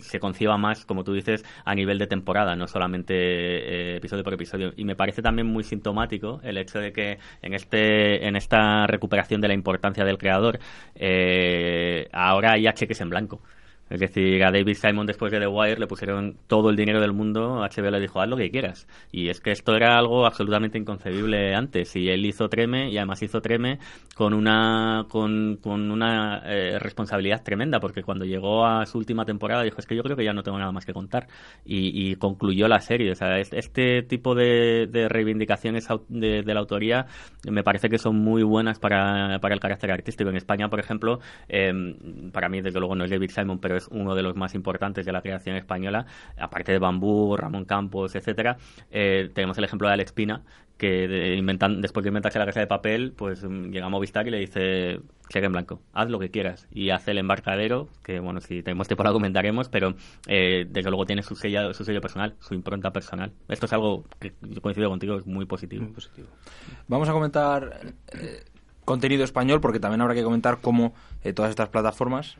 se 0.00 0.20
conciba 0.20 0.56
más, 0.56 0.84
como 0.84 1.04
tú 1.04 1.12
dices, 1.12 1.44
a 1.64 1.74
nivel 1.74 1.98
de 1.98 2.06
temporada, 2.06 2.56
no 2.56 2.66
solamente 2.66 3.14
eh, 3.14 3.96
episodio 3.96 4.24
por 4.24 4.34
episodio. 4.34 4.72
Y 4.76 4.84
me 4.84 4.96
parece 4.96 5.22
también 5.22 5.46
muy 5.46 5.64
sintomático 5.64 6.40
el 6.42 6.58
hecho 6.58 6.78
de 6.78 6.92
que 6.92 7.18
en 7.42 7.54
este 7.54 8.26
en 8.26 8.36
esta 8.36 8.86
recuperación 8.86 9.40
de 9.40 9.48
la 9.48 9.54
importancia 9.54 10.04
del 10.04 10.18
creador 10.18 10.58
eh, 10.94 12.08
ahora 12.12 12.52
hay 12.52 12.64
cheques 12.72 13.00
en 13.00 13.10
blanco. 13.10 13.40
Es 13.90 14.00
decir, 14.00 14.42
a 14.44 14.50
David 14.50 14.74
Simon 14.74 15.06
después 15.06 15.32
de 15.32 15.40
The 15.40 15.46
Wire 15.46 15.78
le 15.78 15.86
pusieron 15.86 16.36
todo 16.46 16.70
el 16.70 16.76
dinero 16.76 17.00
del 17.00 17.12
mundo, 17.12 17.60
HBO 17.62 17.90
le 17.90 18.00
dijo, 18.00 18.20
haz 18.20 18.28
lo 18.28 18.36
que 18.36 18.50
quieras. 18.50 18.86
Y 19.10 19.28
es 19.28 19.40
que 19.40 19.50
esto 19.50 19.74
era 19.74 19.98
algo 19.98 20.26
absolutamente 20.26 20.78
inconcebible 20.78 21.54
antes. 21.54 21.96
Y 21.96 22.08
él 22.08 22.24
hizo 22.26 22.48
Treme, 22.48 22.90
y 22.90 22.98
además 22.98 23.22
hizo 23.22 23.40
Treme 23.40 23.78
con 24.14 24.34
una, 24.34 25.06
con, 25.08 25.58
con 25.62 25.90
una 25.90 26.42
eh, 26.44 26.78
responsabilidad 26.78 27.42
tremenda, 27.42 27.80
porque 27.80 28.02
cuando 28.02 28.24
llegó 28.24 28.66
a 28.66 28.84
su 28.86 28.98
última 28.98 29.24
temporada 29.24 29.62
dijo, 29.62 29.78
es 29.78 29.86
que 29.86 29.96
yo 29.96 30.02
creo 30.02 30.16
que 30.16 30.24
ya 30.24 30.32
no 30.32 30.42
tengo 30.42 30.58
nada 30.58 30.72
más 30.72 30.84
que 30.84 30.92
contar. 30.92 31.28
Y, 31.64 32.16
concluyó 32.16 32.68
la 32.68 32.80
serie. 32.80 33.12
O 33.12 33.14
sea, 33.14 33.38
este 33.38 34.02
tipo 34.02 34.34
de, 34.34 34.88
de 34.90 35.08
reivindicaciones 35.08 35.88
de, 36.08 36.42
la 36.42 36.60
autoría 36.60 37.06
me 37.48 37.62
parece 37.62 37.88
que 37.88 37.98
son 37.98 38.16
muy 38.16 38.42
buenas 38.42 38.78
para, 38.78 39.38
para 39.40 39.54
el 39.54 39.60
carácter 39.60 39.90
artístico. 39.92 40.30
En 40.30 40.36
España, 40.36 40.68
por 40.68 40.80
ejemplo, 40.80 41.20
eh, 41.48 41.72
para 42.32 42.48
mí 42.48 42.60
desde 42.60 42.78
luego 42.78 42.94
no 42.94 43.04
es 43.04 43.10
David 43.10 43.30
Simon, 43.30 43.58
pero 43.58 43.77
es 43.78 43.88
uno 43.88 44.14
de 44.14 44.22
los 44.22 44.36
más 44.36 44.54
importantes 44.54 45.06
de 45.06 45.12
la 45.12 45.22
creación 45.22 45.56
española, 45.56 46.06
aparte 46.38 46.72
de 46.72 46.78
Bambú, 46.78 47.36
Ramón 47.36 47.64
Campos, 47.64 48.14
etcétera, 48.14 48.58
eh, 48.90 49.30
tenemos 49.34 49.58
el 49.58 49.64
ejemplo 49.64 49.88
de 49.88 49.94
Alex 49.94 50.12
Pina, 50.12 50.42
que 50.78 51.34
inventan, 51.36 51.80
después 51.80 52.04
de 52.04 52.08
inventarse 52.08 52.38
la 52.38 52.46
casa 52.46 52.60
de 52.60 52.68
papel, 52.68 53.12
pues 53.12 53.42
mm, 53.42 53.70
llega 53.70 53.86
a 53.86 53.88
Movistar 53.88 54.28
y 54.28 54.30
le 54.30 54.38
dice, 54.38 55.00
cheque 55.28 55.46
en 55.46 55.52
blanco, 55.52 55.82
haz 55.92 56.08
lo 56.08 56.20
que 56.20 56.30
quieras. 56.30 56.68
Y 56.70 56.90
hace 56.90 57.10
el 57.10 57.18
embarcadero, 57.18 57.88
que 58.04 58.20
bueno, 58.20 58.40
si 58.40 58.62
tenemos 58.62 58.86
tiempo 58.86 59.02
lo 59.02 59.12
comentaremos, 59.12 59.68
pero 59.68 59.94
eh, 60.28 60.66
desde 60.70 60.90
luego 60.90 61.04
tiene 61.04 61.24
su 61.24 61.34
sello, 61.34 61.74
su 61.74 61.84
sello 61.84 62.00
personal, 62.00 62.36
su 62.38 62.54
impronta 62.54 62.92
personal. 62.92 63.32
Esto 63.48 63.66
es 63.66 63.72
algo 63.72 64.04
que 64.20 64.34
yo 64.40 64.62
coincido 64.62 64.88
contigo, 64.88 65.16
es 65.16 65.26
muy 65.26 65.46
positivo. 65.46 65.82
Muy 65.82 65.92
positivo. 65.92 66.28
Vamos 66.86 67.08
a 67.08 67.12
comentar 67.12 67.80
eh, 68.12 68.44
contenido 68.84 69.24
español, 69.24 69.60
porque 69.60 69.80
también 69.80 70.00
habrá 70.00 70.14
que 70.14 70.22
comentar 70.22 70.60
cómo 70.60 70.94
todas 71.34 71.50
estas 71.50 71.68
plataformas 71.70 72.36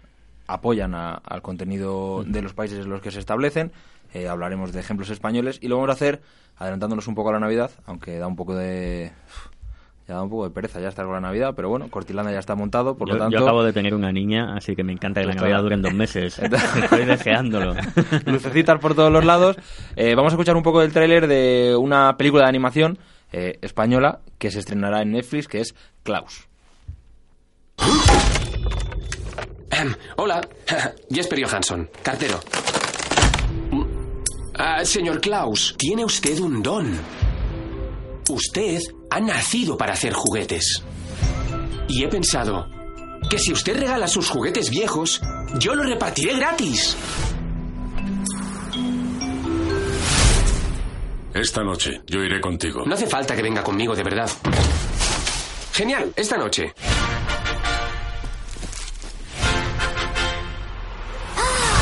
apoyan 0.48 0.94
al 0.94 1.42
contenido 1.42 2.24
de 2.26 2.42
los 2.42 2.54
países 2.54 2.84
en 2.84 2.90
los 2.90 3.00
que 3.00 3.12
se 3.12 3.20
establecen. 3.20 3.70
Eh, 4.14 4.26
hablaremos 4.26 4.72
de 4.72 4.80
ejemplos 4.80 5.10
españoles 5.10 5.58
y 5.62 5.68
lo 5.68 5.76
vamos 5.76 5.90
a 5.90 5.92
hacer 5.92 6.22
adelantándonos 6.56 7.06
un 7.06 7.14
poco 7.14 7.28
a 7.28 7.34
la 7.34 7.40
Navidad, 7.40 7.70
aunque 7.86 8.18
da 8.18 8.26
un 8.26 8.34
poco 8.34 8.56
de 8.56 9.12
ya 10.08 10.14
da 10.14 10.22
un 10.22 10.30
poco 10.30 10.44
de 10.44 10.50
pereza 10.50 10.80
ya 10.80 10.88
estar 10.88 11.04
con 11.04 11.14
la 11.14 11.20
Navidad, 11.20 11.52
pero 11.54 11.68
bueno, 11.68 11.88
Cortilanda 11.90 12.32
ya 12.32 12.38
está 12.38 12.54
montado, 12.54 12.96
por 12.96 13.10
lo 13.10 13.18
tanto... 13.18 13.36
Yo 13.36 13.44
acabo 13.44 13.62
de 13.62 13.74
tener 13.74 13.94
una 13.94 14.10
niña, 14.10 14.56
así 14.56 14.74
que 14.74 14.82
me 14.82 14.92
encanta 14.92 15.20
que 15.20 15.26
la 15.26 15.34
Navidad 15.34 15.62
dure 15.62 15.76
dos 15.76 15.92
meses. 15.92 16.38
Estoy 16.82 17.04
deseándolo. 17.04 17.74
Lucecitas 18.24 18.80
por 18.80 18.94
todos 18.94 19.12
los 19.12 19.24
lados. 19.26 19.56
Eh, 19.94 20.14
vamos 20.14 20.32
a 20.32 20.36
escuchar 20.36 20.56
un 20.56 20.62
poco 20.62 20.80
del 20.80 20.94
tráiler 20.94 21.26
de 21.26 21.76
una 21.78 22.16
película 22.16 22.44
de 22.44 22.48
animación 22.48 22.98
eh, 23.32 23.58
española 23.60 24.20
que 24.38 24.50
se 24.50 24.60
estrenará 24.60 25.02
en 25.02 25.12
Netflix, 25.12 25.46
que 25.46 25.60
es 25.60 25.74
Klaus. 26.02 26.48
Hola, 30.16 30.40
Jesper 31.10 31.44
Johansson, 31.44 31.88
cartero. 32.02 32.40
Ah, 34.54 34.84
señor 34.84 35.20
Klaus, 35.20 35.74
tiene 35.78 36.04
usted 36.04 36.38
un 36.40 36.62
don. 36.62 36.98
Usted 38.28 38.80
ha 39.10 39.20
nacido 39.20 39.76
para 39.76 39.92
hacer 39.92 40.12
juguetes. 40.12 40.82
Y 41.88 42.04
he 42.04 42.08
pensado 42.08 42.66
que 43.30 43.38
si 43.38 43.52
usted 43.52 43.78
regala 43.78 44.08
sus 44.08 44.28
juguetes 44.28 44.68
viejos, 44.70 45.20
yo 45.58 45.74
los 45.74 45.86
repartiré 45.86 46.36
gratis. 46.36 46.96
Esta 51.34 51.62
noche 51.62 52.02
yo 52.06 52.20
iré 52.22 52.40
contigo. 52.40 52.82
No 52.84 52.94
hace 52.94 53.06
falta 53.06 53.36
que 53.36 53.42
venga 53.42 53.62
conmigo, 53.62 53.94
de 53.94 54.02
verdad. 54.02 54.28
Genial, 55.72 56.12
esta 56.16 56.36
noche. 56.36 56.74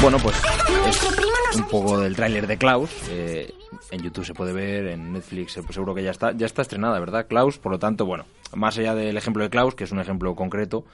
Bueno, 0.06 0.20
pues 0.22 0.40
es 0.86 1.56
un 1.56 1.66
poco 1.66 1.98
del 1.98 2.14
tráiler 2.14 2.46
de 2.46 2.56
Klaus. 2.56 2.92
Eh, 3.10 3.52
en 3.90 4.02
YouTube 4.04 4.24
se 4.24 4.34
puede 4.34 4.52
ver, 4.52 4.86
en 4.86 5.12
Netflix 5.12 5.54
pues 5.54 5.74
seguro 5.74 5.96
que 5.96 6.04
ya 6.04 6.12
está, 6.12 6.30
ya 6.30 6.46
está 6.46 6.62
estrenada, 6.62 7.00
¿verdad? 7.00 7.26
Klaus, 7.26 7.58
por 7.58 7.72
lo 7.72 7.80
tanto, 7.80 8.06
bueno, 8.06 8.24
más 8.54 8.78
allá 8.78 8.94
del 8.94 9.16
ejemplo 9.16 9.42
de 9.42 9.50
Klaus, 9.50 9.74
que 9.74 9.82
es 9.82 9.90
un 9.90 9.98
ejemplo 9.98 10.32
concreto, 10.36 10.84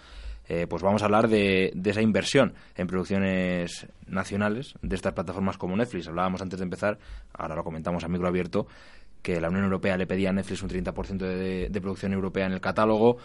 eh, 0.49 0.67
pues 0.67 0.83
vamos 0.83 1.03
a 1.03 1.05
hablar 1.05 1.29
de, 1.29 1.75
esa 1.85 2.01
inversión 2.01 2.55
en 2.75 2.87
producciones 2.87 3.87
nacionales 4.07 4.77
de 4.81 4.97
estas 4.97 5.13
plataformas 5.13 5.59
como 5.59 5.77
Netflix. 5.77 6.09
Hablábamos 6.09 6.41
antes 6.41 6.59
de 6.59 6.65
empezar, 6.65 6.99
ahora 7.35 7.55
lo 7.55 7.65
comentamos 7.65 8.05
a 8.05 8.09
micro 8.09 8.29
abierto, 8.29 8.67
que 9.21 9.43
la 9.43 9.51
Unión 9.51 9.65
Europea 9.65 9.99
le 9.99 10.07
pedía 10.07 10.31
a 10.31 10.33
Netflix 10.33 10.63
un 10.63 10.71
30% 10.71 11.19
de, 11.19 11.69
de 11.69 11.81
producción 11.83 12.15
europea 12.15 12.47
en 12.47 12.53
el 12.53 12.63
catálogo 12.63 13.19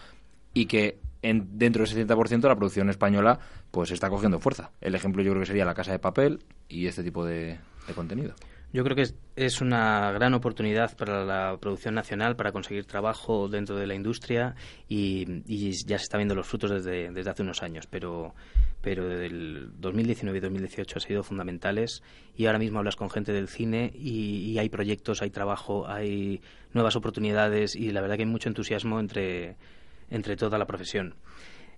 y 0.54 0.66
que 0.66 0.98
en, 1.22 1.58
dentro 1.58 1.84
de 1.84 1.90
ese 1.90 2.06
70% 2.06 2.48
la 2.48 2.56
producción 2.56 2.90
española 2.90 3.38
pues 3.70 3.90
está 3.90 4.08
cogiendo 4.08 4.38
fuerza. 4.38 4.70
El 4.80 4.94
ejemplo 4.94 5.22
yo 5.22 5.30
creo 5.30 5.42
que 5.42 5.46
sería 5.46 5.64
La 5.64 5.74
Casa 5.74 5.92
de 5.92 5.98
Papel 5.98 6.40
y 6.68 6.86
este 6.86 7.02
tipo 7.02 7.24
de, 7.24 7.58
contenido. 7.94 8.34
Yo 8.70 8.84
creo 8.84 8.94
que 8.94 9.02
es, 9.02 9.14
es, 9.34 9.62
una 9.62 10.12
gran 10.12 10.34
oportunidad 10.34 10.94
para 10.94 11.24
la 11.24 11.56
producción 11.56 11.94
nacional, 11.94 12.36
para 12.36 12.52
conseguir 12.52 12.84
trabajo 12.84 13.48
dentro 13.48 13.76
de 13.76 13.86
la 13.86 13.94
industria 13.94 14.56
y, 14.86 15.42
y 15.46 15.72
ya 15.86 15.96
se 15.96 16.02
está 16.02 16.18
viendo 16.18 16.34
los 16.34 16.46
frutos 16.46 16.70
desde, 16.70 17.10
desde 17.10 17.30
hace 17.30 17.42
unos 17.42 17.62
años, 17.62 17.86
pero, 17.86 18.34
pero 18.82 19.10
el 19.10 19.70
2019 19.78 20.36
y 20.36 20.40
2018 20.42 20.96
han 20.96 21.00
sido 21.00 21.22
fundamentales 21.22 22.02
y 22.36 22.44
ahora 22.44 22.58
mismo 22.58 22.78
hablas 22.78 22.96
con 22.96 23.08
gente 23.08 23.32
del 23.32 23.48
cine 23.48 23.90
y, 23.94 24.50
y 24.50 24.58
hay 24.58 24.68
proyectos, 24.68 25.22
hay 25.22 25.30
trabajo, 25.30 25.88
hay 25.88 26.42
nuevas 26.74 26.94
oportunidades 26.94 27.74
y 27.74 27.90
la 27.90 28.02
verdad 28.02 28.16
que 28.16 28.24
hay 28.24 28.28
mucho 28.28 28.50
entusiasmo 28.50 29.00
entre, 29.00 29.56
entre 30.10 30.36
toda 30.36 30.58
la 30.58 30.66
profesión. 30.66 31.14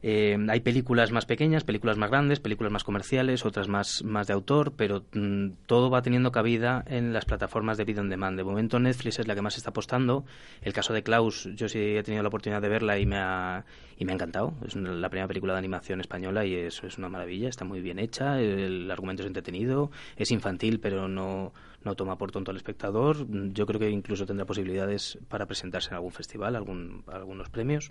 Eh, 0.03 0.39
hay 0.49 0.61
películas 0.61 1.13
más 1.13 1.27
pequeñas, 1.27 1.65
películas 1.65 1.99
más 1.99 2.11
grandes, 2.11 2.41
películas 2.41 2.73
más 2.73 2.85
comerciales, 2.85 3.45
otras 3.45 3.69
más, 3.69 4.03
más 4.03 4.27
de 4.27 4.33
autor, 4.33 4.73
pero 4.75 5.05
mm, 5.13 5.51
todo 5.67 5.91
va 5.91 6.01
teniendo 6.01 6.33
cabida 6.33 6.83
en 6.87 7.13
las 7.13 7.27
plataformas 7.27 7.77
de 7.77 7.85
video 7.85 8.03
on 8.03 8.09
demand. 8.09 8.39
De 8.39 8.45
momento 8.45 8.79
Netflix 8.79 9.19
es 9.19 9.29
la 9.29 9.35
que 9.35 9.43
más 9.43 9.59
está 9.59 9.71
apostando. 9.71 10.25
El 10.63 10.73
caso 10.73 10.95
de 10.95 11.03
Klaus, 11.03 11.49
yo 11.55 11.69
sí 11.69 11.79
he 11.79 12.03
tenido 12.03 12.23
la 12.23 12.29
oportunidad 12.29 12.63
de 12.63 12.69
verla 12.71 12.99
y 12.99 13.05
me 13.05 13.19
ha, 13.19 13.67
y 13.99 14.05
me 14.07 14.13
ha 14.13 14.15
encantado. 14.15 14.55
Es 14.67 14.75
la 14.75 15.11
primera 15.11 15.29
película 15.29 15.53
de 15.53 15.59
animación 15.59 16.01
española 16.01 16.47
y 16.47 16.55
eso 16.55 16.87
es 16.87 16.97
una 16.97 17.11
maravilla. 17.11 17.49
Está 17.51 17.67
muy 17.67 17.83
bien 17.83 17.99
hecha, 17.99 18.41
el 18.41 18.91
argumento 18.91 19.23
es 19.23 19.27
entretenido, 19.27 19.91
es 20.17 20.31
infantil, 20.31 20.81
pero 20.81 21.09
no, 21.09 21.53
no 21.83 21.95
toma 21.95 22.17
por 22.17 22.31
tonto 22.31 22.51
al 22.51 22.57
espectador. 22.57 23.27
Yo 23.53 23.67
creo 23.67 23.81
que 23.81 23.91
incluso 23.91 24.27
tendrá 24.27 24.45
posibilidades 24.45 25.19
para 25.29 25.47
presentarse 25.47 25.91
en 25.91 25.95
algún 25.95 26.13
festival, 26.13 26.57
algún, 26.57 27.05
algunos 27.07 27.49
premios 27.49 27.91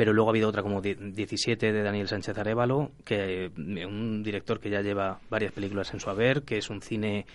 pero 0.00 0.14
luego 0.14 0.30
ha 0.30 0.32
habido 0.32 0.48
otra 0.48 0.62
como 0.62 0.80
17 0.80 1.72
de 1.72 1.82
Daniel 1.82 2.08
Sánchez 2.08 2.38
Arevalo, 2.38 2.92
que 3.04 3.46
eh, 3.46 3.86
un 3.86 4.22
director 4.22 4.58
que 4.58 4.70
ya 4.70 4.80
lleva 4.80 5.20
varias 5.28 5.52
películas 5.52 5.92
en 5.92 6.00
su 6.00 6.08
haber, 6.08 6.42
que 6.42 6.56
es 6.56 6.70
un 6.70 6.80
cine 6.80 7.26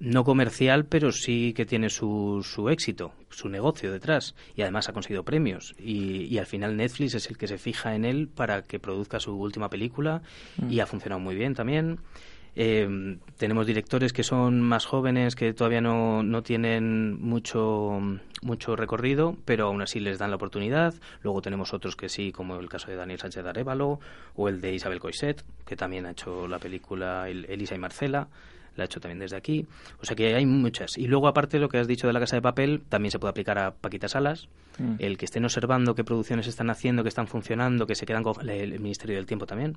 no 0.00 0.24
comercial, 0.24 0.84
pero 0.86 1.12
sí 1.12 1.52
que 1.52 1.64
tiene 1.64 1.90
su, 1.90 2.40
su 2.42 2.68
éxito, 2.70 3.12
su 3.30 3.48
negocio 3.48 3.92
detrás, 3.92 4.34
y 4.56 4.62
además 4.62 4.88
ha 4.88 4.92
conseguido 4.92 5.22
premios. 5.22 5.76
Y, 5.78 6.24
y, 6.24 6.38
al 6.38 6.46
final 6.46 6.76
Netflix 6.76 7.14
es 7.14 7.30
el 7.30 7.38
que 7.38 7.46
se 7.46 7.56
fija 7.56 7.94
en 7.94 8.04
él 8.04 8.28
para 8.28 8.62
que 8.62 8.80
produzca 8.80 9.20
su 9.20 9.36
última 9.36 9.68
película, 9.68 10.22
y 10.68 10.80
ha 10.80 10.86
funcionado 10.86 11.20
muy 11.20 11.36
bien 11.36 11.54
también. 11.54 12.00
Eh, 12.54 13.18
tenemos 13.38 13.66
directores 13.66 14.12
que 14.12 14.22
son 14.22 14.60
más 14.60 14.84
jóvenes, 14.84 15.34
que 15.36 15.54
todavía 15.54 15.80
no, 15.80 16.22
no 16.22 16.42
tienen 16.42 17.20
mucho, 17.20 17.98
mucho 18.42 18.76
recorrido, 18.76 19.36
pero 19.44 19.66
aún 19.66 19.82
así 19.82 20.00
les 20.00 20.18
dan 20.18 20.30
la 20.30 20.36
oportunidad. 20.36 20.94
Luego 21.22 21.40
tenemos 21.40 21.72
otros 21.72 21.96
que 21.96 22.08
sí, 22.08 22.32
como 22.32 22.58
el 22.58 22.68
caso 22.68 22.90
de 22.90 22.96
Daniel 22.96 23.20
Sánchez 23.20 23.42
de 23.44 23.50
Arevalo 23.50 24.00
o 24.34 24.48
el 24.48 24.60
de 24.60 24.74
Isabel 24.74 25.00
Coiset, 25.00 25.44
que 25.64 25.76
también 25.76 26.06
ha 26.06 26.10
hecho 26.10 26.46
la 26.46 26.58
película 26.58 27.28
Elisa 27.28 27.74
y 27.74 27.78
Marcela 27.78 28.28
la 28.76 28.84
ha 28.84 28.86
hecho 28.86 29.00
también 29.00 29.18
desde 29.18 29.36
aquí. 29.36 29.66
O 30.00 30.04
sea 30.04 30.16
que 30.16 30.34
hay 30.34 30.46
muchas. 30.46 30.96
Y 30.98 31.06
luego, 31.06 31.28
aparte 31.28 31.56
de 31.56 31.60
lo 31.60 31.68
que 31.68 31.78
has 31.78 31.86
dicho 31.86 32.06
de 32.06 32.12
la 32.12 32.20
Casa 32.20 32.36
de 32.36 32.42
Papel, 32.42 32.82
también 32.88 33.10
se 33.10 33.18
puede 33.18 33.30
aplicar 33.30 33.58
a 33.58 33.72
Paquita 33.72 34.08
Salas. 34.08 34.48
Mm. 34.78 34.94
El 34.98 35.18
que 35.18 35.26
estén 35.26 35.44
observando 35.44 35.94
qué 35.94 36.04
producciones 36.04 36.46
están 36.46 36.70
haciendo, 36.70 37.02
que 37.02 37.08
están 37.08 37.26
funcionando, 37.26 37.86
que 37.86 37.94
se 37.94 38.06
quedan 38.06 38.22
con 38.22 38.48
el, 38.48 38.80
Ministerio 38.80 39.16
del 39.16 39.26
Tiempo 39.26 39.46
también. 39.46 39.76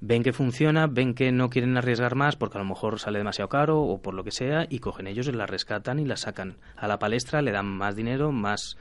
Ven 0.00 0.22
que 0.22 0.32
funciona, 0.32 0.86
ven 0.86 1.14
que 1.14 1.32
no 1.32 1.50
quieren 1.50 1.76
arriesgar 1.76 2.14
más 2.14 2.36
porque 2.36 2.58
a 2.58 2.62
lo 2.62 2.68
mejor 2.68 3.00
sale 3.00 3.18
demasiado 3.18 3.48
caro 3.48 3.80
o 3.80 4.00
por 4.00 4.14
lo 4.14 4.24
que 4.24 4.30
sea, 4.30 4.66
y 4.68 4.78
cogen 4.78 5.06
ellos, 5.06 5.26
la 5.34 5.46
rescatan 5.46 5.98
y 5.98 6.04
la 6.04 6.16
sacan 6.16 6.56
a 6.76 6.86
la 6.86 6.98
palestra, 6.98 7.42
le 7.42 7.50
dan 7.50 7.66
más 7.66 7.96
dinero, 7.96 8.30
más 8.30 8.76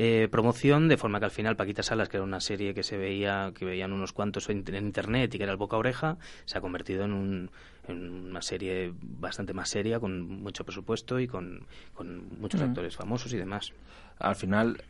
eh, 0.00 0.28
promoción, 0.30 0.86
de 0.86 0.96
forma 0.96 1.18
que 1.18 1.24
al 1.24 1.32
final 1.32 1.56
Paquita 1.56 1.82
Salas, 1.82 2.08
que 2.08 2.18
era 2.18 2.24
una 2.24 2.38
serie 2.38 2.72
que 2.72 2.84
se 2.84 2.96
veía, 2.96 3.50
que 3.52 3.64
veían 3.64 3.92
unos 3.92 4.12
cuantos 4.12 4.48
en, 4.48 4.62
internet 4.72 5.34
y 5.34 5.38
que 5.38 5.42
era 5.42 5.50
el 5.50 5.58
boca 5.58 5.76
oreja, 5.76 6.18
se 6.44 6.56
ha 6.56 6.60
convertido 6.60 7.04
en, 7.04 7.12
un, 7.12 7.50
en 7.88 8.26
una 8.26 8.42
serie 8.42 8.92
bastante 9.00 9.54
más 9.54 9.68
seria, 9.68 9.98
con 10.00 10.28
mucho 10.28 10.64
presupuesto 10.64 11.18
y 11.20 11.26
con, 11.26 11.66
con 11.94 12.38
muchos 12.40 12.60
mm. 12.60 12.64
actores 12.64 12.96
famosos 12.96 13.32
y 13.32 13.36
demás. 13.36 13.72
Al 14.18 14.36
final, 14.36 14.82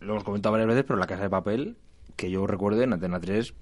lo 0.00 0.12
hemos 0.12 0.24
comentado 0.24 0.52
varias 0.52 0.68
veces, 0.68 0.84
pero 0.86 0.98
La 0.98 1.06
Casa 1.06 1.22
de 1.22 1.30
Papel, 1.30 1.76
que 2.16 2.30
yo 2.30 2.46
recuerdo 2.46 2.82
en 2.82 2.92
Antena 2.92 3.20
3, 3.20 3.54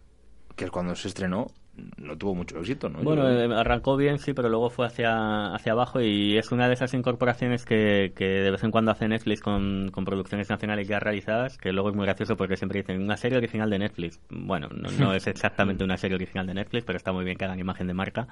que 0.56 0.64
es 0.64 0.70
cuando 0.70 0.94
se 0.94 1.08
estrenó, 1.08 1.50
no 1.96 2.18
tuvo 2.18 2.34
mucho 2.34 2.58
éxito, 2.58 2.90
¿no? 2.90 3.00
Bueno, 3.02 3.28
eh, 3.28 3.48
arrancó 3.54 3.96
bien, 3.96 4.18
sí, 4.18 4.34
pero 4.34 4.50
luego 4.50 4.68
fue 4.68 4.86
hacia, 4.86 5.54
hacia 5.54 5.72
abajo 5.72 6.00
y 6.02 6.36
es 6.36 6.52
una 6.52 6.68
de 6.68 6.74
esas 6.74 6.92
incorporaciones 6.92 7.64
que, 7.64 8.12
que 8.14 8.26
de 8.26 8.50
vez 8.50 8.62
en 8.62 8.70
cuando 8.70 8.90
hace 8.90 9.08
Netflix 9.08 9.40
con, 9.40 9.90
con, 9.90 10.04
producciones 10.04 10.50
nacionales 10.50 10.86
ya 10.86 11.00
realizadas, 11.00 11.56
que 11.56 11.72
luego 11.72 11.88
es 11.88 11.96
muy 11.96 12.04
gracioso 12.04 12.36
porque 12.36 12.56
siempre 12.56 12.80
dicen 12.80 13.00
una 13.00 13.16
serie 13.16 13.38
original 13.38 13.70
de 13.70 13.78
Netflix. 13.78 14.20
Bueno, 14.28 14.68
no, 14.68 15.14
es 15.14 15.26
exactamente 15.28 15.82
una 15.82 15.96
serie 15.96 16.16
original 16.16 16.46
de 16.46 16.54
Netflix, 16.54 16.84
pero 16.84 16.98
está 16.98 17.12
muy 17.12 17.24
bien 17.24 17.38
que 17.38 17.44
hagan 17.46 17.58
imagen 17.58 17.86
de 17.86 17.94
marca. 17.94 18.28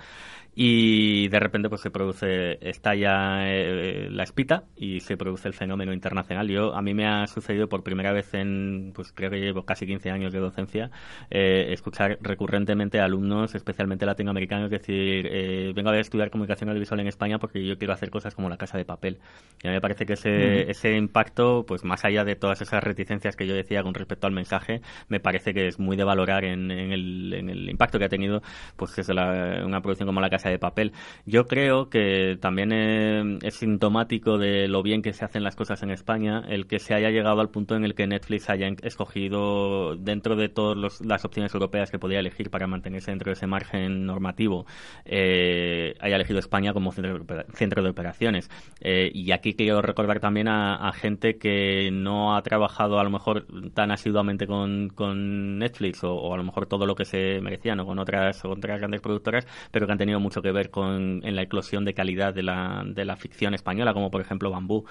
Y 0.54 1.28
de 1.28 1.40
repente 1.40 1.70
pues 1.70 1.80
se 1.80 1.90
produce, 1.90 2.58
estalla 2.60 3.48
eh, 3.48 4.08
la 4.10 4.24
espita 4.24 4.64
y 4.76 5.00
se 5.00 5.16
produce 5.16 5.48
el 5.48 5.54
fenómeno 5.54 5.94
internacional. 5.94 6.48
Yo, 6.48 6.74
a 6.74 6.82
mí 6.82 6.92
me 6.92 7.06
ha 7.06 7.26
sucedido 7.26 7.68
por 7.68 7.82
primera 7.82 8.12
vez 8.12 8.34
en, 8.34 8.92
pues 8.94 9.12
creo 9.12 9.30
que 9.30 9.40
llevo 9.40 9.64
casi 9.64 9.86
15 9.86 10.10
años 10.10 10.32
de 10.32 10.40
docencia, 10.40 10.90
eh, 11.30 11.68
escuchar 11.70 12.18
recurrentemente 12.20 13.00
a 13.00 13.08
alumnos 13.30 13.54
especialmente 13.54 14.06
latinoamericanos, 14.06 14.66
es 14.66 14.80
decir, 14.80 15.28
eh, 15.30 15.72
vengo 15.74 15.90
a 15.90 15.98
estudiar 15.98 16.30
comunicación 16.30 16.70
audiovisual 16.70 17.00
en 17.00 17.06
España 17.06 17.38
porque 17.38 17.64
yo 17.64 17.76
quiero 17.78 17.92
hacer 17.92 18.10
cosas 18.10 18.34
como 18.34 18.48
la 18.48 18.56
casa 18.56 18.78
de 18.78 18.84
papel. 18.84 19.18
Y 19.62 19.68
a 19.68 19.70
mí 19.70 19.76
me 19.76 19.80
parece 19.80 20.06
que 20.06 20.14
ese, 20.14 20.70
ese 20.70 20.96
impacto, 20.96 21.64
pues 21.66 21.84
más 21.84 22.04
allá 22.04 22.24
de 22.24 22.36
todas 22.36 22.60
esas 22.60 22.82
reticencias 22.82 23.36
que 23.36 23.46
yo 23.46 23.54
decía 23.54 23.82
con 23.82 23.94
respecto 23.94 24.26
al 24.26 24.32
mensaje, 24.32 24.80
me 25.08 25.20
parece 25.20 25.54
que 25.54 25.68
es 25.68 25.78
muy 25.78 25.96
de 25.96 26.04
valorar 26.04 26.44
en, 26.44 26.70
el, 26.70 27.32
en 27.34 27.50
el, 27.50 27.68
impacto 27.68 27.98
que 27.98 28.06
ha 28.06 28.08
tenido 28.08 28.42
pues 28.76 28.98
es 28.98 29.08
una 29.08 29.80
producción 29.80 30.06
como 30.06 30.20
la 30.20 30.30
casa 30.30 30.50
de 30.50 30.58
papel. 30.58 30.92
Yo 31.26 31.46
creo 31.46 31.88
que 31.88 32.38
también 32.40 32.72
eh, 32.72 33.38
es 33.42 33.54
sintomático 33.54 34.38
de 34.38 34.68
lo 34.68 34.82
bien 34.82 35.02
que 35.02 35.12
se 35.12 35.24
hacen 35.24 35.44
las 35.44 35.56
cosas 35.56 35.82
en 35.82 35.90
España 35.90 36.42
el 36.48 36.66
que 36.66 36.78
se 36.78 36.94
haya 36.94 37.10
llegado 37.10 37.40
al 37.40 37.50
punto 37.50 37.76
en 37.76 37.84
el 37.84 37.94
que 37.94 38.06
Netflix 38.06 38.50
haya 38.50 38.68
escogido 38.82 39.96
dentro 39.96 40.36
de 40.36 40.48
todas 40.48 41.00
las 41.00 41.24
opciones 41.24 41.52
europeas 41.54 41.90
que 41.90 41.98
podía 41.98 42.20
elegir 42.20 42.50
para 42.50 42.66
mantenerse 42.66 43.12
en 43.12 43.19
dentro 43.20 43.30
de 43.30 43.34
ese 43.34 43.46
margen 43.46 44.06
normativo 44.06 44.64
eh, 45.04 45.94
haya 46.00 46.16
elegido 46.16 46.38
España 46.38 46.72
como 46.72 46.90
centro 46.92 47.82
de, 47.82 47.90
operaciones. 47.90 48.50
Eh, 48.80 49.10
y 49.12 49.32
aquí 49.32 49.54
quiero 49.54 49.82
recordar 49.82 50.20
también 50.20 50.48
a, 50.48 50.90
gente 50.92 51.38
que 51.38 51.90
no 51.92 52.34
ha 52.34 52.42
trabajado 52.42 52.98
a 52.98 53.04
lo 53.04 53.10
mejor 53.10 53.46
tan 53.74 53.90
asiduamente 53.90 54.46
con, 54.46 54.88
con 54.88 55.58
Netflix 55.58 56.02
o, 56.02 56.34
a 56.34 56.36
lo 56.36 56.44
mejor 56.44 56.66
todo 56.66 56.84
lo 56.84 56.94
que 56.94 57.04
se 57.04 57.40
merecía 57.40 57.74
o 57.74 57.86
con 57.86 57.98
otras, 57.98 58.44
otras 58.44 58.78
grandes 58.78 59.00
productoras, 59.00 59.46
pero 59.70 59.86
que 59.86 59.92
han 59.92 59.98
tenido 59.98 60.18
mucho 60.18 60.42
que 60.42 60.50
ver 60.50 60.70
con 60.70 61.20
en 61.24 61.36
la 61.36 61.42
eclosión 61.42 61.84
de 61.84 61.94
calidad 61.94 62.34
de 62.34 62.42
la, 62.42 62.82
de 62.86 63.04
la 63.04 63.16
ficción 63.16 63.54
española, 63.54 63.92
como 63.92 64.10
por 64.10 64.20
ejemplo 64.20 64.50
Bambú. 64.50 64.84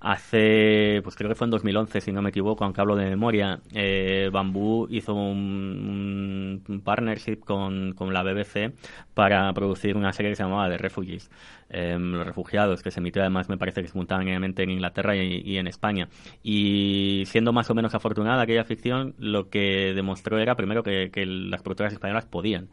Hace, 0.00 1.00
pues 1.02 1.16
creo 1.16 1.30
que 1.30 1.34
fue 1.34 1.46
en 1.46 1.52
2011, 1.52 2.00
si 2.00 2.12
no 2.12 2.20
me 2.22 2.30
equivoco, 2.30 2.64
aunque 2.64 2.80
hablo 2.80 2.96
de 2.96 3.06
memoria, 3.06 3.60
eh, 3.72 4.28
Bambú 4.32 4.86
hizo 4.90 5.14
un 5.14 6.82
partnership 6.84 7.40
con 7.40 7.75
con, 7.94 8.12
la 8.12 8.22
BBC 8.22 8.72
para 9.14 9.52
producir 9.52 9.96
una 9.96 10.12
serie 10.12 10.32
que 10.32 10.36
se 10.36 10.42
llamaba 10.42 10.68
The 10.68 10.78
Refugees, 10.78 11.30
em, 11.68 12.12
Los 12.12 12.26
Refugiados, 12.26 12.82
que 12.82 12.90
se 12.90 13.00
emitió 13.00 13.22
además, 13.22 13.48
me 13.48 13.58
parece 13.58 13.82
que 13.82 13.88
simultáneamente 13.88 14.62
en 14.62 14.70
Inglaterra 14.70 15.16
y, 15.16 15.58
en 15.58 15.66
España. 15.66 16.08
Y 16.42 17.24
siendo 17.26 17.52
más 17.52 17.70
o 17.70 17.74
menos 17.74 17.94
afortunada 17.94 18.42
aquella 18.42 18.64
ficción, 18.64 19.14
lo 19.18 19.48
que 19.50 19.92
demostró 19.94 20.38
era 20.38 20.54
primero 20.54 20.82
que 20.82 21.10
las 21.26 21.62
productoras 21.62 21.92
españolas 21.92 22.26
podían 22.26 22.68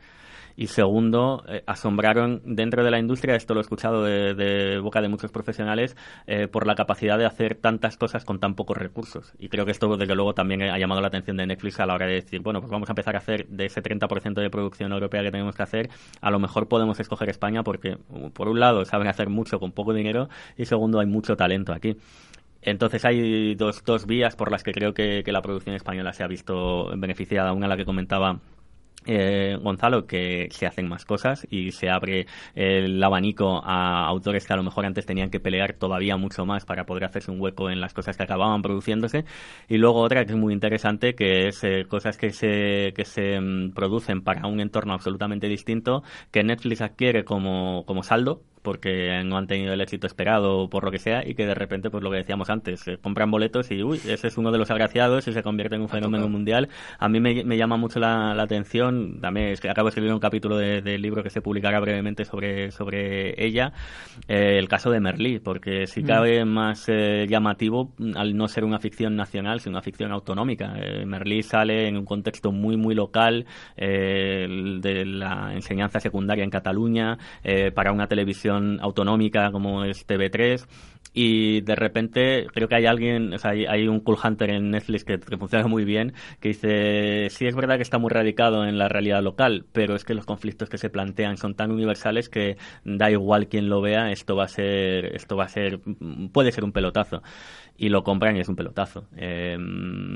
y 0.56 0.68
segundo, 0.68 1.43
eh, 1.47 1.64
asombraron 1.66 2.41
dentro 2.45 2.84
de 2.84 2.91
la 2.91 2.99
industria, 2.99 3.36
esto 3.36 3.54
lo 3.54 3.60
he 3.60 3.64
escuchado 3.64 4.04
de, 4.04 4.80
boca 4.80 5.01
de 5.01 5.10
muchos 5.10 5.32
profesionales, 5.32 5.95
eh, 6.28 6.47
por 6.47 6.68
la 6.68 6.76
capacidad 6.76 7.18
de 7.18 7.26
hacer 7.26 7.56
tantas 7.56 7.97
cosas 7.97 8.26
con 8.26 8.39
tan 8.39 8.56
pocos 8.56 8.78
recursos. 8.78 9.34
Y 9.39 9.49
creo 9.49 9.66
que 9.66 9.72
esto, 9.72 9.95
desde 9.97 10.16
luego, 10.16 10.34
también 10.34 10.64
ha 10.64 10.78
llamado 10.78 11.01
la 11.01 11.08
atención 11.08 11.38
de 11.38 11.47
Netflix 11.47 11.80
a 11.80 11.86
la 11.86 11.95
hora 11.95 12.06
de 12.06 12.16
decir, 12.16 12.41
bueno, 12.41 12.60
pues 12.60 12.72
vamos 12.72 12.89
a 12.89 12.91
empezar 12.91 13.16
a 13.16 13.20
hacer 13.20 13.47
de 13.47 13.66
ese 13.66 13.82
30% 13.82 14.41
de 14.41 14.49
producción 14.49 14.91
europea 14.91 15.24
que 15.24 15.32
tenemos 15.32 15.56
que 15.56 15.64
hacer, 15.64 15.89
a 16.22 16.32
lo 16.32 16.39
mejor 16.39 16.68
podemos 16.68 16.99
escoger 16.99 17.30
España 17.30 17.64
porque, 17.64 17.97
por 18.34 18.47
un 18.47 18.60
lado, 18.60 18.86
saben 18.86 19.08
hacer 19.08 19.30
mucho 19.30 19.60
con 19.60 19.72
poco 19.72 19.93
dinero 19.93 20.30
y 20.58 20.66
segundo, 20.66 20.99
hay 20.99 21.08
mucho 21.08 21.36
talento 21.36 21.74
aquí. 21.74 21.97
Entonces 22.62 23.04
hay 23.04 23.56
dos, 23.56 23.84
dos 23.84 24.06
vías 24.06 24.36
por 24.36 24.51
las 24.51 24.64
que 24.64 24.72
creo 24.72 24.93
que, 24.93 25.24
que 25.24 25.32
la 25.32 25.41
producción 25.41 25.76
española 25.76 26.14
se 26.14 26.24
ha 26.24 26.28
visto 26.28 26.89
beneficiada. 26.97 27.51
Una, 27.51 27.68
la 27.68 27.76
que 27.76 27.84
comentaba 27.84 28.39
eh, 29.06 29.58
Gonzalo, 29.62 30.06
que 30.06 30.47
se 30.51 30.66
hacen 30.66 30.88
más 30.88 31.06
cosas 31.06 31.47
y 31.49 31.72
se 31.72 31.89
abre 31.89 32.28
el 32.56 33.01
abanico 33.04 33.62
a 33.64 34.06
autores 34.08 34.45
que 34.45 34.54
a 34.54 34.58
lo 34.58 34.64
mejor 34.64 34.86
antes 34.86 35.06
tenían 35.06 35.30
que 35.30 35.39
pelear 35.39 35.74
todavía 35.74 36.18
mucho 36.18 36.45
más 36.45 36.66
para 36.66 36.86
poder 36.86 37.06
hacerse 37.06 37.32
un 37.32 37.41
hueco 37.41 37.70
en 37.70 37.82
las 37.82 37.93
cosas 37.93 38.18
que 38.18 38.24
acababan 38.24 38.62
produciéndose. 38.62 39.26
Y 39.68 39.78
luego 39.78 40.01
otra 40.01 40.26
que 40.26 40.32
es 40.34 40.38
muy 40.38 40.54
interesante, 40.54 41.16
que 41.16 41.47
es 41.47 41.64
eh, 41.64 41.86
cosas 41.88 42.18
que 42.18 42.32
se, 42.32 42.93
que 42.95 43.06
se 43.06 43.39
mm, 43.39 43.74
producen 43.74 44.22
para 44.22 44.47
un 44.47 44.60
entorno 44.60 44.93
absolutamente 44.93 45.47
distinto, 45.47 46.04
que 46.32 46.43
Netflix 46.43 46.82
adquiere 46.82 47.24
como, 47.24 47.86
como 47.86 48.04
saldo 48.04 48.41
porque 48.64 49.22
no 49.26 49.38
han 49.38 49.45
tenido 49.45 49.74
el 49.74 49.82
éxito 49.82 50.07
esperado 50.07 50.57
o 50.57 50.70
por 50.70 50.86
lo 50.86 50.91
que 50.91 50.97
sea 50.97 51.28
y 51.28 51.36
que 51.36 51.45
de 51.45 51.53
repente, 51.53 51.89
pues 51.89 52.03
lo 52.03 52.09
que 52.09 52.18
decíamos 52.18 52.49
antes, 52.49 52.80
se 52.80 52.97
compran 52.97 53.30
boletos 53.30 53.70
y, 53.72 53.84
uy, 53.84 53.99
ese 54.07 54.28
es 54.28 54.38
uno 54.38 54.51
de 54.51 54.57
los 54.57 54.72
agraciados 54.72 55.28
y 55.28 55.34
se 55.34 55.43
convierte 55.43 55.76
en 55.76 55.82
un 55.82 55.89
fenómeno 55.89 56.30
mundial. 56.30 56.70
A 56.97 57.09
mí 57.09 57.20
me, 57.20 57.57
llama 57.57 57.78
mucho 57.78 57.99
la, 57.99 58.32
atención, 58.41 59.20
también 59.22 59.47
es 59.47 59.61
que 59.61 59.70
acabo 59.70 59.88
de 59.88 59.89
escribir 59.89 60.14
un 60.14 60.20
capítulo 60.20 60.57
del 60.57 61.01
libro 61.01 61.24
que 61.24 61.30
se 61.30 61.41
publicará 61.41 61.80
brevemente 61.80 62.26
sobre, 62.26 62.72
sobre 62.72 63.45
ella, 63.45 63.74
eh, 64.28 64.57
el 64.57 64.70
caso 64.70 64.89
de 64.89 65.01
Merlí, 65.01 65.39
porque 65.39 65.86
si 65.86 66.01
mm. 66.01 66.05
cabe 66.05 66.45
más 66.45 66.86
eh, 66.88 67.28
llamativo 67.30 67.91
al 68.16 68.36
no 68.36 68.47
ser 68.47 68.64
una 68.64 68.80
ficción 68.80 69.16
nacional, 69.16 69.59
sino 69.59 69.74
una 69.74 69.82
ficción 69.82 70.11
autonómica. 70.11 70.74
Eh, 70.78 71.05
Merlí 71.05 71.43
sale 71.43 71.88
en 71.88 71.97
un 71.97 72.05
contexto 72.05 72.51
muy, 72.51 72.78
muy 72.78 72.95
local 72.95 73.45
de 73.76 75.03
la 75.05 75.53
enseñanza 75.53 75.99
secundaria 75.99 76.43
en 76.43 76.49
Cataluña, 76.49 77.18
para 77.74 77.91
una 77.91 78.07
televisión 78.07 78.53
autonómica 78.82 79.51
como 79.51 79.84
es 79.84 80.08
TV3 80.08 80.66
y 81.14 81.62
de 81.62 81.76
repente 81.76 82.47
creo 82.54 82.68
que 82.68 82.76
hay 82.76 82.86
alguien, 82.88 83.34
o 83.34 83.38
sea, 83.38 83.51
hay, 83.51 83.88
un 83.88 83.99
Cool 83.99 84.18
Hunter 84.22 84.49
en 84.49 84.72
Netflix 84.72 85.04
que, 85.06 85.20
funciona 85.20 85.68
muy 85.68 85.86
bien, 85.86 86.14
que 86.39 86.49
dice, 86.49 87.28
sí 87.30 87.45
es 87.45 87.56
verdad 87.56 87.76
que 87.76 87.84
está 87.84 87.99
muy 87.99 88.10
radicado 88.10 88.66
en 88.66 88.80
la 88.80 88.89
realidad 88.89 89.22
local, 89.22 89.66
pero 89.72 89.95
es 89.95 90.04
que 90.06 90.16
los 90.16 90.26
conflictos 90.26 90.70
que 90.70 90.80
se 90.80 90.89
plantean 90.89 91.38
son 91.38 91.54
tan 91.54 91.72
universales 91.72 92.30
que 92.30 92.58
da 92.84 93.12
igual 93.12 93.47
quien 93.47 93.70
lo 93.70 93.82
vea, 93.82 94.12
esto 94.12 94.36
va 94.36 94.45
a 94.45 94.47
ser, 94.47 95.16
esto 95.16 95.38
va 95.38 95.45
a 95.45 95.49
ser, 95.49 95.80
puede 96.32 96.51
ser 96.51 96.64
un 96.64 96.72
pelotazo 96.72 97.22
y 97.78 97.89
lo 97.89 98.03
compran 98.03 98.38
y 98.38 98.39
es 98.39 98.49
un 98.49 98.55
pelotazo. 98.55 99.05
Eh, 99.15 99.57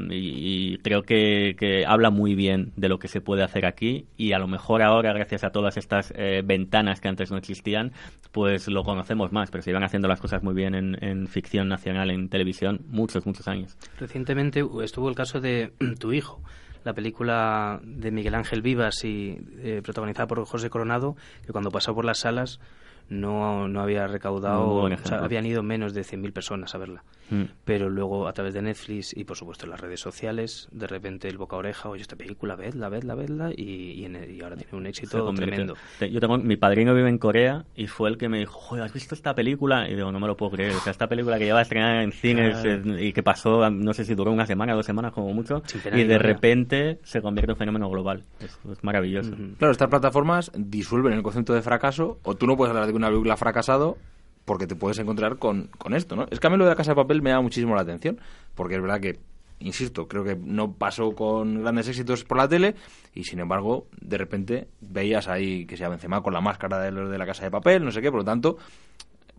y, 0.10 0.78
creo 0.80 1.04
que, 1.04 1.84
habla 1.88 2.10
muy 2.10 2.36
bien 2.36 2.72
de 2.76 2.90
lo 2.90 3.00
que 3.00 3.08
se 3.08 3.22
puede 3.22 3.44
hacer 3.44 3.66
aquí 3.66 4.06
y 4.16 4.34
a 4.34 4.40
lo 4.40 4.48
mejor 4.48 4.82
ahora, 4.82 5.14
gracias 5.14 5.44
a 5.44 5.50
todas 5.50 5.78
estas 5.78 6.14
eh, 6.16 6.42
ventanas 6.46 7.02
que 7.02 7.08
antes 7.08 7.32
no 7.32 7.38
existían, 7.38 7.92
pues 8.32 8.68
lo 8.68 8.84
conocemos 8.84 9.32
más, 9.32 9.50
pero 9.52 9.64
se 9.64 9.72
iban 9.72 9.84
haciendo 9.84 10.08
las 10.08 10.22
cosas 10.22 10.44
muy 10.44 10.54
bien 10.54 10.76
en, 10.76 11.28
ficción 11.28 11.68
nacional, 11.68 12.12
en 12.12 12.30
televisión, 12.30 12.82
muchos, 12.88 13.26
muchos 13.26 13.48
años. 13.48 13.78
Recientemente 14.00 14.64
estuvo 14.84 15.10
el 15.10 15.16
caso 15.16 15.42
de 15.42 15.74
Tu 16.00 16.14
hijo 16.14 16.42
la 16.84 16.94
película 16.94 17.82
de 17.84 18.12
Miguel 18.12 18.34
Ángel 18.34 18.62
Vivas 18.62 19.04
y 19.04 19.38
eh, 19.58 19.82
protagonizada 19.84 20.26
por 20.26 20.46
José 20.46 20.70
Coronado, 20.70 21.18
que 21.46 21.52
cuando 21.52 21.70
pasó 21.70 21.94
por 21.94 22.06
las 22.06 22.20
salas 22.20 22.62
no, 23.10 23.68
no 23.68 23.82
había 23.82 24.08
recaudado, 24.08 24.74
o 24.76 24.98
sea, 25.04 25.20
habían 25.20 25.46
ido 25.46 25.64
menos 25.64 25.94
de 25.94 26.02
100.000 26.02 26.32
personas 26.32 26.76
a 26.76 26.78
verla. 26.78 27.04
Mm. 27.30 27.44
Pero 27.66 27.90
luego 27.90 28.28
a 28.28 28.34
través 28.34 28.54
de 28.54 28.62
Netflix 28.62 29.16
y 29.16 29.24
por 29.24 29.38
supuesto 29.38 29.66
en 29.66 29.72
las 29.72 29.80
redes 29.80 30.00
sociales, 30.00 30.68
de 30.72 30.88
repente 30.88 31.28
el 31.28 31.38
boca 31.38 31.56
a 31.56 31.60
oreja, 31.60 31.90
oye, 31.90 32.02
esta 32.02 32.16
película, 32.16 32.56
vedla, 32.56 32.90
vedla, 32.90 33.16
vedla, 33.16 33.52
y, 33.56 34.06
y, 34.06 34.42
ahora 34.42 34.56
tiene 34.56 34.78
un 34.78 34.88
éxito 34.88 35.34
tremendo. 35.34 35.76
Yo 36.00 36.20
tengo, 36.20 36.38
mi 36.38 36.58
padrino 36.58 36.94
vive 36.94 37.10
en 37.10 37.18
Corea 37.18 37.66
y 37.76 37.88
fue 37.88 38.10
el 38.10 38.18
que 38.18 38.30
me 38.30 38.40
dijo, 38.40 38.54
joder, 38.54 38.84
¿has 38.84 38.94
visto 38.94 39.16
esta 39.16 39.34
película? 39.34 39.90
Y 39.90 39.96
digo, 39.96 40.12
no 40.12 40.20
me 40.20 40.28
lo 40.28 40.38
puedo 40.38 40.52
creer. 40.52 40.74
O 40.74 40.80
sea, 40.80 40.92
esta 40.92 41.08
película 41.08 41.38
que 41.38 41.46
lleva 41.46 41.62
estrenada 41.62 42.04
en 42.04 42.12
cines 42.12 42.58
y 43.00 43.14
que 43.14 43.24
pasó, 43.24 43.70
no 43.70 43.94
sé 43.94 44.06
si 44.06 44.16
duró 44.16 44.32
una 44.32 44.46
semana, 44.46 44.74
dos 44.74 44.86
semanas 44.86 45.14
como 45.14 45.34
mucho, 45.34 45.62
y 45.94 46.04
de 46.04 46.18
repente 46.18 47.00
se 47.04 47.22
convierte 47.22 47.52
en 47.52 47.56
un 47.56 47.60
fenómeno 47.60 47.90
global. 47.90 48.24
Es, 48.40 48.58
maravilloso. 48.82 49.32
Claro, 49.58 49.72
estas 49.72 49.90
plataformas 49.90 50.52
disuelven 50.56 51.14
el 51.14 51.24
concepto 51.24 51.54
de 51.54 51.62
fracaso, 51.62 52.20
o 52.24 52.36
tú 52.36 52.48
no 52.48 52.56
puedes 52.56 52.74
hablar 52.74 52.88
de 52.88 52.94
una 52.94 53.10
película 53.10 53.38
fracasado 53.38 53.98
porque 54.48 54.66
te 54.66 54.78
puedes 54.78 54.98
encontrar 54.98 55.40
con, 55.40 55.68
con 55.78 55.94
esto, 55.94 56.16
¿no? 56.16 56.26
Es 56.32 56.40
que 56.40 56.48
a 56.48 56.50
mí 56.50 56.56
lo 56.56 56.64
de 56.64 56.70
la 56.70 56.78
Casa 56.78 56.92
de 56.92 56.96
Papel 56.96 57.22
me 57.22 57.32
da 57.32 57.42
muchísimo 57.42 57.76
la 57.76 57.82
atención, 57.82 58.18
porque 58.56 58.76
es 58.76 58.82
verdad 58.82 59.02
que, 59.02 59.20
insisto, 59.60 60.08
creo 60.08 60.24
que 60.24 60.38
no 60.38 60.72
pasó 60.72 61.12
con 61.12 61.64
grandes 61.64 61.90
éxitos 61.90 62.24
por 62.24 62.38
la 62.38 62.48
tele 62.48 62.76
y, 63.14 63.26
sin 63.26 63.42
embargo, 63.42 63.88
de 64.00 64.18
repente 64.18 64.70
veías 64.80 65.28
ahí 65.28 65.66
que 65.66 65.76
se 65.76 65.86
Benzema 65.86 66.24
con 66.24 66.32
la 66.32 66.40
máscara 66.40 66.80
de 66.80 66.92
de 66.92 67.18
la 67.18 67.26
Casa 67.26 67.44
de 67.44 67.52
Papel, 67.52 67.84
no 67.84 67.92
sé 67.92 68.02
qué, 68.02 68.10
por 68.10 68.22
lo 68.22 68.24
tanto, 68.24 68.58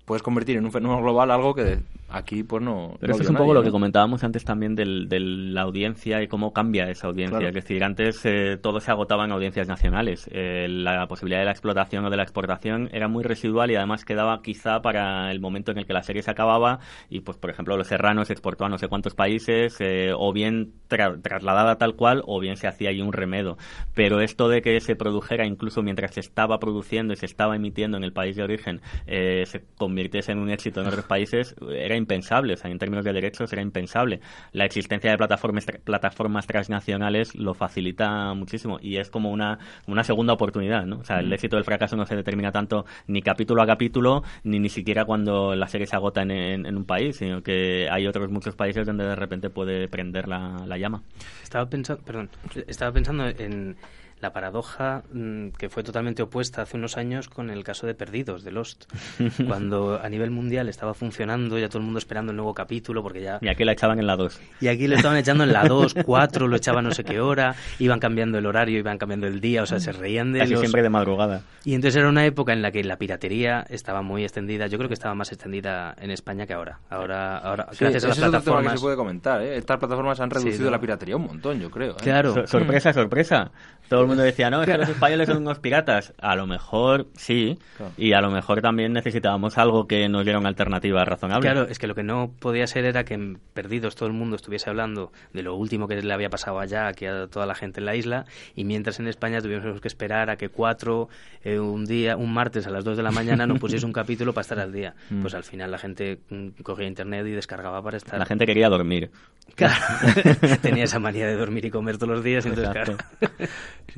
puedes 0.08 0.22
convertir 0.22 0.56
en 0.56 0.64
un 0.64 0.72
fenómeno 0.72 1.02
global 1.02 1.30
algo 1.30 1.54
que 1.54 1.80
aquí 2.08 2.42
pues 2.42 2.62
no... 2.62 2.96
Pero 2.98 3.12
eso 3.12 3.22
es 3.22 3.28
un 3.28 3.36
poco 3.36 3.52
lo 3.52 3.62
que 3.62 3.70
comentábamos 3.70 4.24
antes 4.24 4.42
también 4.42 4.74
de 4.74 4.86
la 4.86 5.60
audiencia 5.60 6.22
y 6.22 6.28
cómo 6.28 6.54
cambia 6.54 6.88
esa 6.90 7.08
audiencia. 7.08 7.46
Es 7.46 7.54
decir, 7.54 7.84
antes 7.84 8.24
eh, 8.24 8.56
todo 8.56 8.80
se 8.80 8.90
agotaba 8.90 9.26
en 9.26 9.32
audiencias 9.32 9.68
nacionales. 9.68 10.26
Eh, 10.32 10.66
la 10.66 11.06
posibilidad 11.08 11.40
de 11.40 11.44
la 11.44 11.50
explotación 11.50 12.06
o 12.06 12.10
de 12.10 12.16
la 12.16 12.22
exportación 12.22 12.88
era 12.90 13.06
muy 13.06 13.22
residual 13.22 13.70
y 13.70 13.76
además 13.76 14.06
quedaba 14.06 14.40
quizá 14.40 14.80
para 14.80 15.30
el 15.30 15.40
momento 15.40 15.72
en 15.72 15.78
el 15.78 15.86
que 15.86 15.92
la 15.92 16.02
serie 16.02 16.22
se 16.22 16.30
acababa 16.30 16.78
y 17.10 17.20
pues 17.20 17.36
por 17.36 17.50
ejemplo 17.50 17.76
Los 17.76 17.88
Serranos 17.88 18.28
se 18.28 18.32
exportó 18.32 18.64
a 18.64 18.70
no 18.70 18.78
sé 18.78 18.88
cuántos 18.88 19.14
países 19.14 19.76
eh, 19.80 20.12
o 20.16 20.32
bien 20.32 20.72
trasladada 20.88 21.76
tal 21.76 21.96
cual 21.96 22.22
o 22.24 22.40
bien 22.40 22.56
se 22.56 22.66
hacía 22.66 22.88
ahí 22.88 23.02
un 23.02 23.12
remedo. 23.12 23.58
Pero 23.92 24.22
esto 24.22 24.48
de 24.48 24.62
que 24.62 24.80
se 24.80 24.96
produjera 24.96 25.44
incluso 25.44 25.82
mientras 25.82 26.14
se 26.14 26.20
estaba 26.20 26.58
produciendo 26.58 27.12
y 27.12 27.16
se 27.16 27.26
estaba 27.26 27.56
emitiendo 27.56 27.98
en 27.98 28.04
el 28.04 28.14
país 28.14 28.36
de 28.36 28.42
origen 28.42 28.80
se 29.06 29.64
convirtió 29.76 29.97
convirtiese 29.98 30.30
en 30.30 30.38
un 30.38 30.48
éxito 30.48 30.80
en 30.80 30.86
otros 30.86 31.06
países 31.06 31.56
era 31.72 31.96
impensable, 31.96 32.54
o 32.54 32.56
sea, 32.56 32.70
en 32.70 32.78
términos 32.78 33.04
de 33.04 33.12
derechos 33.12 33.52
era 33.52 33.62
impensable. 33.62 34.20
La 34.52 34.64
existencia 34.64 35.10
de 35.10 35.16
plataformas, 35.16 35.66
plataformas 35.82 36.46
transnacionales 36.46 37.34
lo 37.34 37.52
facilita 37.52 38.32
muchísimo 38.34 38.78
y 38.80 38.98
es 38.98 39.10
como 39.10 39.32
una, 39.32 39.58
una 39.88 40.04
segunda 40.04 40.34
oportunidad, 40.34 40.86
¿no? 40.86 41.00
O 41.00 41.04
sea, 41.04 41.18
el 41.18 41.30
mm. 41.30 41.32
éxito 41.32 41.56
del 41.56 41.64
fracaso 41.64 41.96
no 41.96 42.06
se 42.06 42.14
determina 42.14 42.52
tanto 42.52 42.86
ni 43.08 43.22
capítulo 43.22 43.60
a 43.60 43.66
capítulo, 43.66 44.22
ni 44.44 44.60
ni 44.60 44.68
siquiera 44.68 45.04
cuando 45.04 45.56
la 45.56 45.66
serie 45.66 45.88
se 45.88 45.96
agota 45.96 46.22
en, 46.22 46.30
en, 46.30 46.76
un 46.76 46.84
país, 46.84 47.16
sino 47.16 47.42
que 47.42 47.88
hay 47.90 48.06
otros 48.06 48.30
muchos 48.30 48.54
países 48.54 48.86
donde 48.86 49.04
de 49.04 49.16
repente 49.16 49.50
puede 49.50 49.88
prender 49.88 50.28
la, 50.28 50.64
la 50.64 50.78
llama. 50.78 51.02
Estaba 51.42 51.68
pensando, 51.68 52.04
perdón, 52.04 52.30
estaba 52.68 52.92
pensando 52.92 53.26
en 53.26 53.76
la 54.20 54.32
paradoja 54.32 55.02
mm, 55.12 55.48
que 55.50 55.68
fue 55.68 55.82
totalmente 55.82 56.22
opuesta 56.22 56.62
hace 56.62 56.76
unos 56.76 56.96
años 56.96 57.28
con 57.28 57.50
el 57.50 57.64
caso 57.64 57.86
de 57.86 57.94
Perdidos, 57.94 58.44
de 58.44 58.52
Lost, 58.52 58.84
cuando 59.46 60.00
a 60.02 60.08
nivel 60.08 60.30
mundial 60.30 60.68
estaba 60.68 60.94
funcionando, 60.94 61.58
ya 61.58 61.68
todo 61.68 61.78
el 61.78 61.84
mundo 61.84 61.98
esperando 61.98 62.32
el 62.32 62.36
nuevo 62.36 62.54
capítulo, 62.54 63.02
porque 63.02 63.22
ya... 63.22 63.38
Y 63.40 63.48
aquí 63.48 63.64
la 63.64 63.72
echaban 63.72 63.98
en 63.98 64.06
la 64.06 64.16
2. 64.16 64.40
Y 64.60 64.68
aquí 64.68 64.86
le 64.86 64.96
estaban 64.96 65.16
echando 65.18 65.44
en 65.44 65.52
la 65.52 65.64
2, 65.64 65.94
4, 66.04 66.48
lo 66.48 66.56
echaban 66.56 66.84
no 66.84 66.92
sé 66.92 67.04
qué 67.04 67.20
hora, 67.20 67.54
iban 67.78 68.00
cambiando 68.00 68.38
el 68.38 68.46
horario, 68.46 68.78
iban 68.78 68.98
cambiando 68.98 69.26
el 69.26 69.40
día, 69.40 69.62
o 69.62 69.66
sea, 69.66 69.80
se 69.80 69.92
reían 69.92 70.32
de 70.32 70.40
Casi 70.40 70.56
siempre 70.56 70.82
de 70.82 70.90
madrugada. 70.90 71.42
Y 71.64 71.74
entonces 71.74 71.96
era 71.96 72.08
una 72.08 72.24
época 72.24 72.52
en 72.52 72.62
la 72.62 72.70
que 72.70 72.82
la 72.82 72.96
piratería 72.96 73.64
estaba 73.68 74.02
muy 74.02 74.22
extendida, 74.24 74.66
yo 74.66 74.78
creo 74.78 74.88
que 74.88 74.94
estaba 74.94 75.14
más 75.14 75.30
extendida 75.32 75.94
en 76.00 76.10
España 76.10 76.46
que 76.46 76.54
ahora. 76.54 76.80
Ahora, 76.90 77.38
ahora 77.38 77.68
gracias 77.78 78.04
a 78.04 78.08
las 78.08 78.18
plataformas... 78.18 78.72
que 78.72 78.78
se 78.78 78.82
puede 78.82 78.96
comentar, 78.96 79.42
¿eh? 79.42 79.56
Estas 79.56 79.78
plataformas 79.78 80.20
han 80.20 80.30
reducido 80.30 80.70
la 80.70 80.80
piratería 80.80 81.16
un 81.16 81.26
montón, 81.26 81.60
yo 81.60 81.70
creo. 81.70 81.92
¿eh? 81.92 82.02
Claro. 82.02 82.46
sorpresa, 82.46 82.92
sorpresa. 82.92 83.50
Todo 83.88 84.07
el 84.08 84.16
mundo 84.16 84.22
decía, 84.24 84.50
no, 84.50 84.62
es 84.62 84.68
que 84.68 84.78
los 84.78 84.88
españoles 84.88 85.28
son 85.28 85.38
unos 85.38 85.58
piratas. 85.58 86.14
A 86.20 86.34
lo 86.34 86.46
mejor 86.46 87.06
sí, 87.14 87.58
y 87.96 88.12
a 88.12 88.20
lo 88.20 88.30
mejor 88.30 88.62
también 88.62 88.92
necesitábamos 88.92 89.58
algo 89.58 89.86
que 89.86 90.08
nos 90.08 90.24
diera 90.24 90.38
una 90.38 90.48
alternativa 90.48 91.04
razonable. 91.04 91.42
Claro, 91.42 91.68
es 91.68 91.78
que 91.78 91.86
lo 91.86 91.94
que 91.94 92.02
no 92.02 92.30
podía 92.38 92.66
ser 92.66 92.84
era 92.84 93.04
que 93.04 93.14
en 93.14 93.38
Perdidos 93.54 93.94
todo 93.94 94.08
el 94.08 94.14
mundo 94.14 94.36
estuviese 94.36 94.70
hablando 94.70 95.12
de 95.32 95.42
lo 95.42 95.54
último 95.54 95.88
que 95.88 96.00
le 96.00 96.12
había 96.12 96.30
pasado 96.30 96.58
allá, 96.58 96.86
aquí 96.86 97.06
a 97.06 97.26
toda 97.26 97.46
la 97.46 97.54
gente 97.54 97.80
en 97.80 97.86
la 97.86 97.96
isla, 97.96 98.24
y 98.54 98.64
mientras 98.64 98.98
en 99.00 99.08
España 99.08 99.40
tuvimos 99.40 99.80
que 99.80 99.88
esperar 99.88 100.30
a 100.30 100.36
que 100.36 100.48
cuatro, 100.48 101.08
eh, 101.44 101.58
un 101.58 101.84
día, 101.84 102.16
un 102.16 102.32
martes 102.32 102.66
a 102.66 102.70
las 102.70 102.84
dos 102.84 102.96
de 102.96 103.02
la 103.02 103.10
mañana, 103.10 103.46
nos 103.46 103.58
pusiese 103.60 103.84
un 103.86 103.92
capítulo 103.92 104.32
para 104.32 104.42
estar 104.42 104.60
al 104.60 104.72
día. 104.72 104.94
Mm. 105.10 105.20
Pues 105.20 105.34
al 105.34 105.44
final 105.44 105.70
la 105.70 105.78
gente 105.78 106.18
mm, 106.30 106.48
cogía 106.62 106.86
internet 106.86 107.26
y 107.26 107.32
descargaba 107.32 107.82
para 107.82 107.96
estar. 107.96 108.18
La 108.18 108.26
gente 108.26 108.46
quería 108.46 108.68
dormir. 108.68 109.10
Claro, 109.54 109.74
tenía 110.62 110.84
esa 110.84 110.98
manía 110.98 111.26
de 111.26 111.34
dormir 111.34 111.64
y 111.64 111.70
comer 111.70 111.96
todos 111.96 112.14
los 112.14 112.24
días, 112.24 112.44
entonces 112.46 112.70
claro. 112.70 112.96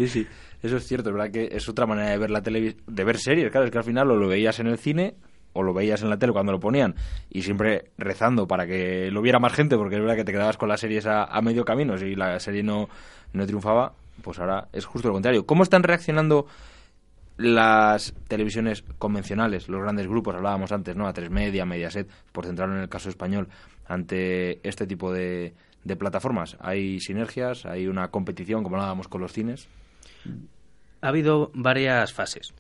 Sí, 0.01 0.09
sí, 0.09 0.26
eso 0.62 0.78
es 0.78 0.86
cierto, 0.86 1.11
es 1.11 1.14
verdad 1.14 1.30
que 1.30 1.48
es 1.53 1.68
otra 1.68 1.86
manera 1.86 2.11
de 2.11 2.18
ver 2.18 2.30
la 2.30 2.42
televisión, 2.42 2.82
de 2.86 3.05
ver 3.05 3.18
series, 3.18 3.51
claro, 3.51 3.66
es 3.66 3.70
que 3.70 3.78
al 3.78 3.84
final 3.84 4.11
o 4.11 4.16
lo 4.16 4.28
veías 4.28 4.59
en 4.59 4.66
el 4.66 4.78
cine 4.78 5.14
o 5.53 5.62
lo 5.62 5.74
veías 5.74 6.03
en 6.03 6.09
la 6.09 6.18
tele 6.18 6.32
cuando 6.32 6.53
lo 6.53 6.61
ponían 6.61 6.94
y 7.28 7.42
siempre 7.42 7.90
rezando 7.98 8.46
para 8.46 8.66
que 8.66 9.11
lo 9.11 9.20
viera 9.20 9.38
más 9.38 9.53
gente, 9.53 9.76
porque 9.76 9.96
es 9.96 10.01
verdad 10.01 10.16
que 10.16 10.24
te 10.24 10.32
quedabas 10.32 10.57
con 10.57 10.68
las 10.68 10.80
series 10.80 11.07
a, 11.07 11.38
medio 11.42 11.64
camino, 11.64 11.98
si 11.98 12.14
la 12.14 12.38
serie 12.40 12.62
no, 12.62 12.88
no 13.34 13.46
triunfaba, 13.46 13.92
pues 14.22 14.38
ahora 14.38 14.68
es 14.72 14.86
justo 14.86 15.09
lo 15.09 15.14
contrario. 15.14 15.44
¿Cómo 15.44 15.64
están 15.64 15.82
reaccionando 15.82 16.46
las 17.36 18.14
televisiones 18.28 18.82
convencionales, 18.98 19.68
los 19.68 19.82
grandes 19.82 20.07
grupos, 20.07 20.34
hablábamos 20.34 20.72
antes, 20.72 20.96
¿no? 20.96 21.09
A3 21.09 21.28
Media, 21.30 21.66
Mediaset, 21.66 22.09
por 22.32 22.46
centrarlo 22.46 22.76
en 22.76 22.82
el 22.82 22.88
caso 22.88 23.09
español, 23.09 23.48
ante 23.86 24.66
este 24.66 24.86
tipo 24.86 25.12
de, 25.12 25.53
de 25.84 25.96
plataformas? 25.96 26.57
¿Hay 26.61 27.01
sinergias? 27.01 27.66
¿Hay 27.66 27.86
una 27.86 28.09
competición 28.09 28.62
como 28.62 28.76
hablábamos 28.76 29.09
con 29.09 29.20
los 29.20 29.32
cines? 29.32 29.68
Ha 31.00 31.08
habido 31.08 31.50
varias 31.54 32.12
fases. 32.12 32.52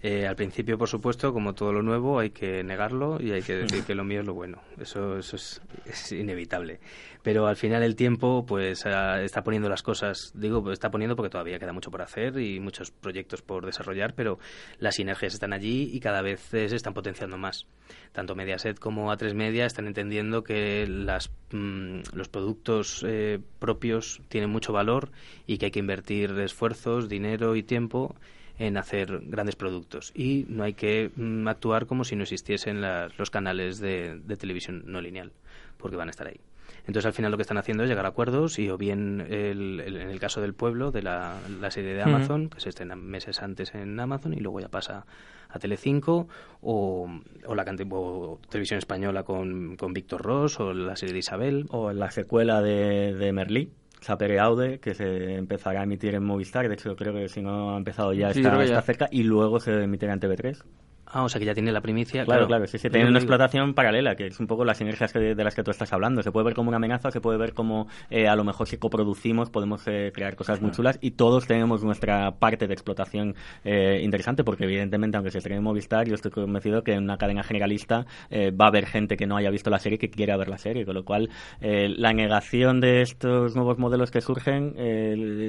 Eh, 0.00 0.28
al 0.28 0.36
principio, 0.36 0.78
por 0.78 0.88
supuesto, 0.88 1.32
como 1.32 1.54
todo 1.54 1.72
lo 1.72 1.82
nuevo, 1.82 2.20
hay 2.20 2.30
que 2.30 2.62
negarlo 2.62 3.20
y 3.20 3.32
hay 3.32 3.42
que 3.42 3.56
decir 3.56 3.82
que 3.82 3.96
lo 3.96 4.04
mío 4.04 4.20
es 4.20 4.26
lo 4.26 4.34
bueno. 4.34 4.62
Eso, 4.80 5.18
eso 5.18 5.34
es, 5.34 5.60
es 5.86 6.12
inevitable. 6.12 6.78
Pero 7.24 7.48
al 7.48 7.56
final 7.56 7.82
el 7.82 7.96
tiempo, 7.96 8.46
pues, 8.46 8.86
ah, 8.86 9.20
está 9.20 9.42
poniendo 9.42 9.68
las 9.68 9.82
cosas. 9.82 10.30
Digo, 10.36 10.62
pues, 10.62 10.74
está 10.74 10.90
poniendo 10.90 11.16
porque 11.16 11.30
todavía 11.30 11.58
queda 11.58 11.72
mucho 11.72 11.90
por 11.90 12.00
hacer 12.00 12.38
y 12.38 12.60
muchos 12.60 12.92
proyectos 12.92 13.42
por 13.42 13.66
desarrollar, 13.66 14.14
pero 14.14 14.38
las 14.78 14.94
sinergias 14.94 15.34
están 15.34 15.52
allí 15.52 15.90
y 15.92 15.98
cada 15.98 16.22
vez 16.22 16.40
se 16.42 16.64
están 16.66 16.94
potenciando 16.94 17.36
más. 17.36 17.66
Tanto 18.12 18.36
Mediaset 18.36 18.78
como 18.78 19.12
A3 19.12 19.34
Media 19.34 19.66
están 19.66 19.88
entendiendo 19.88 20.44
que 20.44 20.86
las, 20.86 21.32
mm, 21.50 22.02
los 22.12 22.28
productos 22.28 23.04
eh, 23.04 23.40
propios 23.58 24.20
tienen 24.28 24.50
mucho 24.50 24.72
valor 24.72 25.10
y 25.44 25.58
que 25.58 25.66
hay 25.66 25.70
que 25.72 25.80
invertir 25.80 26.38
esfuerzos, 26.38 27.08
dinero 27.08 27.56
y 27.56 27.64
tiempo 27.64 28.14
en 28.58 28.76
hacer 28.76 29.20
grandes 29.24 29.56
productos 29.56 30.12
y 30.14 30.44
no 30.48 30.64
hay 30.64 30.74
que 30.74 31.10
mm, 31.14 31.46
actuar 31.48 31.86
como 31.86 32.04
si 32.04 32.16
no 32.16 32.22
existiesen 32.22 32.82
los 33.16 33.30
canales 33.30 33.78
de, 33.78 34.20
televisión 34.38 34.82
no 34.86 35.00
lineal, 35.00 35.32
porque 35.76 35.96
van 35.96 36.08
a 36.08 36.10
estar 36.10 36.26
ahí. 36.26 36.40
Entonces, 36.86 37.06
al 37.06 37.12
final 37.12 37.30
lo 37.30 37.36
que 37.36 37.42
están 37.42 37.58
haciendo 37.58 37.82
es 37.84 37.90
llegar 37.90 38.06
a 38.06 38.08
acuerdos 38.08 38.58
y 38.58 38.70
o 38.70 38.78
bien 38.78 39.26
en 39.28 39.80
el 39.80 40.18
caso 40.20 40.40
del 40.40 40.54
pueblo, 40.54 40.90
de 40.90 41.02
la, 41.02 41.38
serie 41.70 41.94
de 41.94 42.02
Amazon, 42.02 42.48
que 42.48 42.60
se 42.60 42.70
estrena 42.70 42.96
meses 42.96 43.42
antes 43.42 43.74
en 43.74 43.98
Amazon 44.00 44.32
y 44.32 44.40
luego 44.40 44.60
ya 44.60 44.68
pasa 44.68 45.04
a 45.50 45.58
Telecinco, 45.58 46.28
o, 46.62 47.10
o 47.46 47.54
la 47.54 47.64
o 47.90 48.40
televisión 48.48 48.78
española 48.78 49.22
con, 49.22 49.76
con 49.76 49.92
Víctor 49.92 50.22
Ross, 50.22 50.60
o 50.60 50.72
la 50.72 50.96
serie 50.96 51.12
de 51.12 51.18
Isabel. 51.18 51.66
O 51.70 51.92
la 51.92 52.10
secuela 52.10 52.62
de, 52.62 53.14
de 53.14 53.32
Merlí. 53.32 53.70
Sapere 54.00 54.38
Aude, 54.38 54.78
que 54.80 54.94
se 54.94 55.34
empezará 55.34 55.80
a 55.80 55.84
emitir 55.84 56.14
en 56.14 56.24
Movistar, 56.24 56.68
de 56.68 56.74
hecho 56.74 56.94
creo 56.96 57.12
que 57.12 57.28
si 57.28 57.42
no 57.42 57.74
ha 57.74 57.78
empezado 57.78 58.12
ya, 58.12 58.30
está, 58.30 58.62
está 58.62 58.82
cerca, 58.82 59.08
y 59.10 59.22
luego 59.22 59.60
se 59.60 59.82
emitirá 59.82 60.12
en 60.12 60.20
TV3. 60.20 60.62
Ah, 61.10 61.22
o 61.22 61.28
sea 61.28 61.38
que 61.38 61.46
ya 61.46 61.54
tiene 61.54 61.72
la 61.72 61.80
primicia. 61.80 62.24
Claro, 62.24 62.46
claro, 62.46 62.66
sí, 62.66 62.78
sí, 62.78 62.90
tiene 62.90 63.08
una 63.08 63.18
explotación 63.18 63.74
paralela, 63.74 64.14
que 64.14 64.26
es 64.26 64.40
un 64.40 64.46
poco 64.46 64.64
las 64.64 64.78
sinergias 64.78 65.12
de 65.12 65.34
las 65.34 65.54
que 65.54 65.62
tú 65.62 65.70
estás 65.70 65.92
hablando. 65.92 66.22
Se 66.22 66.30
puede 66.32 66.44
ver 66.44 66.54
como 66.54 66.68
una 66.68 66.76
amenaza, 66.76 67.10
se 67.10 67.20
puede 67.20 67.38
ver 67.38 67.54
como 67.54 67.88
eh, 68.10 68.28
a 68.28 68.36
lo 68.36 68.44
mejor 68.44 68.68
si 68.68 68.76
coproducimos 68.76 69.50
podemos 69.50 69.86
eh, 69.86 70.12
crear 70.14 70.36
cosas 70.36 70.60
muy 70.60 70.70
chulas 70.70 70.98
y 71.00 71.12
todos 71.12 71.46
tenemos 71.46 71.82
nuestra 71.82 72.32
parte 72.32 72.66
de 72.66 72.74
explotación 72.74 73.34
eh, 73.64 74.00
interesante, 74.02 74.44
porque 74.44 74.64
evidentemente, 74.64 75.16
aunque 75.16 75.30
se 75.30 75.38
estrene 75.38 75.58
en 75.58 75.64
Movistar, 75.64 76.06
yo 76.06 76.14
estoy 76.14 76.30
convencido 76.30 76.82
que 76.82 76.92
en 76.92 77.04
una 77.04 77.16
cadena 77.16 77.42
generalista 77.42 78.06
va 78.30 78.66
a 78.66 78.68
haber 78.68 78.86
gente 78.86 79.16
que 79.16 79.26
no 79.26 79.36
haya 79.36 79.50
visto 79.50 79.70
la 79.70 79.78
serie 79.78 79.98
que 79.98 80.10
quiera 80.10 80.36
ver 80.36 80.48
la 80.48 80.58
serie, 80.58 80.84
con 80.84 80.94
lo 80.94 81.04
cual 81.04 81.30
la 81.60 82.12
negación 82.12 82.80
de 82.80 83.02
estos 83.02 83.54
nuevos 83.54 83.78
modelos 83.78 84.10
que 84.10 84.20
surgen 84.20 84.74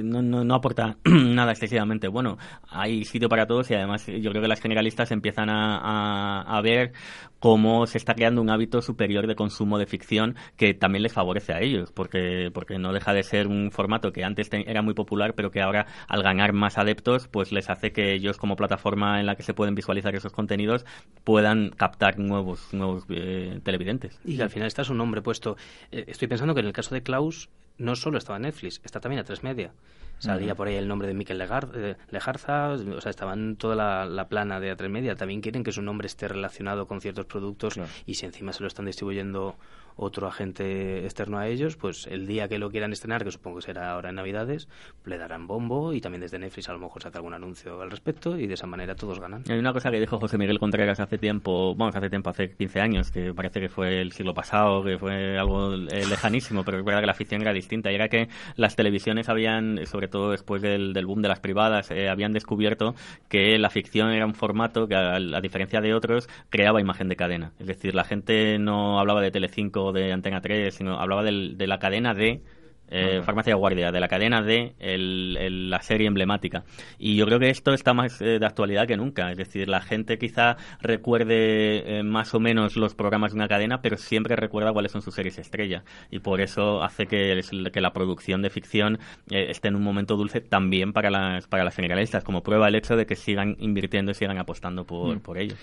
no, 0.08 0.22
no, 0.22 0.44
no 0.44 0.54
aporta 0.54 0.96
nada 1.04 1.52
excesivamente 1.52 2.08
bueno. 2.08 2.38
Hay 2.68 3.04
sitio 3.04 3.28
para 3.28 3.46
todos 3.46 3.70
y 3.70 3.74
además 3.74 4.06
yo 4.06 4.30
creo 4.30 4.42
que 4.42 4.48
las 4.48 4.60
generalistas 4.60 5.10
empiezan 5.10 5.49
a, 5.50 6.60
ver 6.62 6.92
cómo 7.38 7.86
se 7.86 7.96
está 7.96 8.14
creando 8.14 8.42
un 8.42 8.50
hábito 8.50 8.82
superior 8.82 9.26
de 9.26 9.34
consumo 9.34 9.78
de 9.78 9.86
ficción 9.86 10.36
que 10.56 10.74
también 10.74 11.02
les 11.02 11.12
favorece 11.12 11.54
a 11.54 11.60
ellos, 11.60 11.90
porque, 11.90 12.50
porque 12.52 12.78
no 12.78 12.92
deja 12.92 13.14
de 13.14 13.22
ser 13.22 13.46
un 13.46 13.70
formato 13.70 14.12
que 14.12 14.24
antes 14.24 14.48
era 14.52 14.82
muy 14.82 14.94
popular, 14.94 15.34
pero 15.34 15.50
que 15.50 15.62
ahora 15.62 15.86
al 16.06 16.22
ganar 16.22 16.52
más 16.52 16.76
adeptos, 16.76 17.28
pues 17.28 17.50
les 17.50 17.70
hace 17.70 17.92
que 17.92 18.12
ellos 18.12 18.36
como 18.36 18.56
plataforma 18.56 19.20
en 19.20 19.26
la 19.26 19.36
que 19.36 19.42
se 19.42 19.54
pueden 19.54 19.74
visualizar 19.74 20.14
esos 20.14 20.32
contenidos 20.32 20.84
puedan 21.24 21.70
captar 21.70 22.18
nuevos, 22.18 22.72
nuevos 22.72 23.04
eh, 23.08 23.60
televidentes. 23.62 24.20
Y 24.24 24.40
al 24.40 24.50
final 24.50 24.68
está 24.68 24.84
su 24.84 24.94
nombre 24.94 25.22
puesto. 25.22 25.56
Eh, 25.90 26.04
estoy 26.08 26.28
pensando 26.28 26.54
que 26.54 26.60
en 26.60 26.66
el 26.66 26.72
caso 26.72 26.94
de 26.94 27.02
Klaus 27.02 27.48
no 27.78 27.96
solo 27.96 28.18
estaba 28.18 28.38
Netflix, 28.38 28.80
está 28.84 29.00
también 29.00 29.20
a 29.20 29.24
tres 29.24 29.42
media. 29.42 29.72
Salía 30.20 30.54
por 30.54 30.68
ahí 30.68 30.76
el 30.76 30.86
nombre 30.86 31.08
de 31.08 31.14
Miquel 31.14 31.38
Lejarza, 31.38 32.68
o 32.70 33.00
sea, 33.00 33.10
estaban 33.10 33.56
toda 33.56 34.06
la, 34.06 34.28
plana 34.28 34.60
de 34.60 34.76
A3 34.76 34.88
Media. 34.88 35.16
También 35.16 35.40
quieren 35.40 35.64
que 35.64 35.72
su 35.72 35.82
nombre 35.82 36.06
esté 36.06 36.28
relacionado 36.28 36.86
con 36.86 37.00
ciertos 37.00 37.26
productos 37.26 37.80
y 38.06 38.14
si 38.14 38.26
encima 38.26 38.52
se 38.52 38.62
lo 38.62 38.68
están 38.68 38.86
distribuyendo 38.86 39.56
otro 39.96 40.26
agente 40.26 41.04
externo 41.04 41.38
a 41.38 41.46
ellos, 41.48 41.76
pues 41.76 42.06
el 42.06 42.26
día 42.26 42.48
que 42.48 42.58
lo 42.58 42.70
quieran 42.70 42.92
estrenar, 42.92 43.24
que 43.24 43.30
supongo 43.30 43.58
que 43.58 43.66
será 43.66 43.92
ahora 43.92 44.10
en 44.10 44.14
Navidades, 44.16 44.68
le 45.04 45.18
darán 45.18 45.46
bombo 45.46 45.92
y 45.92 46.00
también 46.00 46.22
desde 46.22 46.38
Netflix 46.38 46.68
a 46.68 46.72
lo 46.72 46.78
mejor 46.78 47.02
saca 47.02 47.18
algún 47.18 47.34
anuncio 47.34 47.82
al 47.82 47.90
respecto 47.90 48.38
y 48.38 48.46
de 48.46 48.54
esa 48.54 48.66
manera 48.66 48.94
todos 48.94 49.20
ganan. 49.20 49.44
Hay 49.48 49.58
una 49.58 49.72
cosa 49.72 49.90
que 49.90 50.00
dijo 50.00 50.18
José 50.18 50.38
Miguel 50.38 50.58
Contreras 50.58 51.00
hace 51.00 51.18
tiempo, 51.18 51.74
vamos, 51.74 51.94
hace 51.94 52.08
tiempo, 52.08 52.30
hace 52.30 52.50
15 52.52 52.80
años, 52.80 53.10
que 53.10 53.34
parece 53.34 53.60
que 53.60 53.68
fue 53.68 54.00
el 54.00 54.12
siglo 54.12 54.32
pasado, 54.32 54.82
que 54.82 54.98
fue 54.98 55.38
algo 55.38 55.74
eh, 55.74 56.06
lejanísimo, 56.08 56.64
pero 56.64 56.78
es 56.78 56.84
verdad 56.84 57.00
que 57.00 57.06
la 57.06 57.12
afición 57.12 57.42
era 57.42 57.52
distinta 57.52 57.92
y 57.92 57.94
era 57.94 58.08
que 58.08 58.28
las 58.56 58.76
televisiones 58.76 59.28
habían, 59.28 59.86
sobre 59.86 60.08
todo 60.10 60.30
después 60.32 60.62
del, 60.62 60.92
boom 61.06 61.22
de 61.22 61.28
las 61.28 61.40
privadas, 61.40 61.90
eh, 61.90 62.08
habían 62.08 62.32
descubierto 62.32 62.94
que 63.28 63.58
la 63.58 63.70
ficción 63.70 64.10
era 64.10 64.26
un 64.26 64.34
formato 64.34 64.86
que, 64.88 64.94
a, 64.94 65.16
a 65.16 65.40
diferencia 65.40 65.80
de 65.80 65.94
otros, 65.94 66.28
creaba 66.50 66.80
imagen 66.80 67.08
de 67.08 67.16
cadena. 67.16 67.52
Es 67.58 67.66
decir, 67.66 67.94
la 67.94 68.04
gente 68.04 68.58
no 68.58 69.00
hablaba 69.00 69.20
de 69.20 69.30
Telecinco 69.30 69.92
de 69.92 70.12
Antena 70.12 70.40
3, 70.40 70.74
sino 70.74 71.00
hablaba 71.00 71.22
de 71.22 71.66
la 71.66 71.78
cadena 71.78 72.14
de 72.14 72.42
eh, 72.90 73.22
Farmacia 73.24 73.54
Guardia, 73.54 73.92
de 73.92 74.00
la 74.00 74.08
cadena 74.08 74.42
de 74.42 74.74
la 74.78 75.80
serie 75.80 76.08
emblemática. 76.08 76.64
Y 76.98 77.16
yo 77.16 77.24
creo 77.26 77.38
que 77.38 77.50
esto 77.50 77.72
está 77.72 77.94
más 77.94 78.20
eh, 78.20 78.38
de 78.38 78.46
actualidad 78.46 78.86
que 78.86 78.96
nunca. 78.96 79.30
Es 79.30 79.36
decir, 79.36 79.68
la 79.68 79.80
gente 79.80 80.18
quizá 80.18 80.56
recuerde 80.80 81.98
eh, 81.98 82.02
más 82.02 82.34
o 82.34 82.40
menos 82.40 82.76
los 82.76 82.94
programas 82.94 83.32
de 83.32 83.36
una 83.36 83.48
cadena, 83.48 83.80
pero 83.80 83.96
siempre 83.96 84.36
recuerda 84.36 84.72
cuáles 84.72 84.92
son 84.92 85.02
sus 85.02 85.14
series 85.14 85.38
estrella. 85.38 85.84
Y 86.10 86.18
por 86.18 86.40
eso 86.40 86.82
hace 86.82 87.06
que, 87.06 87.40
que 87.72 87.80
la 87.80 87.92
producción 87.92 88.42
de 88.42 88.50
ficción 88.50 88.98
esté 89.30 89.68
en 89.68 89.76
un 89.76 89.82
momento 89.82 90.16
dulce 90.16 90.40
también 90.40 90.92
para 90.92 91.10
las, 91.10 91.46
para 91.46 91.64
las 91.64 91.76
generalistas, 91.76 92.24
como 92.24 92.42
prueba 92.42 92.68
el 92.68 92.74
hecho 92.74 92.96
de 92.96 93.06
que 93.06 93.16
sigan 93.16 93.56
invirtiendo 93.60 94.10
y 94.10 94.14
sigan 94.14 94.38
apostando 94.38 94.84
por, 94.84 95.16
mm. 95.16 95.20
por 95.20 95.38
ello. 95.38 95.54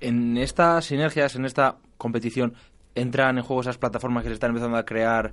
En 0.00 0.36
estas 0.36 0.86
sinergias, 0.86 1.36
en 1.36 1.44
esta 1.44 1.76
competición, 1.96 2.54
entran 2.94 3.38
en 3.38 3.44
juego 3.44 3.62
esas 3.62 3.78
plataformas 3.78 4.24
que 4.24 4.30
se 4.30 4.34
están 4.34 4.50
empezando 4.50 4.76
a 4.76 4.84
crear 4.84 5.32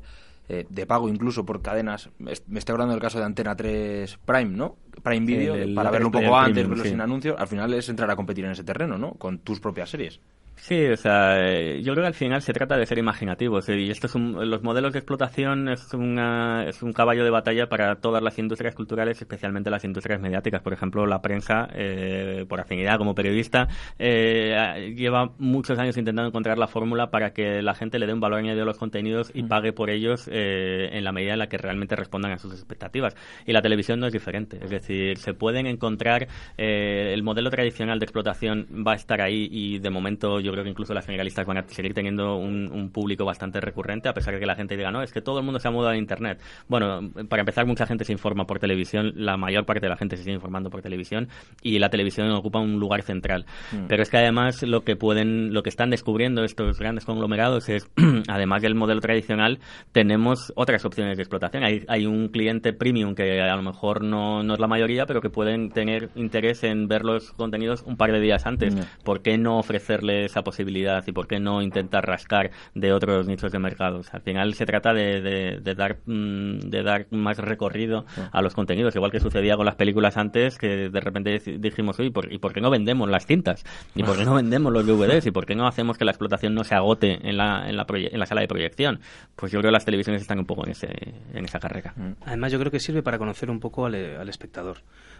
eh, 0.51 0.65
de 0.67 0.85
pago 0.87 1.07
incluso 1.07 1.45
por 1.45 1.61
cadenas. 1.61 2.09
Me 2.17 2.33
estoy 2.33 2.73
hablando 2.73 2.93
del 2.93 3.01
caso 3.01 3.19
de 3.19 3.25
Antena 3.25 3.55
3 3.55 4.17
Prime, 4.25 4.57
¿no? 4.57 4.77
Prime 5.03 5.25
Video, 5.25 5.75
para 5.75 5.91
verlo 5.91 6.07
un 6.07 6.11
poco 6.11 6.35
antes, 6.35 6.67
verlo 6.67 6.83
sin 6.83 6.99
anuncios. 6.99 7.39
Al 7.39 7.47
final 7.47 7.71
es 7.75 7.87
entrar 7.87 8.09
a 8.09 8.15
competir 8.15 8.45
en 8.45 8.51
ese 8.51 8.63
terreno, 8.63 8.97
¿no? 8.97 9.13
Con 9.13 9.39
tus 9.39 9.59
propias 9.59 9.91
series. 9.91 10.19
Sí, 10.61 10.85
o 10.85 10.97
sea, 10.97 11.39
eh, 11.47 11.81
yo 11.81 11.93
creo 11.93 12.03
que 12.03 12.07
al 12.09 12.13
final 12.13 12.41
se 12.41 12.53
trata 12.53 12.77
de 12.77 12.85
ser 12.85 12.97
imaginativos 12.97 13.67
eh, 13.69 13.79
y 13.79 13.89
estos 13.89 14.13
los 14.15 14.61
modelos 14.61 14.93
de 14.93 14.99
explotación 14.99 15.69
es, 15.69 15.93
una, 15.93 16.65
es 16.67 16.83
un 16.83 16.93
caballo 16.93 17.23
de 17.23 17.29
batalla 17.29 17.69
para 17.69 17.95
todas 17.95 18.21
las 18.21 18.37
industrias 18.37 18.75
culturales, 18.75 19.19
especialmente 19.21 19.69
las 19.69 19.83
industrias 19.85 20.19
mediáticas. 20.19 20.61
Por 20.61 20.73
ejemplo, 20.73 21.07
la 21.07 21.21
prensa, 21.21 21.67
eh, 21.73 22.45
por 22.47 22.59
afinidad 22.59 22.97
como 22.97 23.15
periodista, 23.15 23.67
lleva 23.97 25.31
muchos 25.37 25.79
años 25.79 25.97
intentando 25.97 26.27
encontrar 26.27 26.57
la 26.57 26.67
fórmula 26.67 27.09
para 27.09 27.31
que 27.33 27.61
la 27.61 27.73
gente 27.73 27.97
le 27.97 28.05
dé 28.05 28.13
un 28.13 28.19
valor 28.19 28.39
añadido 28.39 28.63
a 28.63 28.65
los 28.65 28.77
contenidos 28.77 29.31
y 29.33 29.43
mm. 29.43 29.47
pague 29.47 29.73
por 29.73 29.89
ellos 29.89 30.29
en 30.31 31.03
la 31.03 31.11
medida 31.11 31.33
en 31.33 31.39
la 31.39 31.47
que 31.47 31.57
realmente 31.57 31.95
respondan 31.95 32.33
a 32.33 32.37
sus 32.37 32.53
expectativas. 32.53 33.15
Y 33.45 33.53
la 33.53 33.61
televisión 33.61 33.99
no 33.99 34.07
es 34.07 34.13
diferente, 34.13 34.59
es 34.61 34.69
decir, 34.69 35.17
se 35.17 35.33
pueden 35.33 35.67
encontrar 35.67 36.27
el 36.57 37.23
modelo 37.23 37.49
tradicional 37.49 37.99
de 37.99 38.05
explotación 38.05 38.67
va 38.85 38.91
a 38.93 38.95
estar 38.95 39.21
ahí 39.21 39.47
y 39.51 39.79
de 39.79 39.89
momento 39.89 40.39
yo 40.39 40.48
yo 40.49 40.53
creo 40.53 40.63
que 40.63 40.71
incluso 40.71 40.93
las 40.95 41.05
generalistas 41.05 41.45
van 41.45 41.57
a 41.57 41.63
seguir 41.67 41.93
teniendo 41.93 42.37
un, 42.37 42.89
público 42.91 43.23
bastante 43.23 43.61
recurrente, 43.61 44.09
a 44.09 44.13
pesar 44.13 44.33
de 44.33 44.39
que 44.39 44.47
la 44.47 44.55
gente 44.55 44.75
diga, 44.75 44.89
no, 44.89 45.03
es 45.03 45.13
que 45.13 45.21
todo 45.21 45.39
el 45.39 45.45
mundo 45.45 45.59
se 45.59 45.67
ha 45.67 45.71
mudado 45.71 45.93
a 45.93 45.97
Internet. 45.97 46.41
Bueno, 46.67 47.11
para 47.29 47.41
empezar, 47.41 47.67
mucha 47.67 47.85
gente 47.85 48.03
se 48.03 48.11
informa 48.11 48.45
por 48.45 48.57
televisión, 48.57 49.13
la 49.15 49.37
mayor 49.37 49.65
parte 49.65 49.85
de 49.85 49.89
la 49.89 49.95
gente 49.95 50.17
se 50.17 50.23
sigue 50.23 50.33
informando 50.33 50.71
por 50.71 50.81
televisión 50.81 51.27
y 51.61 51.77
la 51.77 51.89
televisión 51.89 52.31
ocupa 52.31 52.59
un 52.59 52.79
lugar 52.79 53.03
central. 53.03 53.45
Mm. 53.71 53.85
Pero 53.87 54.01
es 54.01 54.09
que 54.09 54.17
además 54.17 54.63
lo 54.63 54.81
que 54.83 54.95
pueden, 54.95 55.53
lo 55.53 55.61
que 55.61 55.69
están 55.69 55.91
descubriendo 55.91 56.43
estos 56.43 56.79
grandes 56.79 57.05
conglomerados 57.05 57.69
es, 57.69 57.87
además 58.27 58.63
del 58.63 58.73
modelo 58.73 59.01
tradicional, 59.01 59.59
tenemos 59.91 60.51
otras 60.55 60.83
opciones 60.85 61.17
de 61.17 61.23
explotación. 61.23 61.63
Hay, 61.63 61.83
hay 61.87 62.07
un 62.07 62.29
cliente 62.29 62.73
premium 62.73 63.13
que 63.13 63.39
a 63.39 63.55
lo 63.55 63.61
mejor 63.61 64.03
no, 64.03 64.41
no 64.41 64.53
es 64.55 64.59
la 64.59 64.67
mayoría, 64.67 65.05
pero 65.05 65.21
que 65.21 65.29
pueden 65.29 65.69
tener 65.69 66.09
interés 66.15 66.63
en 66.63 66.87
ver 66.87 67.03
los 67.03 67.31
contenidos 67.33 67.83
un 67.83 67.97
par 67.97 68.11
de 68.11 68.19
días 68.19 68.45
antes. 68.45 68.75
Mm. 68.75 69.03
¿Por 69.03 69.21
qué 69.21 69.37
no 69.37 69.59
ofrecerles 69.59 70.35
posibilidad 70.43 71.03
y 71.07 71.11
por 71.11 71.27
qué 71.27 71.39
no 71.39 71.61
intentar 71.61 72.05
rascar 72.05 72.51
de 72.73 72.93
otros 72.93 73.27
nichos 73.27 73.51
de 73.51 73.59
mercados. 73.59 74.13
Al 74.13 74.21
final 74.21 74.53
se 74.53 74.65
trata 74.65 74.93
de, 74.93 75.59
dar 75.75 75.97
mm, 76.05 76.59
de 76.59 76.83
dar 76.83 77.07
más 77.11 77.37
recorrido 77.37 78.05
a 78.31 78.41
los 78.41 78.53
contenidos, 78.53 78.95
igual 78.95 79.11
que 79.11 79.19
sucedía 79.19 79.55
con 79.55 79.65
las 79.65 79.75
películas 79.75 80.17
antes, 80.17 80.57
que 80.57 80.89
de 80.89 80.99
repente 80.99 81.39
dijimos, 81.59 81.99
¿y 81.99 82.09
por, 82.09 82.31
¿y 82.31 82.37
por 82.37 82.53
qué 82.53 82.61
no 82.61 82.69
vendemos 82.69 83.09
las 83.09 83.25
cintas? 83.25 83.63
¿Y 83.95 84.03
por 84.03 84.17
qué 84.17 84.25
no 84.25 84.35
vendemos 84.35 84.71
los 84.71 84.85
DVDs? 84.85 85.25
¿Y 85.25 85.31
por 85.31 85.45
qué 85.45 85.55
no 85.55 85.67
hacemos 85.67 85.97
que 85.97 86.05
la 86.05 86.11
explotación 86.11 86.53
no 86.53 86.63
se 86.63 86.75
agote 86.75 87.27
en 87.27 87.37
la, 87.37 87.69
en 87.69 87.77
la, 87.77 87.85
en 87.89 88.19
la 88.19 88.25
sala 88.25 88.41
de 88.41 88.47
proyección? 88.47 88.99
Pues 89.35 89.51
yo 89.51 89.59
creo 89.59 89.69
que 89.69 89.73
las 89.73 89.85
televisiones 89.85 90.21
están 90.21 90.39
un 90.39 90.45
poco 90.45 90.65
en, 90.65 90.71
ese, 90.71 90.89
en 91.33 91.45
esa 91.45 91.59
carrera. 91.59 91.93
Además, 92.25 92.51
yo 92.51 92.59
creo 92.59 92.71
que 92.71 92.79
sirve 92.79 93.03
para 93.03 93.17
conocer 93.17 93.49
un 93.49 93.59
poco 93.59 93.85
al, 93.85 93.95
al 93.95 94.29
espectador 94.29 94.77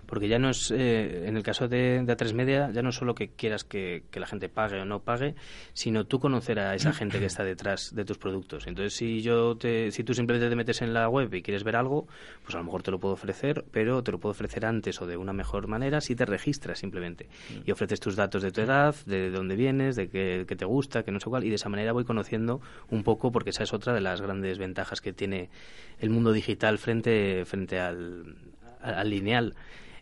porque 0.10 0.28
ya 0.28 0.40
no 0.40 0.50
es, 0.50 0.72
eh, 0.72 1.28
en 1.28 1.38
el 1.38 1.44
caso 1.44 1.68
de, 1.68 2.02
de 2.04 2.18
A3 2.18 2.34
Media, 2.34 2.72
ya 2.72 2.82
no 2.82 2.92
solo 2.92 3.14
que 3.14 3.30
quieras 3.30 3.64
que, 3.64 4.02
la 4.12 4.26
gente 4.26 4.50
pague 4.50 4.82
o 4.82 4.86
no 4.86 5.02
pague, 5.02 5.36
sino 5.74 6.06
tú 6.08 6.20
conocer 6.20 6.60
a 6.60 6.74
esa 6.74 6.94
gente 6.94 7.20
que 7.20 7.26
está 7.26 7.44
detrás 7.44 7.94
de 7.94 8.06
tus 8.06 8.18
productos. 8.18 8.66
Entonces, 8.66 8.96
si 8.96 9.22
yo 9.22 9.56
te, 9.56 9.92
si 9.92 10.04
tú 10.04 10.16
simplemente 10.16 10.50
te 10.50 10.56
metes 10.56 10.82
en 10.82 10.96
la 10.96 11.08
web 11.10 11.32
y 11.36 11.44
quieres 11.44 11.64
ver 11.64 11.76
algo, 11.76 12.08
pues 12.42 12.56
a 12.56 12.58
lo 12.58 12.64
mejor 12.64 12.82
te 12.82 12.90
lo 12.90 13.00
puedo 13.00 13.14
ofrecer, 13.14 13.64
pero 13.72 14.02
te 14.02 14.12
lo 14.12 14.20
puedo 14.20 14.32
ofrecer 14.32 14.66
antes 14.66 15.00
o 15.00 15.06
de 15.06 15.16
una 15.16 15.32
mejor 15.32 15.68
manera 15.68 16.02
si 16.02 16.16
te 16.16 16.26
registras 16.26 16.80
simplemente 16.80 17.28
mm. 17.52 17.70
y 17.70 17.72
ofreces 17.72 18.00
tus 18.00 18.16
datos 18.16 18.42
de 18.42 18.52
tu 18.52 18.62
edad, 18.62 18.96
de 19.06 19.30
dónde 19.30 19.56
vienes, 19.56 19.96
de 19.96 20.10
qué, 20.10 20.44
te 20.44 20.66
gusta, 20.66 21.04
que 21.04 21.12
no 21.12 21.20
sé 21.20 21.30
cuál, 21.30 21.44
y 21.44 21.50
de 21.50 21.56
esa 21.56 21.70
manera 21.70 21.94
voy 21.94 22.04
conociendo 22.04 22.62
un 22.90 23.04
poco, 23.04 23.32
porque 23.32 23.52
esa 23.52 23.62
es 23.62 23.74
otra 23.74 23.94
de 23.94 24.02
las 24.02 24.22
grandes 24.22 24.58
ventajas 24.58 25.02
que 25.02 25.14
tiene 25.14 25.52
el 26.00 26.10
mundo 26.10 26.34
digital 26.34 26.80
frente, 26.80 27.46
frente 27.46 27.80
al, 27.80 28.36
al 28.82 29.08
lineal 29.08 29.54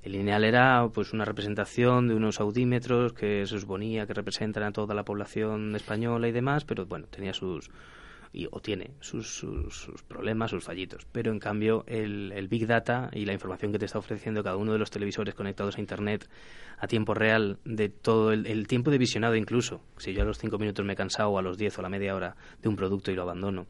el 0.08 0.14
lineal 0.14 0.46
era 0.46 0.88
pues 0.94 1.12
una 1.12 1.26
representación 1.26 2.08
de 2.08 2.16
unos 2.16 2.40
audímetros 2.40 3.12
que 3.12 3.46
se 3.46 3.60
suponía 3.60 4.08
que 4.08 4.14
representan 4.14 4.64
a 4.64 4.72
toda 4.72 4.96
la 4.96 5.04
población 5.04 5.76
española 5.76 6.30
y 6.30 6.32
demás, 6.32 6.64
pero 6.64 6.86
bueno, 6.86 7.08
tenía 7.08 7.34
sus 7.34 7.70
y, 8.32 8.48
o 8.52 8.62
tiene 8.62 8.92
sus, 9.02 9.28
sus, 9.28 10.04
problemas, 10.08 10.52
sus 10.52 10.64
fallitos. 10.64 11.06
Pero 11.12 11.32
en 11.32 11.40
cambio, 11.40 11.84
el, 11.88 12.32
el, 12.34 12.48
Big 12.48 12.68
Data 12.68 13.10
y 13.12 13.26
la 13.26 13.34
información 13.34 13.72
que 13.72 13.80
te 13.80 13.86
está 13.86 14.00
ofreciendo 14.00 14.44
cada 14.44 14.56
uno 14.56 14.72
de 14.72 14.80
los 14.80 14.92
televisores 14.92 15.36
conectados 15.36 15.78
a 15.78 15.82
Internet 15.82 16.30
a 16.78 16.88
tiempo 16.88 17.14
real, 17.14 17.58
de 17.66 17.90
todo 17.90 18.32
el, 18.32 18.46
el 18.48 18.68
tiempo 18.68 18.92
de 18.92 19.00
visionado 19.00 19.36
incluso, 19.36 19.82
si 19.98 20.14
yo 20.14 20.22
a 20.22 20.26
los 20.26 20.38
cinco 20.38 20.58
minutos 20.58 20.86
me 20.86 20.94
he 20.94 20.96
cansado, 20.96 21.32
o 21.32 21.40
a 21.40 21.42
los 21.42 21.58
diez 21.58 21.78
o 21.78 21.82
a 21.82 21.84
la 21.84 21.90
media 21.90 22.16
hora 22.16 22.36
de 22.62 22.70
un 22.70 22.76
producto 22.76 23.12
y 23.12 23.16
lo 23.16 23.24
abandono, 23.24 23.66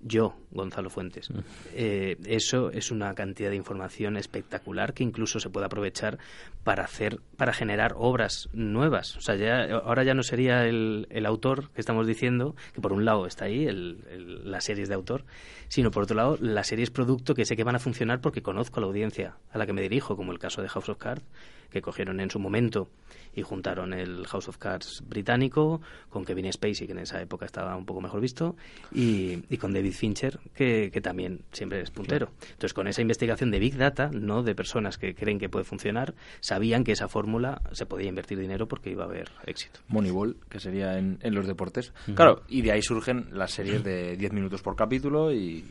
yo, 0.00 0.36
Gonzalo 0.50 0.90
Fuentes. 0.90 1.30
Mm. 1.30 1.38
Eh, 1.74 2.16
eso 2.26 2.70
es 2.70 2.90
una 2.90 3.14
cantidad 3.14 3.50
de 3.50 3.56
información 3.56 4.16
espectacular 4.16 4.94
que 4.94 5.02
incluso 5.02 5.40
se 5.40 5.50
puede 5.50 5.66
aprovechar 5.66 6.18
para 6.64 6.84
hacer, 6.84 7.20
para 7.36 7.52
generar 7.52 7.94
obras 7.96 8.48
nuevas. 8.52 9.16
O 9.16 9.20
sea, 9.20 9.34
ya, 9.36 9.64
ahora 9.76 10.04
ya 10.04 10.14
no 10.14 10.22
sería 10.22 10.66
el, 10.66 11.06
el 11.10 11.26
autor 11.26 11.70
que 11.70 11.80
estamos 11.80 12.06
diciendo, 12.06 12.54
que 12.74 12.80
por 12.80 12.92
un 12.92 13.04
lado 13.04 13.26
está 13.26 13.46
ahí, 13.46 13.66
el, 13.66 14.50
las 14.50 14.64
series 14.64 14.88
de 14.88 14.94
autor, 14.94 15.24
sino 15.68 15.90
por 15.90 16.04
otro 16.04 16.16
lado, 16.16 16.38
las 16.40 16.68
series 16.68 16.90
producto 16.90 17.34
que 17.34 17.44
sé 17.44 17.56
que 17.56 17.64
van 17.64 17.76
a 17.76 17.80
funcionar 17.80 18.20
porque 18.20 18.42
conozco 18.42 18.78
a 18.78 18.80
la 18.80 18.86
audiencia 18.86 19.36
a 19.50 19.58
la 19.58 19.66
que 19.66 19.72
me 19.72 19.82
dirijo, 19.82 20.16
como 20.16 20.32
el 20.32 20.38
caso 20.38 20.62
de 20.62 20.68
House 20.68 20.88
of 20.88 20.98
Cards, 20.98 21.24
que 21.70 21.82
cogieron 21.82 22.20
en 22.20 22.30
su 22.30 22.38
momento 22.38 22.88
y 23.34 23.42
juntaron 23.42 23.92
el 23.92 24.26
House 24.26 24.48
of 24.48 24.58
Cards 24.58 25.02
británico 25.06 25.80
con 26.08 26.24
Kevin 26.24 26.52
Spacey, 26.52 26.86
que 26.86 26.92
en 26.92 26.98
esa 26.98 27.20
época 27.20 27.46
estaba 27.46 27.76
un 27.76 27.84
poco 27.84 28.00
mejor 28.00 28.20
visto, 28.20 28.56
y, 28.92 29.44
y 29.48 29.56
con 29.58 29.72
David 29.72 29.92
Fincher, 29.92 30.40
que, 30.54 30.90
que, 30.92 31.00
también 31.00 31.42
siempre 31.52 31.80
es 31.80 31.90
puntero. 31.90 32.30
Entonces, 32.42 32.74
con 32.74 32.88
esa 32.88 33.00
investigación 33.00 33.50
de 33.50 33.58
Big 33.58 33.76
Data, 33.76 34.10
no 34.12 34.42
de 34.42 34.54
personas 34.54 34.98
que 34.98 35.14
creen 35.14 35.38
que 35.38 35.48
puede 35.48 35.64
funcionar, 35.64 36.14
sabían 36.40 36.84
que 36.84 36.92
esa 36.92 37.08
fórmula 37.08 37.62
se 37.72 37.86
podía 37.86 38.08
invertir 38.08 38.38
dinero 38.38 38.66
porque 38.66 38.90
iba 38.90 39.04
a 39.04 39.06
haber 39.06 39.30
éxito. 39.46 39.80
Moneyball, 39.88 40.36
que 40.48 40.60
sería 40.60 40.98
en, 40.98 41.18
en 41.22 41.34
los 41.34 41.46
deportes. 41.46 41.92
Claro, 42.14 42.42
y 42.48 42.62
de 42.62 42.72
ahí 42.72 42.82
surgen 42.82 43.28
las 43.32 43.52
series 43.52 43.84
de 43.84 44.16
10 44.16 44.32
minutos 44.32 44.62
por 44.62 44.74
capítulo 44.74 45.32
y 45.32 45.64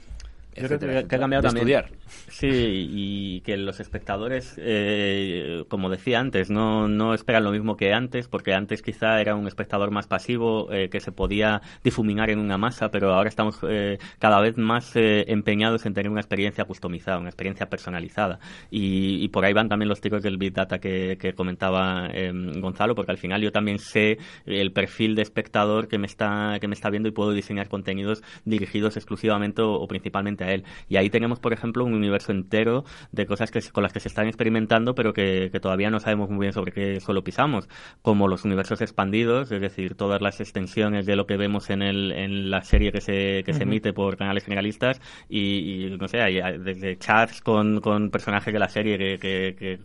yo 0.61 0.67
creo 0.67 1.07
que, 1.07 1.15
ha 1.15 1.19
cambiado 1.19 1.43
también. 1.43 1.67
Estudiar. 1.67 1.89
Sí, 2.29 2.47
y 2.49 3.41
que 3.41 3.57
los 3.57 3.79
espectadores, 3.79 4.55
eh, 4.57 5.63
como 5.69 5.89
decía 5.89 6.19
antes, 6.19 6.49
no, 6.49 6.87
no 6.87 7.13
esperan 7.13 7.43
lo 7.43 7.51
mismo 7.51 7.77
que 7.77 7.93
antes, 7.93 8.27
porque 8.27 8.53
antes 8.53 8.81
quizá 8.81 9.19
era 9.21 9.35
un 9.35 9.47
espectador 9.47 9.91
más 9.91 10.07
pasivo 10.07 10.71
eh, 10.71 10.89
que 10.89 10.99
se 10.99 11.11
podía 11.11 11.61
difuminar 11.83 12.29
en 12.29 12.39
una 12.39 12.57
masa, 12.57 12.89
pero 12.91 13.13
ahora 13.13 13.29
estamos 13.29 13.59
eh, 13.67 13.97
cada 14.19 14.39
vez 14.39 14.57
más 14.57 14.91
empeñados 14.95 15.85
en 15.85 15.93
tener 15.93 16.11
una 16.11 16.21
experiencia 16.21 16.65
customizada, 16.65 17.17
una 17.17 17.29
experiencia 17.29 17.69
personalizada. 17.69 18.39
Y, 18.69 19.27
por 19.29 19.45
ahí 19.45 19.53
van 19.53 19.69
también 19.69 19.89
los 19.89 20.01
tiros 20.01 20.23
del 20.23 20.37
Big 20.37 20.53
Data 20.53 20.79
que, 20.79 21.17
que 21.19 21.33
comentaba 21.33 22.09
Gonzalo, 22.59 22.95
porque 22.95 23.11
al 23.11 23.17
final 23.17 23.41
yo 23.41 23.51
también 23.51 23.79
sé 23.79 24.17
el 24.45 24.71
perfil 24.71 25.15
de 25.15 25.21
espectador 25.21 25.87
que 25.87 25.97
me 25.97 26.07
está, 26.07 26.57
que 26.59 26.67
me 26.67 26.73
está 26.73 26.89
viendo 26.89 27.09
y 27.09 27.11
puedo 27.11 27.31
diseñar 27.31 27.67
contenidos 27.67 28.23
dirigidos 28.45 28.97
exclusivamente 28.97 29.61
o, 29.61 29.73
o 29.73 29.87
principalmente 29.87 30.43
él. 30.53 30.63
Y 30.89 30.97
ahí 30.97 31.09
tenemos, 31.09 31.39
por 31.39 31.53
ejemplo, 31.53 31.83
un 31.85 31.93
universo 31.93 32.31
entero 32.31 32.83
de 33.11 33.25
cosas 33.25 33.51
que, 33.51 33.61
con 33.71 33.83
las 33.83 33.93
que 33.93 33.99
se 33.99 34.07
están 34.07 34.27
experimentando, 34.27 34.95
pero 34.95 35.13
que, 35.13 35.51
todavía 35.61 35.89
no 35.89 35.99
sabemos 35.99 36.29
muy 36.29 36.41
bien 36.41 36.53
sobre 36.53 36.71
qué 36.71 36.99
suelo 36.99 37.23
pisamos, 37.23 37.67
como 38.01 38.27
los 38.27 38.45
universos 38.45 38.81
expandidos, 38.81 39.51
es 39.51 39.61
decir, 39.61 39.95
todas 39.95 40.21
las 40.21 40.39
extensiones 40.39 41.05
de 41.05 41.15
lo 41.15 41.25
que 41.25 41.37
vemos 41.37 41.69
en, 41.69 41.81
el, 41.81 42.11
en 42.11 42.49
la 42.51 42.61
serie 42.61 42.91
que 42.91 43.01
se, 43.01 43.43
que 43.43 43.53
se 43.53 43.63
emite 43.63 43.93
por 43.93 44.17
canales 44.17 44.43
generalistas 44.43 45.01
y, 45.29 45.95
no 45.99 46.07
sé, 46.07 46.17
desde 46.17 46.97
chats 46.97 47.41
con, 47.41 47.81
con 47.81 48.09
personajes 48.09 48.53
de 48.53 48.59
la 48.59 48.69
serie 48.69 48.97
que, 48.97 49.55
que, 49.57 49.79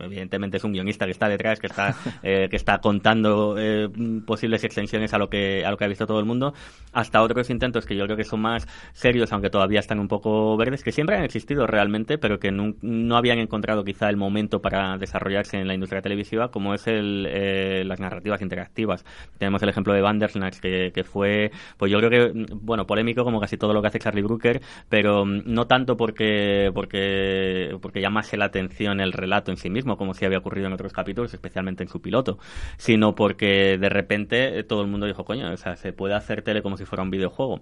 evidentemente 0.00 0.58
es 0.58 0.64
un 0.64 0.72
guionista 0.72 1.04
que 1.04 1.12
está 1.12 1.28
detrás, 1.28 1.58
que 1.58 1.66
está, 1.66 1.94
eh, 2.22 2.48
que 2.48 2.56
está 2.56 2.78
contando 2.78 3.56
eh, 3.58 3.88
posibles 4.26 4.64
extensiones 4.64 5.12
a 5.14 5.18
lo 5.18 5.28
que 5.28 5.64
a 5.64 5.70
lo 5.70 5.76
que 5.76 5.84
ha 5.84 5.88
visto 5.88 6.06
todo 6.06 6.20
el 6.20 6.26
mundo, 6.26 6.54
hasta 6.92 7.22
otros 7.22 7.50
intentos 7.50 7.86
que 7.86 7.96
yo 7.96 8.04
creo 8.04 8.16
que 8.16 8.24
son 8.24 8.40
más 8.40 8.66
serios, 8.92 9.32
aunque 9.32 9.50
todavía 9.50 9.80
están 9.80 9.97
un 9.98 10.08
poco 10.08 10.56
verdes, 10.56 10.82
que 10.82 10.92
siempre 10.92 11.16
han 11.16 11.24
existido 11.24 11.66
realmente, 11.66 12.18
pero 12.18 12.38
que 12.38 12.50
no, 12.50 13.16
habían 13.16 13.38
encontrado 13.38 13.84
quizá 13.84 14.08
el 14.08 14.16
momento 14.16 14.60
para 14.60 14.98
desarrollarse 14.98 15.58
en 15.58 15.66
la 15.66 15.74
industria 15.74 16.02
televisiva, 16.02 16.50
como 16.50 16.74
es 16.74 16.86
el, 16.86 17.26
eh, 17.28 17.84
las 17.86 18.00
narrativas 18.00 18.42
interactivas. 18.42 19.04
Tenemos 19.38 19.62
el 19.62 19.68
ejemplo 19.68 19.92
de 19.92 20.00
Bandersnatch, 20.00 20.58
que, 20.58 20.92
que 20.94 21.04
fue, 21.04 21.50
pues 21.76 21.90
yo 21.92 21.98
creo 21.98 22.10
que, 22.10 22.46
bueno, 22.54 22.86
polémico 22.86 23.24
como 23.24 23.40
casi 23.40 23.56
todo 23.56 23.72
lo 23.72 23.82
que 23.82 23.88
hace 23.88 23.98
Charlie 23.98 24.22
Brooker, 24.22 24.60
pero 24.88 25.24
no 25.24 25.66
tanto 25.66 25.96
porque, 25.96 26.70
porque, 26.74 27.76
porque 27.80 28.00
llamase 28.00 28.36
la 28.36 28.46
atención 28.46 29.00
el 29.00 29.12
relato 29.12 29.50
en 29.50 29.56
sí 29.56 29.70
mismo, 29.70 29.96
como 29.96 30.14
si 30.14 30.24
había 30.24 30.38
ocurrido 30.38 30.66
en 30.66 30.72
otros 30.72 30.92
capítulos, 30.92 31.32
especialmente 31.34 31.82
en 31.82 31.88
su 31.88 32.00
piloto, 32.00 32.38
sino 32.76 33.14
porque 33.14 33.78
de 33.78 33.88
repente 33.88 34.62
todo 34.64 34.82
el 34.82 34.88
mundo 34.88 35.06
dijo, 35.06 35.24
coño, 35.24 35.52
o 35.52 35.56
sea, 35.56 35.76
se 35.76 35.92
puede 35.92 36.14
hacer 36.14 36.42
tele 36.42 36.62
como 36.62 36.76
si 36.76 36.84
fuera 36.84 37.02
un 37.02 37.10
videojuego. 37.10 37.60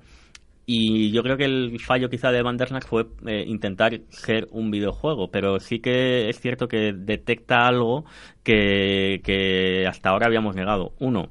Y 0.68 1.12
yo 1.12 1.22
creo 1.22 1.36
que 1.36 1.44
el 1.44 1.78
fallo 1.80 2.10
quizá 2.10 2.32
de 2.32 2.42
Bandersnatch 2.42 2.86
fue 2.86 3.06
eh, 3.26 3.44
intentar 3.46 4.00
ser 4.10 4.48
un 4.50 4.70
videojuego, 4.72 5.30
pero 5.30 5.60
sí 5.60 5.78
que 5.78 6.28
es 6.28 6.40
cierto 6.40 6.66
que 6.66 6.92
detecta 6.92 7.68
algo 7.68 8.04
que, 8.42 9.20
que 9.24 9.86
hasta 9.86 10.08
ahora 10.10 10.26
habíamos 10.26 10.56
negado. 10.56 10.92
Uno, 10.98 11.30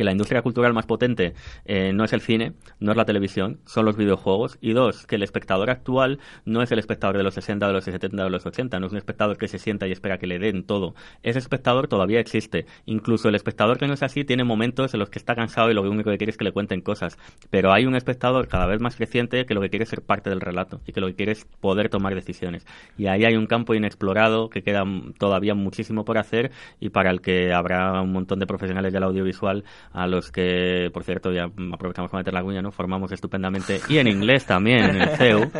que 0.00 0.04
la 0.04 0.12
industria 0.12 0.40
cultural 0.40 0.72
más 0.72 0.86
potente 0.86 1.34
eh, 1.66 1.92
no 1.92 2.04
es 2.04 2.14
el 2.14 2.22
cine, 2.22 2.54
no 2.78 2.90
es 2.90 2.96
la 2.96 3.04
televisión, 3.04 3.60
son 3.66 3.84
los 3.84 3.98
videojuegos. 3.98 4.56
Y 4.62 4.72
dos, 4.72 5.06
que 5.06 5.16
el 5.16 5.22
espectador 5.22 5.68
actual 5.68 6.20
no 6.46 6.62
es 6.62 6.72
el 6.72 6.78
espectador 6.78 7.18
de 7.18 7.22
los 7.22 7.34
60, 7.34 7.66
de 7.66 7.72
los 7.74 7.84
70, 7.84 8.24
de 8.24 8.30
los 8.30 8.46
80, 8.46 8.80
no 8.80 8.86
es 8.86 8.92
un 8.92 8.96
espectador 8.96 9.36
que 9.36 9.46
se 9.46 9.58
sienta 9.58 9.86
y 9.86 9.92
espera 9.92 10.16
que 10.16 10.26
le 10.26 10.38
den 10.38 10.64
todo. 10.64 10.94
Ese 11.22 11.38
espectador 11.38 11.86
todavía 11.86 12.18
existe. 12.18 12.64
Incluso 12.86 13.28
el 13.28 13.34
espectador 13.34 13.76
que 13.76 13.88
no 13.88 13.92
es 13.92 14.02
así 14.02 14.24
tiene 14.24 14.42
momentos 14.42 14.94
en 14.94 15.00
los 15.00 15.10
que 15.10 15.18
está 15.18 15.34
cansado 15.34 15.70
y 15.70 15.74
lo 15.74 15.82
único 15.82 16.10
que 16.10 16.16
quiere 16.16 16.30
es 16.30 16.38
que 16.38 16.44
le 16.44 16.52
cuenten 16.52 16.80
cosas. 16.80 17.18
Pero 17.50 17.70
hay 17.70 17.84
un 17.84 17.94
espectador 17.94 18.48
cada 18.48 18.64
vez 18.64 18.80
más 18.80 18.96
creciente 18.96 19.44
que 19.44 19.52
lo 19.52 19.60
que 19.60 19.68
quiere 19.68 19.82
es 19.82 19.90
ser 19.90 20.00
parte 20.00 20.30
del 20.30 20.40
relato 20.40 20.80
y 20.86 20.94
que 20.94 21.02
lo 21.02 21.08
que 21.08 21.14
quiere 21.14 21.32
es 21.32 21.44
poder 21.44 21.90
tomar 21.90 22.14
decisiones. 22.14 22.66
Y 22.96 23.08
ahí 23.08 23.26
hay 23.26 23.36
un 23.36 23.44
campo 23.44 23.74
inexplorado 23.74 24.48
que 24.48 24.62
queda 24.62 24.82
todavía 25.18 25.54
muchísimo 25.54 26.06
por 26.06 26.16
hacer 26.16 26.52
y 26.80 26.88
para 26.88 27.10
el 27.10 27.20
que 27.20 27.52
habrá 27.52 28.00
un 28.00 28.12
montón 28.12 28.38
de 28.38 28.46
profesionales 28.46 28.94
del 28.94 29.02
audiovisual 29.02 29.64
a 29.92 30.06
los 30.06 30.30
que, 30.30 30.90
por 30.92 31.04
cierto, 31.04 31.32
ya 31.32 31.44
aprovechamos 31.44 32.10
para 32.10 32.20
meter 32.20 32.34
la 32.34 32.42
cuña, 32.42 32.62
¿no? 32.62 32.70
Formamos 32.70 33.10
estupendamente, 33.12 33.80
y 33.88 33.98
en 33.98 34.06
inglés 34.06 34.46
también, 34.46 34.84
en 34.90 35.02
el 35.02 35.08
CEU, 35.16 35.50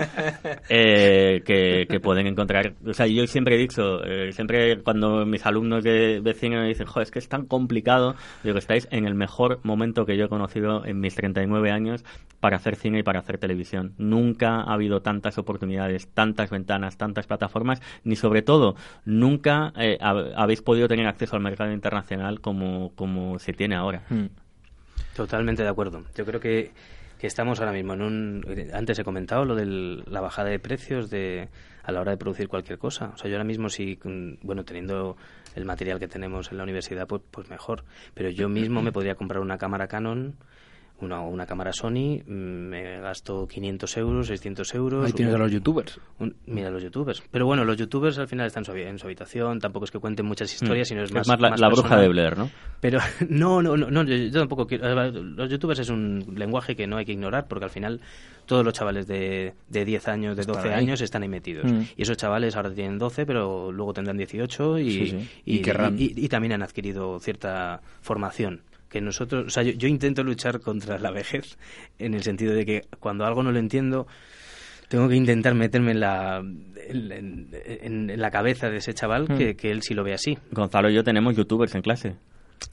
eh, 0.68 1.43
que, 1.45 2.01
pueden 2.01 2.26
encontrar. 2.26 2.74
O 2.87 2.95
sea, 2.95 3.07
yo 3.07 3.26
siempre 3.26 3.57
he 3.57 3.59
dicho, 3.59 4.03
eh, 4.05 4.33
siempre 4.33 4.83
cuando 4.83 5.26
mis 5.26 5.45
alumnos 5.45 5.85
de, 5.85 6.35
cine 6.39 6.57
me 6.61 6.68
dicen, 6.68 6.87
joder, 6.87 7.05
es 7.05 7.11
que 7.11 7.18
es 7.18 7.28
tan 7.28 7.45
complicado, 7.45 8.14
digo, 8.43 8.57
estáis 8.57 8.89
en 8.91 9.05
el 9.05 9.14
mejor 9.14 9.61
momento 9.64 10.07
que 10.07 10.16
yo 10.16 10.26
he 10.26 10.28
conocido 10.28 10.85
en 10.87 11.01
mis 11.01 11.14
39 11.14 11.70
años 11.70 12.05
para 12.39 12.57
hacer 12.57 12.76
cine 12.76 13.01
y 13.01 13.03
para 13.03 13.20
hacer 13.20 13.39
televisión. 13.39 13.93
Nunca 13.99 14.62
ha 14.62 14.72
habido 14.72 15.03
tantas 15.03 15.37
oportunidades, 15.37 16.09
tantas 16.09 16.51
ventanas, 16.51 16.97
tantas 16.97 17.26
plataformas, 17.26 17.83
ni 18.05 18.16
sobre 18.16 18.43
todo, 18.43 18.76
nunca 19.05 19.72
eh, 19.76 19.99
habéis 20.01 20.62
podido 20.62 20.89
tener 20.89 21.07
acceso 21.07 21.37
al 21.37 21.43
mercado 21.43 21.72
internacional 21.72 22.41
como, 22.41 22.93
como 22.95 23.39
se 23.39 23.53
tiene 23.53 23.76
ahora. 23.76 24.05
Hmm. 24.09 24.20
Totalmente 25.15 25.63
de 25.63 25.69
acuerdo. 25.69 26.05
Yo 26.17 26.25
creo 26.25 26.41
que, 26.41 26.73
que 27.19 27.27
estamos 27.27 27.61
ahora 27.61 27.73
mismo 27.73 27.95
en 27.95 28.03
un... 28.03 28.71
Antes 28.73 28.99
he 28.99 29.05
comentado 29.05 29.45
lo 29.45 29.55
de 29.55 29.67
la 29.67 30.21
bajada 30.21 30.51
de 30.51 30.59
precios 30.59 31.11
de 31.11 31.49
a 31.83 31.93
la 31.93 32.01
hora 32.01 32.13
de 32.13 32.17
producir 32.17 32.49
cualquier 32.49 32.79
cosa. 32.79 33.13
O 33.15 33.17
sea, 33.17 33.29
yo 33.31 33.37
ahora 33.37 33.45
mismo 33.45 33.69
sí, 33.69 33.99
bueno, 34.43 34.65
teniendo 34.65 35.17
el 35.55 35.65
material 35.65 35.99
que 35.99 36.09
tenemos 36.09 36.51
en 36.51 36.59
la 36.59 36.63
universidad, 36.63 37.07
pues, 37.07 37.23
pues 37.31 37.49
mejor. 37.49 37.85
Pero 38.15 38.31
yo 38.31 38.49
mismo 38.49 38.83
me 38.83 38.93
podría 38.93 39.15
comprar 39.15 39.41
una 39.41 39.59
cámara 39.59 39.89
Canon 39.89 40.37
una, 41.03 41.20
una 41.20 41.46
cámara 41.46 41.72
Sony, 41.72 42.22
mm, 42.26 42.30
me 42.32 43.01
gasto 43.01 43.46
500 43.46 43.96
euros, 43.96 44.26
600 44.28 44.74
euros. 44.74 45.07
Ahí 45.07 45.12
tienes 45.12 45.34
a 45.34 45.38
los 45.38 45.51
youtubers. 45.51 46.01
mira, 46.46 46.70
los 46.70 46.82
youtubers. 46.82 47.22
Pero 47.30 47.46
bueno, 47.46 47.64
los 47.64 47.76
youtubers 47.76 48.18
al 48.18 48.28
final 48.28 48.46
están 48.46 48.64
en 48.68 48.98
su 48.98 49.07
habitación, 49.07 49.59
tampoco 49.61 49.84
es 49.84 49.90
que 49.90 49.98
cuenten 49.98 50.26
muchas 50.26 50.53
historias, 50.53 50.88
mm. 50.88 50.90
sino 50.90 51.03
es 51.03 51.12
más. 51.12 51.28
Es 51.28 51.38
más 51.38 51.61
la, 51.61 51.68
bruja 51.68 51.96
de 51.96 52.09
Blair, 52.09 52.36
¿no? 52.38 52.51
Pero 52.80 52.98
no, 53.28 53.62
no, 53.62 53.76
no, 53.76 54.03
yo, 54.05 54.30
tampoco 54.30 54.66
quiero. 54.66 55.11
Los 55.11 55.51
youtubers 55.51 55.80
es 55.80 55.90
un 55.90 56.34
lenguaje 56.36 56.76
que 56.76 56.86
no 56.86 56.96
hay 56.96 57.05
que 57.05 57.12
ignorar, 57.12 57.46
porque 57.48 57.64
al 57.64 57.70
final 57.70 58.01
todos 58.46 58.64
los 58.64 58.74
chavales 58.74 59.07
de, 59.07 59.55
de 59.68 59.84
10 59.84 60.09
años, 60.09 60.36
de 60.36 60.44
12 60.44 60.72
años 60.72 61.01
están 61.01 61.22
ahí 61.22 61.28
metidos. 61.28 61.70
Mm. 61.70 61.82
Y 61.96 62.03
esos 62.03 62.16
chavales 62.16 62.57
ahora 62.57 62.72
tienen 62.72 62.98
12, 62.98 63.26
pero 63.26 63.70
luego 63.72 63.92
tendrán 63.92 64.16
18 64.16 64.78
y, 64.78 65.28
y, 65.44 65.62
y 65.96 66.28
también 66.28 66.53
han 66.53 66.62
adquirido 66.62 67.18
cierta 67.20 67.80
formación 68.01 68.62
que 68.91 69.01
nosotros, 69.01 69.47
o 69.47 69.51
sea, 69.51 69.62
yo, 69.62 69.88
intento 69.88 70.22
luchar 70.22 70.61
contra 70.61 70.99
la 70.99 71.11
vejez 71.11 71.57
en 71.99 72.12
el 72.12 72.22
sentido 72.22 72.53
de 72.53 72.66
que 72.66 72.82
cuando 72.99 73.24
algo 73.24 73.43
no 73.43 73.53
lo 73.53 73.59
entiendo, 73.59 74.07
tengo 74.88 75.09
que 75.09 75.14
intentar 75.14 75.55
meterme 75.55 75.93
en 75.93 76.01
la, 76.01 76.43
en, 76.88 78.20
la 78.20 78.30
cabeza 78.30 78.68
de 78.68 78.78
ese 78.78 78.93
chaval 78.93 79.28
que, 79.28 79.53
hmm. 79.53 79.57
que, 79.57 79.70
él 79.70 79.82
sí 79.82 79.95
lo 79.95 80.03
ve 80.03 80.12
así. 80.12 80.36
Gonzalo 80.51 80.91
y 80.91 80.95
yo 80.95 81.05
tenemos 81.05 81.36
youtubers 81.36 81.74
en 81.76 81.82
clase. 81.82 82.16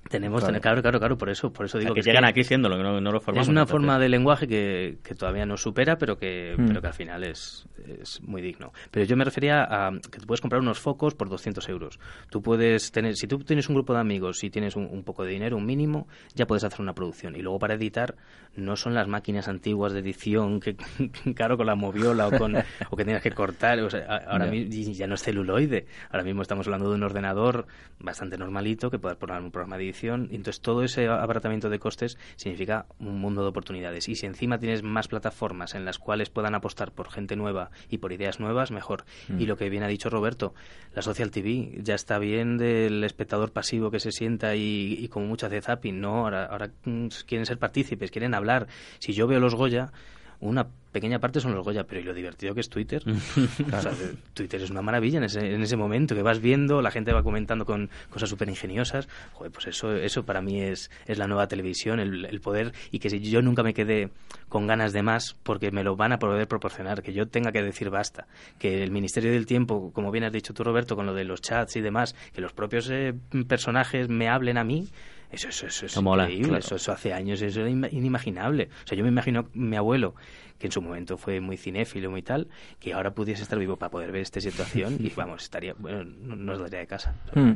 Tenemos, 0.09 0.41
Claro. 0.43 0.59
claro, 0.61 0.81
claro, 0.81 0.81
claro, 0.81 0.99
claro, 0.99 1.17
por 1.17 1.29
eso, 1.29 1.51
por 1.51 1.65
eso 1.65 1.77
digo 1.79 1.93
que 1.93 2.01
que, 2.01 2.09
llegan 2.09 2.23
es 2.23 2.29
aquí 2.29 2.43
siéndolo, 2.43 2.77
que 2.77 2.83
no, 2.83 3.01
no 3.01 3.11
lo 3.11 3.19
formamos. 3.19 3.47
es 3.47 3.51
una 3.51 3.65
forma 3.65 3.99
de 3.99 4.09
lenguaje 4.09 4.47
que, 4.47 4.97
que 5.03 5.15
todavía 5.15 5.45
nos 5.45 5.61
supera, 5.61 5.97
pero 5.97 6.17
que, 6.17 6.55
Mm. 6.57 6.67
pero 6.67 6.81
que 6.81 6.87
al 6.87 6.93
final 6.93 7.23
es, 7.23 7.67
es 8.01 8.21
muy 8.21 8.41
digno. 8.41 8.71
Pero 8.91 9.05
yo 9.05 9.17
me 9.17 9.23
refería 9.25 9.63
a 9.63 9.91
que 10.11 10.19
tú 10.19 10.25
puedes 10.25 10.41
comprar 10.41 10.61
unos 10.61 10.79
focos 10.79 11.13
por 11.15 11.29
200 11.29 11.67
euros. 11.69 11.99
Tú 12.29 12.41
puedes 12.41 12.91
tener, 12.91 13.15
si 13.15 13.27
tú 13.27 13.39
tienes 13.39 13.67
un 13.69 13.75
grupo 13.75 13.93
de 13.93 13.99
amigos 13.99 14.43
y 14.43 14.49
tienes 14.49 14.75
un, 14.75 14.85
un 14.85 15.03
poco 15.03 15.23
de 15.23 15.31
dinero, 15.31 15.57
un 15.57 15.65
mínimo, 15.65 16.07
ya 16.35 16.45
puedes 16.47 16.63
hacer 16.63 16.81
una 16.81 16.93
producción. 16.93 17.35
Y 17.35 17.41
luego 17.41 17.59
para 17.59 17.73
editar 17.75 18.15
no 18.55 18.75
son 18.75 18.93
las 18.95 19.07
máquinas 19.07 19.47
antiguas 19.47 19.93
de 19.93 19.99
edición 19.99 20.59
que, 20.59 20.75
claro, 21.35 21.57
con 21.57 21.65
la 21.67 21.75
moviola 21.75 22.27
o, 22.27 22.31
con, 22.37 22.55
o 22.55 22.95
que 22.95 23.05
tengas 23.05 23.21
que 23.21 23.31
cortar. 23.31 23.79
O 23.81 23.89
sea, 23.89 24.05
ahora 24.27 24.45
Ya. 24.45 24.51
mi- 24.51 24.57
y 24.61 24.93
ya 24.93 25.05
no 25.07 25.15
es 25.15 25.21
celuloide. 25.23 25.85
Ahora 26.11 26.23
mismo 26.23 26.41
estamos 26.41 26.65
hablando 26.67 26.89
de 26.89 26.95
un 26.95 27.03
ordenador 27.03 27.67
bastante 27.99 28.37
normalito 28.37 28.89
que 28.89 28.99
puedas 28.99 29.17
poner 29.17 29.41
un 29.41 29.51
programa 29.51 29.77
de 29.77 29.83
edición. 29.85 29.96
Entonces 30.05 30.61
todo 30.61 30.83
ese 30.83 31.07
abaratamiento 31.07 31.69
de 31.69 31.79
costes 31.79 32.17
significa 32.35 32.85
un 32.99 33.19
mundo 33.19 33.41
de 33.41 33.49
oportunidades. 33.49 34.07
Y 34.09 34.15
si 34.15 34.25
encima 34.25 34.59
tienes 34.59 34.83
más 34.83 35.07
plataformas 35.07 35.75
en 35.75 35.85
las 35.85 35.97
cuales 35.99 36.29
puedan 36.29 36.55
apostar 36.55 36.91
por 36.91 37.09
gente 37.09 37.35
nueva 37.35 37.71
y 37.89 37.97
por 37.97 38.11
ideas 38.11 38.39
nuevas, 38.39 38.71
mejor. 38.71 39.05
Mm. 39.27 39.41
Y 39.41 39.45
lo 39.45 39.57
que 39.57 39.69
bien 39.69 39.83
ha 39.83 39.87
dicho 39.87 40.09
Roberto, 40.09 40.53
la 40.93 41.01
social 41.01 41.31
TV 41.31 41.79
ya 41.81 41.95
está 41.95 42.19
bien 42.19 42.57
del 42.57 43.03
espectador 43.03 43.51
pasivo 43.51 43.91
que 43.91 43.99
se 43.99 44.11
sienta 44.11 44.55
y, 44.55 44.97
y 44.99 45.07
como 45.07 45.25
mucho 45.25 45.47
hace 45.47 45.61
zapping. 45.61 45.99
No, 45.99 46.25
ahora, 46.25 46.45
ahora 46.45 46.69
mm, 46.85 47.07
quieren 47.25 47.45
ser 47.45 47.57
partícipes, 47.57 48.11
quieren 48.11 48.33
hablar. 48.33 48.67
Si 48.99 49.13
yo 49.13 49.27
veo 49.27 49.39
los 49.39 49.55
Goya, 49.55 49.91
una 50.39 50.67
pequeña 50.91 51.19
parte 51.19 51.39
son 51.39 51.53
los 51.53 51.63
Goya, 51.63 51.83
pero 51.85 52.01
¿y 52.01 52.03
lo 52.03 52.13
divertido 52.13 52.55
que 52.55 52.61
es 52.61 52.69
Twitter? 52.69 53.03
O 53.07 53.81
sea, 53.81 53.91
de- 53.91 54.15
Twitter 54.33 54.61
es 54.61 54.69
una 54.71 54.81
maravilla 54.81 55.17
en 55.17 55.25
ese, 55.25 55.53
en 55.53 55.61
ese 55.61 55.75
momento, 55.77 56.15
que 56.15 56.21
vas 56.23 56.39
viendo, 56.39 56.81
la 56.81 56.89
gente 56.91 57.13
va 57.13 57.21
comentando 57.23 57.65
con 57.65 57.89
cosas 58.09 58.29
súper 58.29 58.49
ingeniosas. 58.49 59.07
Joder, 59.33 59.51
pues 59.51 59.67
eso, 59.67 59.93
eso 59.95 60.23
para 60.25 60.41
mí 60.41 60.61
es, 60.61 60.89
es 61.05 61.17
la 61.17 61.27
nueva 61.27 61.47
televisión, 61.47 61.99
el, 61.99 62.25
el 62.25 62.39
poder, 62.41 62.73
y 62.91 62.99
que 62.99 63.09
si 63.09 63.19
yo 63.19 63.41
nunca 63.41 63.61
me 63.63 63.73
quedé 63.73 64.09
con 64.49 64.65
ganas 64.65 64.93
de 64.93 65.03
más, 65.03 65.35
porque 65.43 65.71
me 65.71 65.83
lo 65.83 65.95
van 65.95 66.13
a 66.13 66.19
poder 66.19 66.47
proporcionar, 66.47 67.03
que 67.03 67.13
yo 67.13 67.27
tenga 67.27 67.51
que 67.51 67.61
decir 67.61 67.89
basta, 67.89 68.25
que 68.57 68.83
el 68.83 68.91
Ministerio 68.91 69.31
del 69.31 69.45
Tiempo, 69.45 69.91
como 69.93 70.09
bien 70.11 70.23
has 70.23 70.31
dicho 70.33 70.53
tú, 70.53 70.63
Roberto, 70.63 70.95
con 70.95 71.05
lo 71.05 71.13
de 71.13 71.25
los 71.25 71.41
chats 71.41 71.75
y 71.75 71.81
demás, 71.81 72.15
que 72.33 72.41
los 72.41 72.53
propios 72.53 72.89
eh, 72.89 73.13
personajes 73.47 74.07
me 74.09 74.29
hablen 74.29 74.57
a 74.57 74.63
mí, 74.63 74.87
eso, 75.31 75.49
eso, 75.49 75.67
eso 75.67 75.85
es 75.85 75.91
Eso 75.93 76.01
mola, 76.01 76.23
increíble, 76.23 76.47
claro. 76.49 76.59
eso, 76.65 76.75
eso 76.75 76.91
hace 76.91 77.13
años, 77.13 77.41
eso 77.41 77.61
era 77.61 77.69
in- 77.69 77.87
inimaginable. 77.91 78.69
O 78.83 78.87
sea, 78.87 78.97
yo 78.97 79.03
me 79.03 79.09
imagino 79.09 79.49
mi 79.53 79.75
abuelo, 79.75 80.15
que 80.59 80.67
en 80.67 80.71
su 80.71 80.81
momento 80.81 81.17
fue 81.17 81.39
muy 81.41 81.57
cinéfilo, 81.57 82.09
muy 82.09 82.21
tal, 82.23 82.47
que 82.79 82.93
ahora 82.93 83.11
pudiese 83.11 83.43
estar 83.43 83.59
vivo 83.59 83.75
para 83.77 83.91
poder 83.91 84.11
ver 84.11 84.21
esta 84.21 84.41
situación 84.41 84.97
y 84.99 85.09
vamos, 85.15 85.43
estaría, 85.43 85.73
bueno, 85.77 86.03
no, 86.03 86.35
no 86.35 86.53
os 86.53 86.59
daría 86.59 86.79
de 86.79 86.87
casa. 86.87 87.13
Mm. 87.35 87.51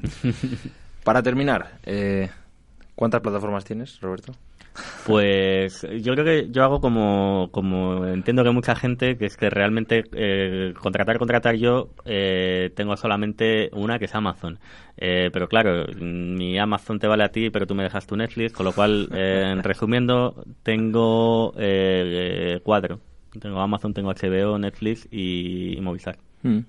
Para 1.03 1.23
terminar, 1.23 1.79
eh, 1.83 2.29
¿cuántas 2.95 3.21
plataformas 3.21 3.63
tienes, 3.65 3.99
Roberto? 4.01 4.35
Pues 5.05 5.85
yo 6.01 6.13
creo 6.13 6.23
que 6.25 6.47
yo 6.51 6.63
hago 6.63 6.79
como, 6.79 7.49
como 7.51 8.05
entiendo 8.05 8.43
que 8.43 8.51
mucha 8.51 8.75
gente, 8.75 9.17
que 9.17 9.25
es 9.25 9.35
que 9.35 9.49
realmente 9.49 10.03
eh, 10.13 10.73
contratar, 10.79 11.17
contratar 11.17 11.55
yo, 11.55 11.89
eh, 12.05 12.71
tengo 12.75 12.95
solamente 12.95 13.69
una 13.73 13.99
que 13.99 14.05
es 14.05 14.15
Amazon. 14.15 14.59
Eh, 14.97 15.29
pero 15.33 15.47
claro, 15.47 15.85
mi 15.95 16.57
Amazon 16.59 16.99
te 16.99 17.07
vale 17.07 17.23
a 17.23 17.29
ti, 17.29 17.49
pero 17.49 17.65
tú 17.65 17.75
me 17.75 17.83
dejas 17.83 18.05
tu 18.05 18.15
Netflix, 18.15 18.53
con 18.53 18.65
lo 18.65 18.73
cual, 18.73 19.09
eh, 19.13 19.55
resumiendo, 19.61 20.43
tengo 20.63 21.53
eh, 21.57 22.55
eh, 22.55 22.61
cuatro. 22.63 22.99
Tengo 23.39 23.59
Amazon, 23.61 23.93
tengo 23.93 24.13
HBO, 24.13 24.57
Netflix 24.57 25.07
y, 25.09 25.77
y 25.77 25.81
Movistar. 25.81 26.17
Mm. 26.43 26.59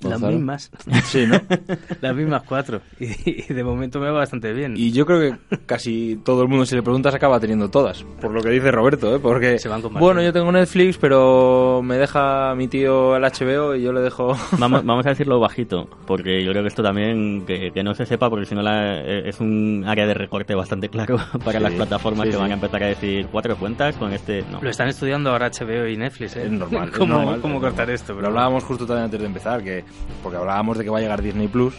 Las 0.00 0.12
Gonzalo. 0.12 0.36
mismas. 0.36 0.70
Sí, 1.04 1.26
¿no? 1.26 1.40
Las 2.00 2.14
mismas 2.14 2.42
cuatro. 2.44 2.80
Y, 3.00 3.06
y 3.50 3.52
de 3.54 3.64
momento 3.64 3.98
me 3.98 4.06
va 4.10 4.18
bastante 4.18 4.52
bien. 4.52 4.74
Y 4.76 4.92
yo 4.92 5.04
creo 5.06 5.20
que 5.20 5.58
casi 5.66 6.20
todo 6.24 6.42
el 6.42 6.48
mundo, 6.48 6.64
si 6.66 6.76
le 6.76 6.82
preguntas, 6.82 7.14
acaba 7.14 7.40
teniendo 7.40 7.68
todas. 7.68 8.04
Por 8.20 8.30
lo 8.32 8.40
que 8.42 8.50
dice 8.50 8.70
Roberto, 8.70 9.16
¿eh? 9.16 9.18
Porque, 9.18 9.58
Se 9.58 9.68
van 9.68 9.82
compartiendo. 9.82 10.04
bueno, 10.06 10.22
yo 10.22 10.32
tengo 10.32 10.52
Netflix, 10.52 10.98
pero 10.98 11.80
me 11.82 11.96
deja 11.96 12.54
mi 12.54 12.68
tío 12.68 13.16
el 13.16 13.22
HBO 13.24 13.74
y 13.74 13.82
yo 13.82 13.92
le 13.92 14.00
dejo... 14.00 14.36
Vamos, 14.58 14.84
vamos 14.84 15.04
a 15.06 15.10
decirlo 15.10 15.40
bajito, 15.40 15.88
porque 16.06 16.44
yo 16.44 16.50
creo 16.52 16.62
que 16.62 16.68
esto 16.68 16.82
también, 16.82 17.44
que, 17.46 17.70
que 17.72 17.82
no 17.82 17.94
se 17.94 18.06
sepa, 18.06 18.30
porque 18.30 18.46
si 18.46 18.54
no 18.54 18.62
la- 18.62 19.00
eh, 19.00 19.28
es 19.28 19.40
un 19.40 19.84
área 19.86 20.06
de 20.06 20.14
recorte 20.14 20.54
bastante 20.54 20.88
claro 20.88 21.16
para 21.44 21.58
Sí, 21.58 21.62
las 21.64 21.72
plataformas 21.72 22.24
sí, 22.24 22.30
que 22.30 22.36
sí. 22.36 22.40
van 22.42 22.50
a 22.52 22.54
empezar 22.54 22.82
a 22.82 22.86
decir 22.86 23.26
cuatro 23.32 23.56
cuentas 23.56 23.96
con 23.96 24.12
este... 24.12 24.44
No. 24.50 24.60
Lo 24.62 24.70
están 24.70 24.88
estudiando 24.88 25.30
ahora 25.30 25.50
HBO 25.50 25.86
y 25.88 25.96
Netflix, 25.96 26.36
¿eh? 26.36 26.44
Es 26.44 26.50
normal. 26.52 26.88
es 26.92 26.96
¿Cómo, 26.98 27.14
normal, 27.14 27.40
cómo 27.40 27.54
es 27.56 27.60
cortar 27.62 27.78
normal. 27.88 27.94
esto? 27.94 28.14
Pero 28.14 28.28
hablábamos 28.28 28.64
justo 28.64 28.86
también 28.86 29.04
antes 29.06 29.20
de 29.20 29.26
empezar, 29.26 29.62
que 29.62 29.84
porque 30.22 30.36
hablábamos 30.38 30.78
de 30.78 30.84
que 30.84 30.90
va 30.90 30.98
a 30.98 31.00
llegar 31.00 31.22
Disney 31.22 31.48
Plus. 31.48 31.74
eh, 31.74 31.78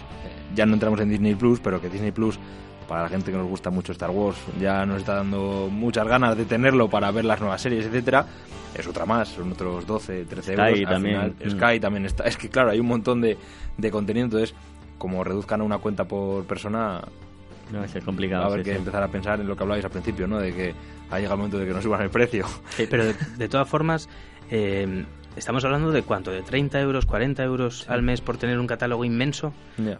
Ya 0.55 0.66
no 0.66 0.74
entramos 0.74 0.99
en 0.99 1.10
Disney 1.10 1.36
Plus, 1.36 1.60
pero 1.60 1.80
que 1.82 1.89
Disney 1.89 2.12
Plus, 2.12 2.39
para 2.88 3.03
la 3.03 3.10
gente 3.10 3.32
que 3.32 3.38
nos 3.38 3.47
gusta 3.47 3.70
mucho 3.70 3.91
Star 3.91 4.10
Wars, 4.10 4.38
ya 4.60 4.86
nos 4.86 4.97
está 4.97 5.16
dando 5.16 5.70
muchas 5.72 6.07
ganas 6.07 6.36
de 6.38 6.45
tenerlo 6.45 6.89
para 6.89 7.12
ver 7.12 7.26
las 7.26 7.39
nuevas 7.39 7.62
series, 7.62 7.86
etcétera. 7.86 8.26
Es 8.74 8.86
otra 8.88 9.05
más, 9.05 9.30
son 9.30 9.51
otros 9.51 9.86
12, 9.88 10.26
13 10.26 10.53
Sky 10.53 10.62
euros. 10.62 10.80
Al 10.80 10.86
también, 10.93 11.16
final, 11.36 11.36
mm. 11.45 11.49
Sky 11.60 11.80
también 11.80 12.05
está. 12.05 12.24
Es 12.26 12.38
que 12.38 12.49
claro, 12.49 12.70
hay 12.72 12.80
un 12.80 12.88
montón 12.88 13.20
de, 13.22 13.38
de 13.78 13.91
contenido, 13.91 14.26
entonces 14.26 14.53
como 14.97 15.24
reduzcan 15.24 15.62
a 15.62 15.64
una 15.64 15.78
cuenta 15.80 16.03
por 16.05 16.43
persona, 16.45 17.01
No, 17.72 17.84
es 17.84 17.95
va 17.95 18.01
complicado. 18.01 18.43
a 18.43 18.47
haber 18.47 18.60
sí, 18.60 18.66
que 18.66 18.72
sí. 18.72 18.78
empezar 18.78 19.01
a 19.03 19.07
pensar 19.07 19.39
en 19.39 19.47
lo 19.47 19.55
que 19.55 19.64
hablabais 19.64 19.86
al 19.86 19.91
principio, 19.91 20.28
¿no? 20.28 20.39
De 20.39 20.53
que 20.53 20.74
ha 21.10 21.18
llegado 21.18 21.36
el 21.36 21.38
momento 21.39 21.57
de 21.57 21.66
que 21.66 21.74
nos 21.74 21.84
suban 21.84 22.01
el 22.01 22.10
precio. 22.10 22.45
Sí, 22.72 22.86
pero 22.89 23.05
de, 23.05 23.14
de 23.38 23.47
todas 23.49 23.68
formas, 23.68 24.07
eh, 24.51 25.05
estamos 25.36 25.64
hablando 25.66 25.92
de 25.92 26.02
cuánto, 26.04 26.32
de 26.32 26.42
30 26.42 26.80
euros, 26.82 27.06
40 27.06 27.44
euros 27.44 27.86
al 27.90 28.02
mes 28.02 28.22
por 28.22 28.38
tener 28.38 28.60
un 28.60 28.68
catálogo 28.68 29.06
inmenso. 29.06 29.54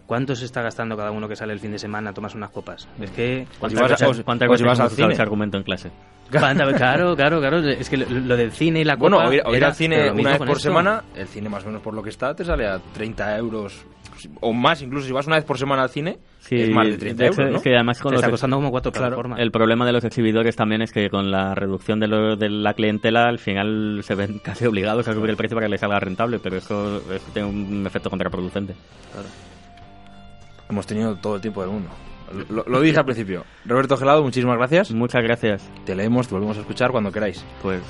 ¿Cuánto 0.06 0.36
se 0.36 0.46
está 0.46 0.62
gastando 0.62 0.98
cada 0.98 1.12
uno 1.12 1.28
que 1.28 1.36
sale 1.36 1.54
el 1.54 1.60
fin 1.60 1.72
de 1.72 1.80
semana 1.80 2.10
a 2.10 2.14
tomarse 2.14 2.38
unas 2.38 2.50
copas? 2.52 2.88
Es 3.00 3.12
que... 3.12 3.48
¿Cuántas 3.60 3.82
O 3.82 3.86
si 3.88 3.92
vas 3.92 4.02
a- 4.02 4.06
veces, 4.08 4.20
o- 4.22 4.26
cuántas 4.26 4.50
veces 4.50 4.68
vas 4.68 4.80
al 4.80 4.90
cine. 4.92 5.14
ese 5.14 5.22
argumento 5.22 5.58
en 5.58 5.64
clase? 5.64 5.92
¿Cuánta- 6.32 6.72
Claro, 6.74 7.16
claro, 7.16 7.40
claro. 7.40 7.58
Es 7.68 7.90
que 7.90 7.98
lo, 7.98 8.06
lo 8.10 8.38
del 8.38 8.52
cine 8.52 8.82
y 8.82 8.84
la 8.84 8.96
copa... 8.98 9.10
Bueno, 9.16 9.30
o 9.30 9.34
ir, 9.34 9.42
o 9.46 9.50
ir 9.52 9.58
era- 9.58 9.68
al 9.68 9.76
cine 9.76 10.12
una 10.12 10.30
vez 10.32 10.38
por 10.38 10.48
esto. 10.50 10.60
semana, 10.60 11.04
el 11.16 11.28
cine 11.28 11.50
más 11.50 11.64
o 11.64 11.68
menos 11.68 11.82
por 11.82 11.94
lo 11.94 12.04
que 12.04 12.10
está, 12.10 12.36
te 12.36 12.46
sale 12.46 12.68
a 12.68 12.80
30 12.94 13.36
euros 13.38 13.84
o 14.42 14.54
más, 14.54 14.82
incluso 14.82 15.06
si 15.08 15.14
vas 15.14 15.28
una 15.28 15.36
vez 15.36 15.46
por 15.46 15.58
semana 15.58 15.84
al 15.84 15.90
cine, 15.90 16.18
Sí, 16.40 16.56
es 16.62 16.70
más 16.72 16.88
de 16.88 16.98
30 16.98 17.24
de 17.24 17.30
hecho, 17.30 17.42
euros, 17.42 17.52
¿no? 17.52 17.58
es 17.58 17.64
que 17.64 17.76
además 17.76 18.00
con 18.02 18.10
Te 18.12 18.16
los 18.16 18.22
está 18.24 18.32
costando 18.32 18.56
como 18.58 18.72
cuatro 18.72 18.92
Claro. 18.92 19.08
plataformas. 19.10 19.40
el 19.40 19.52
problema 19.52 19.86
de 19.86 19.92
los 19.94 20.04
exhibidores 20.04 20.56
también 20.56 20.82
es 20.82 20.92
que 20.92 21.10
con 21.10 21.30
la 21.32 21.54
reducción 21.56 22.00
de, 22.00 22.08
lo- 22.08 22.36
de 22.36 22.50
la 22.50 22.74
clientela 22.74 23.28
al 23.28 23.40
final 23.40 24.00
se 24.04 24.16
ven 24.16 24.40
casi 24.44 24.66
obligados 24.66 25.08
a 25.08 25.14
subir 25.14 25.30
el 25.30 25.38
precio 25.38 25.56
para 25.56 25.68
que 25.68 25.72
les 25.72 25.80
salga 25.82 26.00
rentable, 26.00 26.40
pero 26.40 26.58
eso, 26.58 26.98
eso 27.14 27.26
tiene 27.34 27.48
un 27.50 27.86
efecto 27.86 28.10
contraproducente. 28.10 28.74
Hemos 30.70 30.86
tenido 30.86 31.16
todo 31.16 31.36
el 31.36 31.42
tiempo 31.42 31.62
del 31.62 31.72
mundo. 31.72 31.90
Lo, 32.50 32.64
lo 32.68 32.80
dije 32.82 33.00
al 33.00 33.06
principio. 33.06 33.44
Roberto 33.66 33.98
Gelado, 33.98 34.22
muchísimas 34.24 34.56
gracias. 34.58 34.92
Muchas 34.92 35.24
gracias, 35.24 35.68
Te 35.86 35.96
leemos, 35.96 36.28
te 36.28 36.36
volvemos 36.36 36.58
a 36.58 36.62
escuchar 36.62 36.92
cuando 36.92 37.12
queráis. 37.12 37.44
pues 37.64 37.82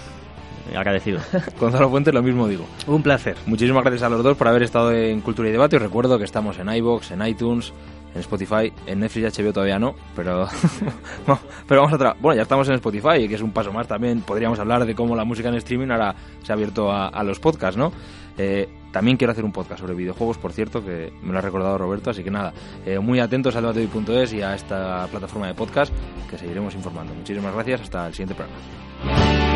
agradecido. 0.75 1.19
Gonzalo 1.59 1.89
Fuentes, 1.89 2.13
lo 2.13 2.21
mismo 2.23 2.47
digo. 2.47 2.65
Un 2.87 3.01
placer. 3.03 3.35
Muchísimas 3.45 3.83
gracias 3.83 4.03
a 4.03 4.09
los 4.09 4.23
dos 4.23 4.37
por 4.37 4.47
haber 4.47 4.63
estado 4.63 4.91
en 4.91 5.21
Cultura 5.21 5.49
y 5.49 5.51
Debate. 5.51 5.75
Os 5.77 5.81
recuerdo 5.81 6.17
que 6.17 6.25
estamos 6.25 6.57
en 6.59 6.69
iBox, 6.73 7.11
en 7.11 7.25
iTunes, 7.25 7.73
en 8.13 8.21
Spotify, 8.21 8.73
en 8.87 8.99
Netflix 9.01 9.37
y 9.37 9.43
HBO 9.43 9.53
todavía 9.53 9.77
no, 9.77 9.93
pero 10.15 10.47
no, 11.27 11.39
pero 11.67 11.81
vamos 11.81 11.93
a 11.99 12.03
tra- 12.03 12.15
bueno, 12.19 12.37
ya 12.37 12.41
estamos 12.43 12.67
en 12.67 12.75
Spotify, 12.75 13.27
que 13.27 13.35
es 13.35 13.41
un 13.41 13.51
paso 13.51 13.71
más 13.71 13.87
también. 13.87 14.21
Podríamos 14.21 14.59
hablar 14.59 14.85
de 14.85 14.95
cómo 14.95 15.15
la 15.15 15.23
música 15.25 15.49
en 15.49 15.55
streaming 15.55 15.89
ahora 15.91 16.15
se 16.43 16.51
ha 16.51 16.55
abierto 16.55 16.91
a, 16.91 17.07
a 17.09 17.23
los 17.23 17.39
podcasts, 17.39 17.77
¿no? 17.77 17.91
Eh, 18.37 18.67
también 18.91 19.17
quiero 19.17 19.31
hacer 19.31 19.43
un 19.45 19.51
podcast 19.51 19.81
sobre 19.81 19.93
videojuegos, 19.93 20.37
por 20.39 20.51
cierto, 20.53 20.83
que 20.83 21.13
me 21.21 21.31
lo 21.33 21.37
ha 21.37 21.41
recordado 21.41 21.77
Roberto, 21.77 22.09
así 22.09 22.23
que 22.23 22.31
nada, 22.31 22.51
eh, 22.85 22.97
muy 22.97 23.19
atentos 23.19 23.55
al 23.55 23.71
debate.es 23.73 24.33
y 24.33 24.41
a 24.41 24.55
esta 24.55 25.05
plataforma 25.11 25.45
de 25.47 25.53
podcast 25.53 25.93
que 26.29 26.37
seguiremos 26.39 26.73
informando. 26.73 27.13
Muchísimas 27.13 27.53
gracias, 27.53 27.81
hasta 27.81 28.07
el 28.07 28.13
siguiente 28.13 28.33
programa. 28.33 29.48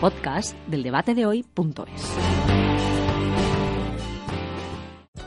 Podcast 0.00 0.56
del 0.66 0.82
debate 0.82 1.14
de 1.14 1.26
hoy.es. 1.26 2.69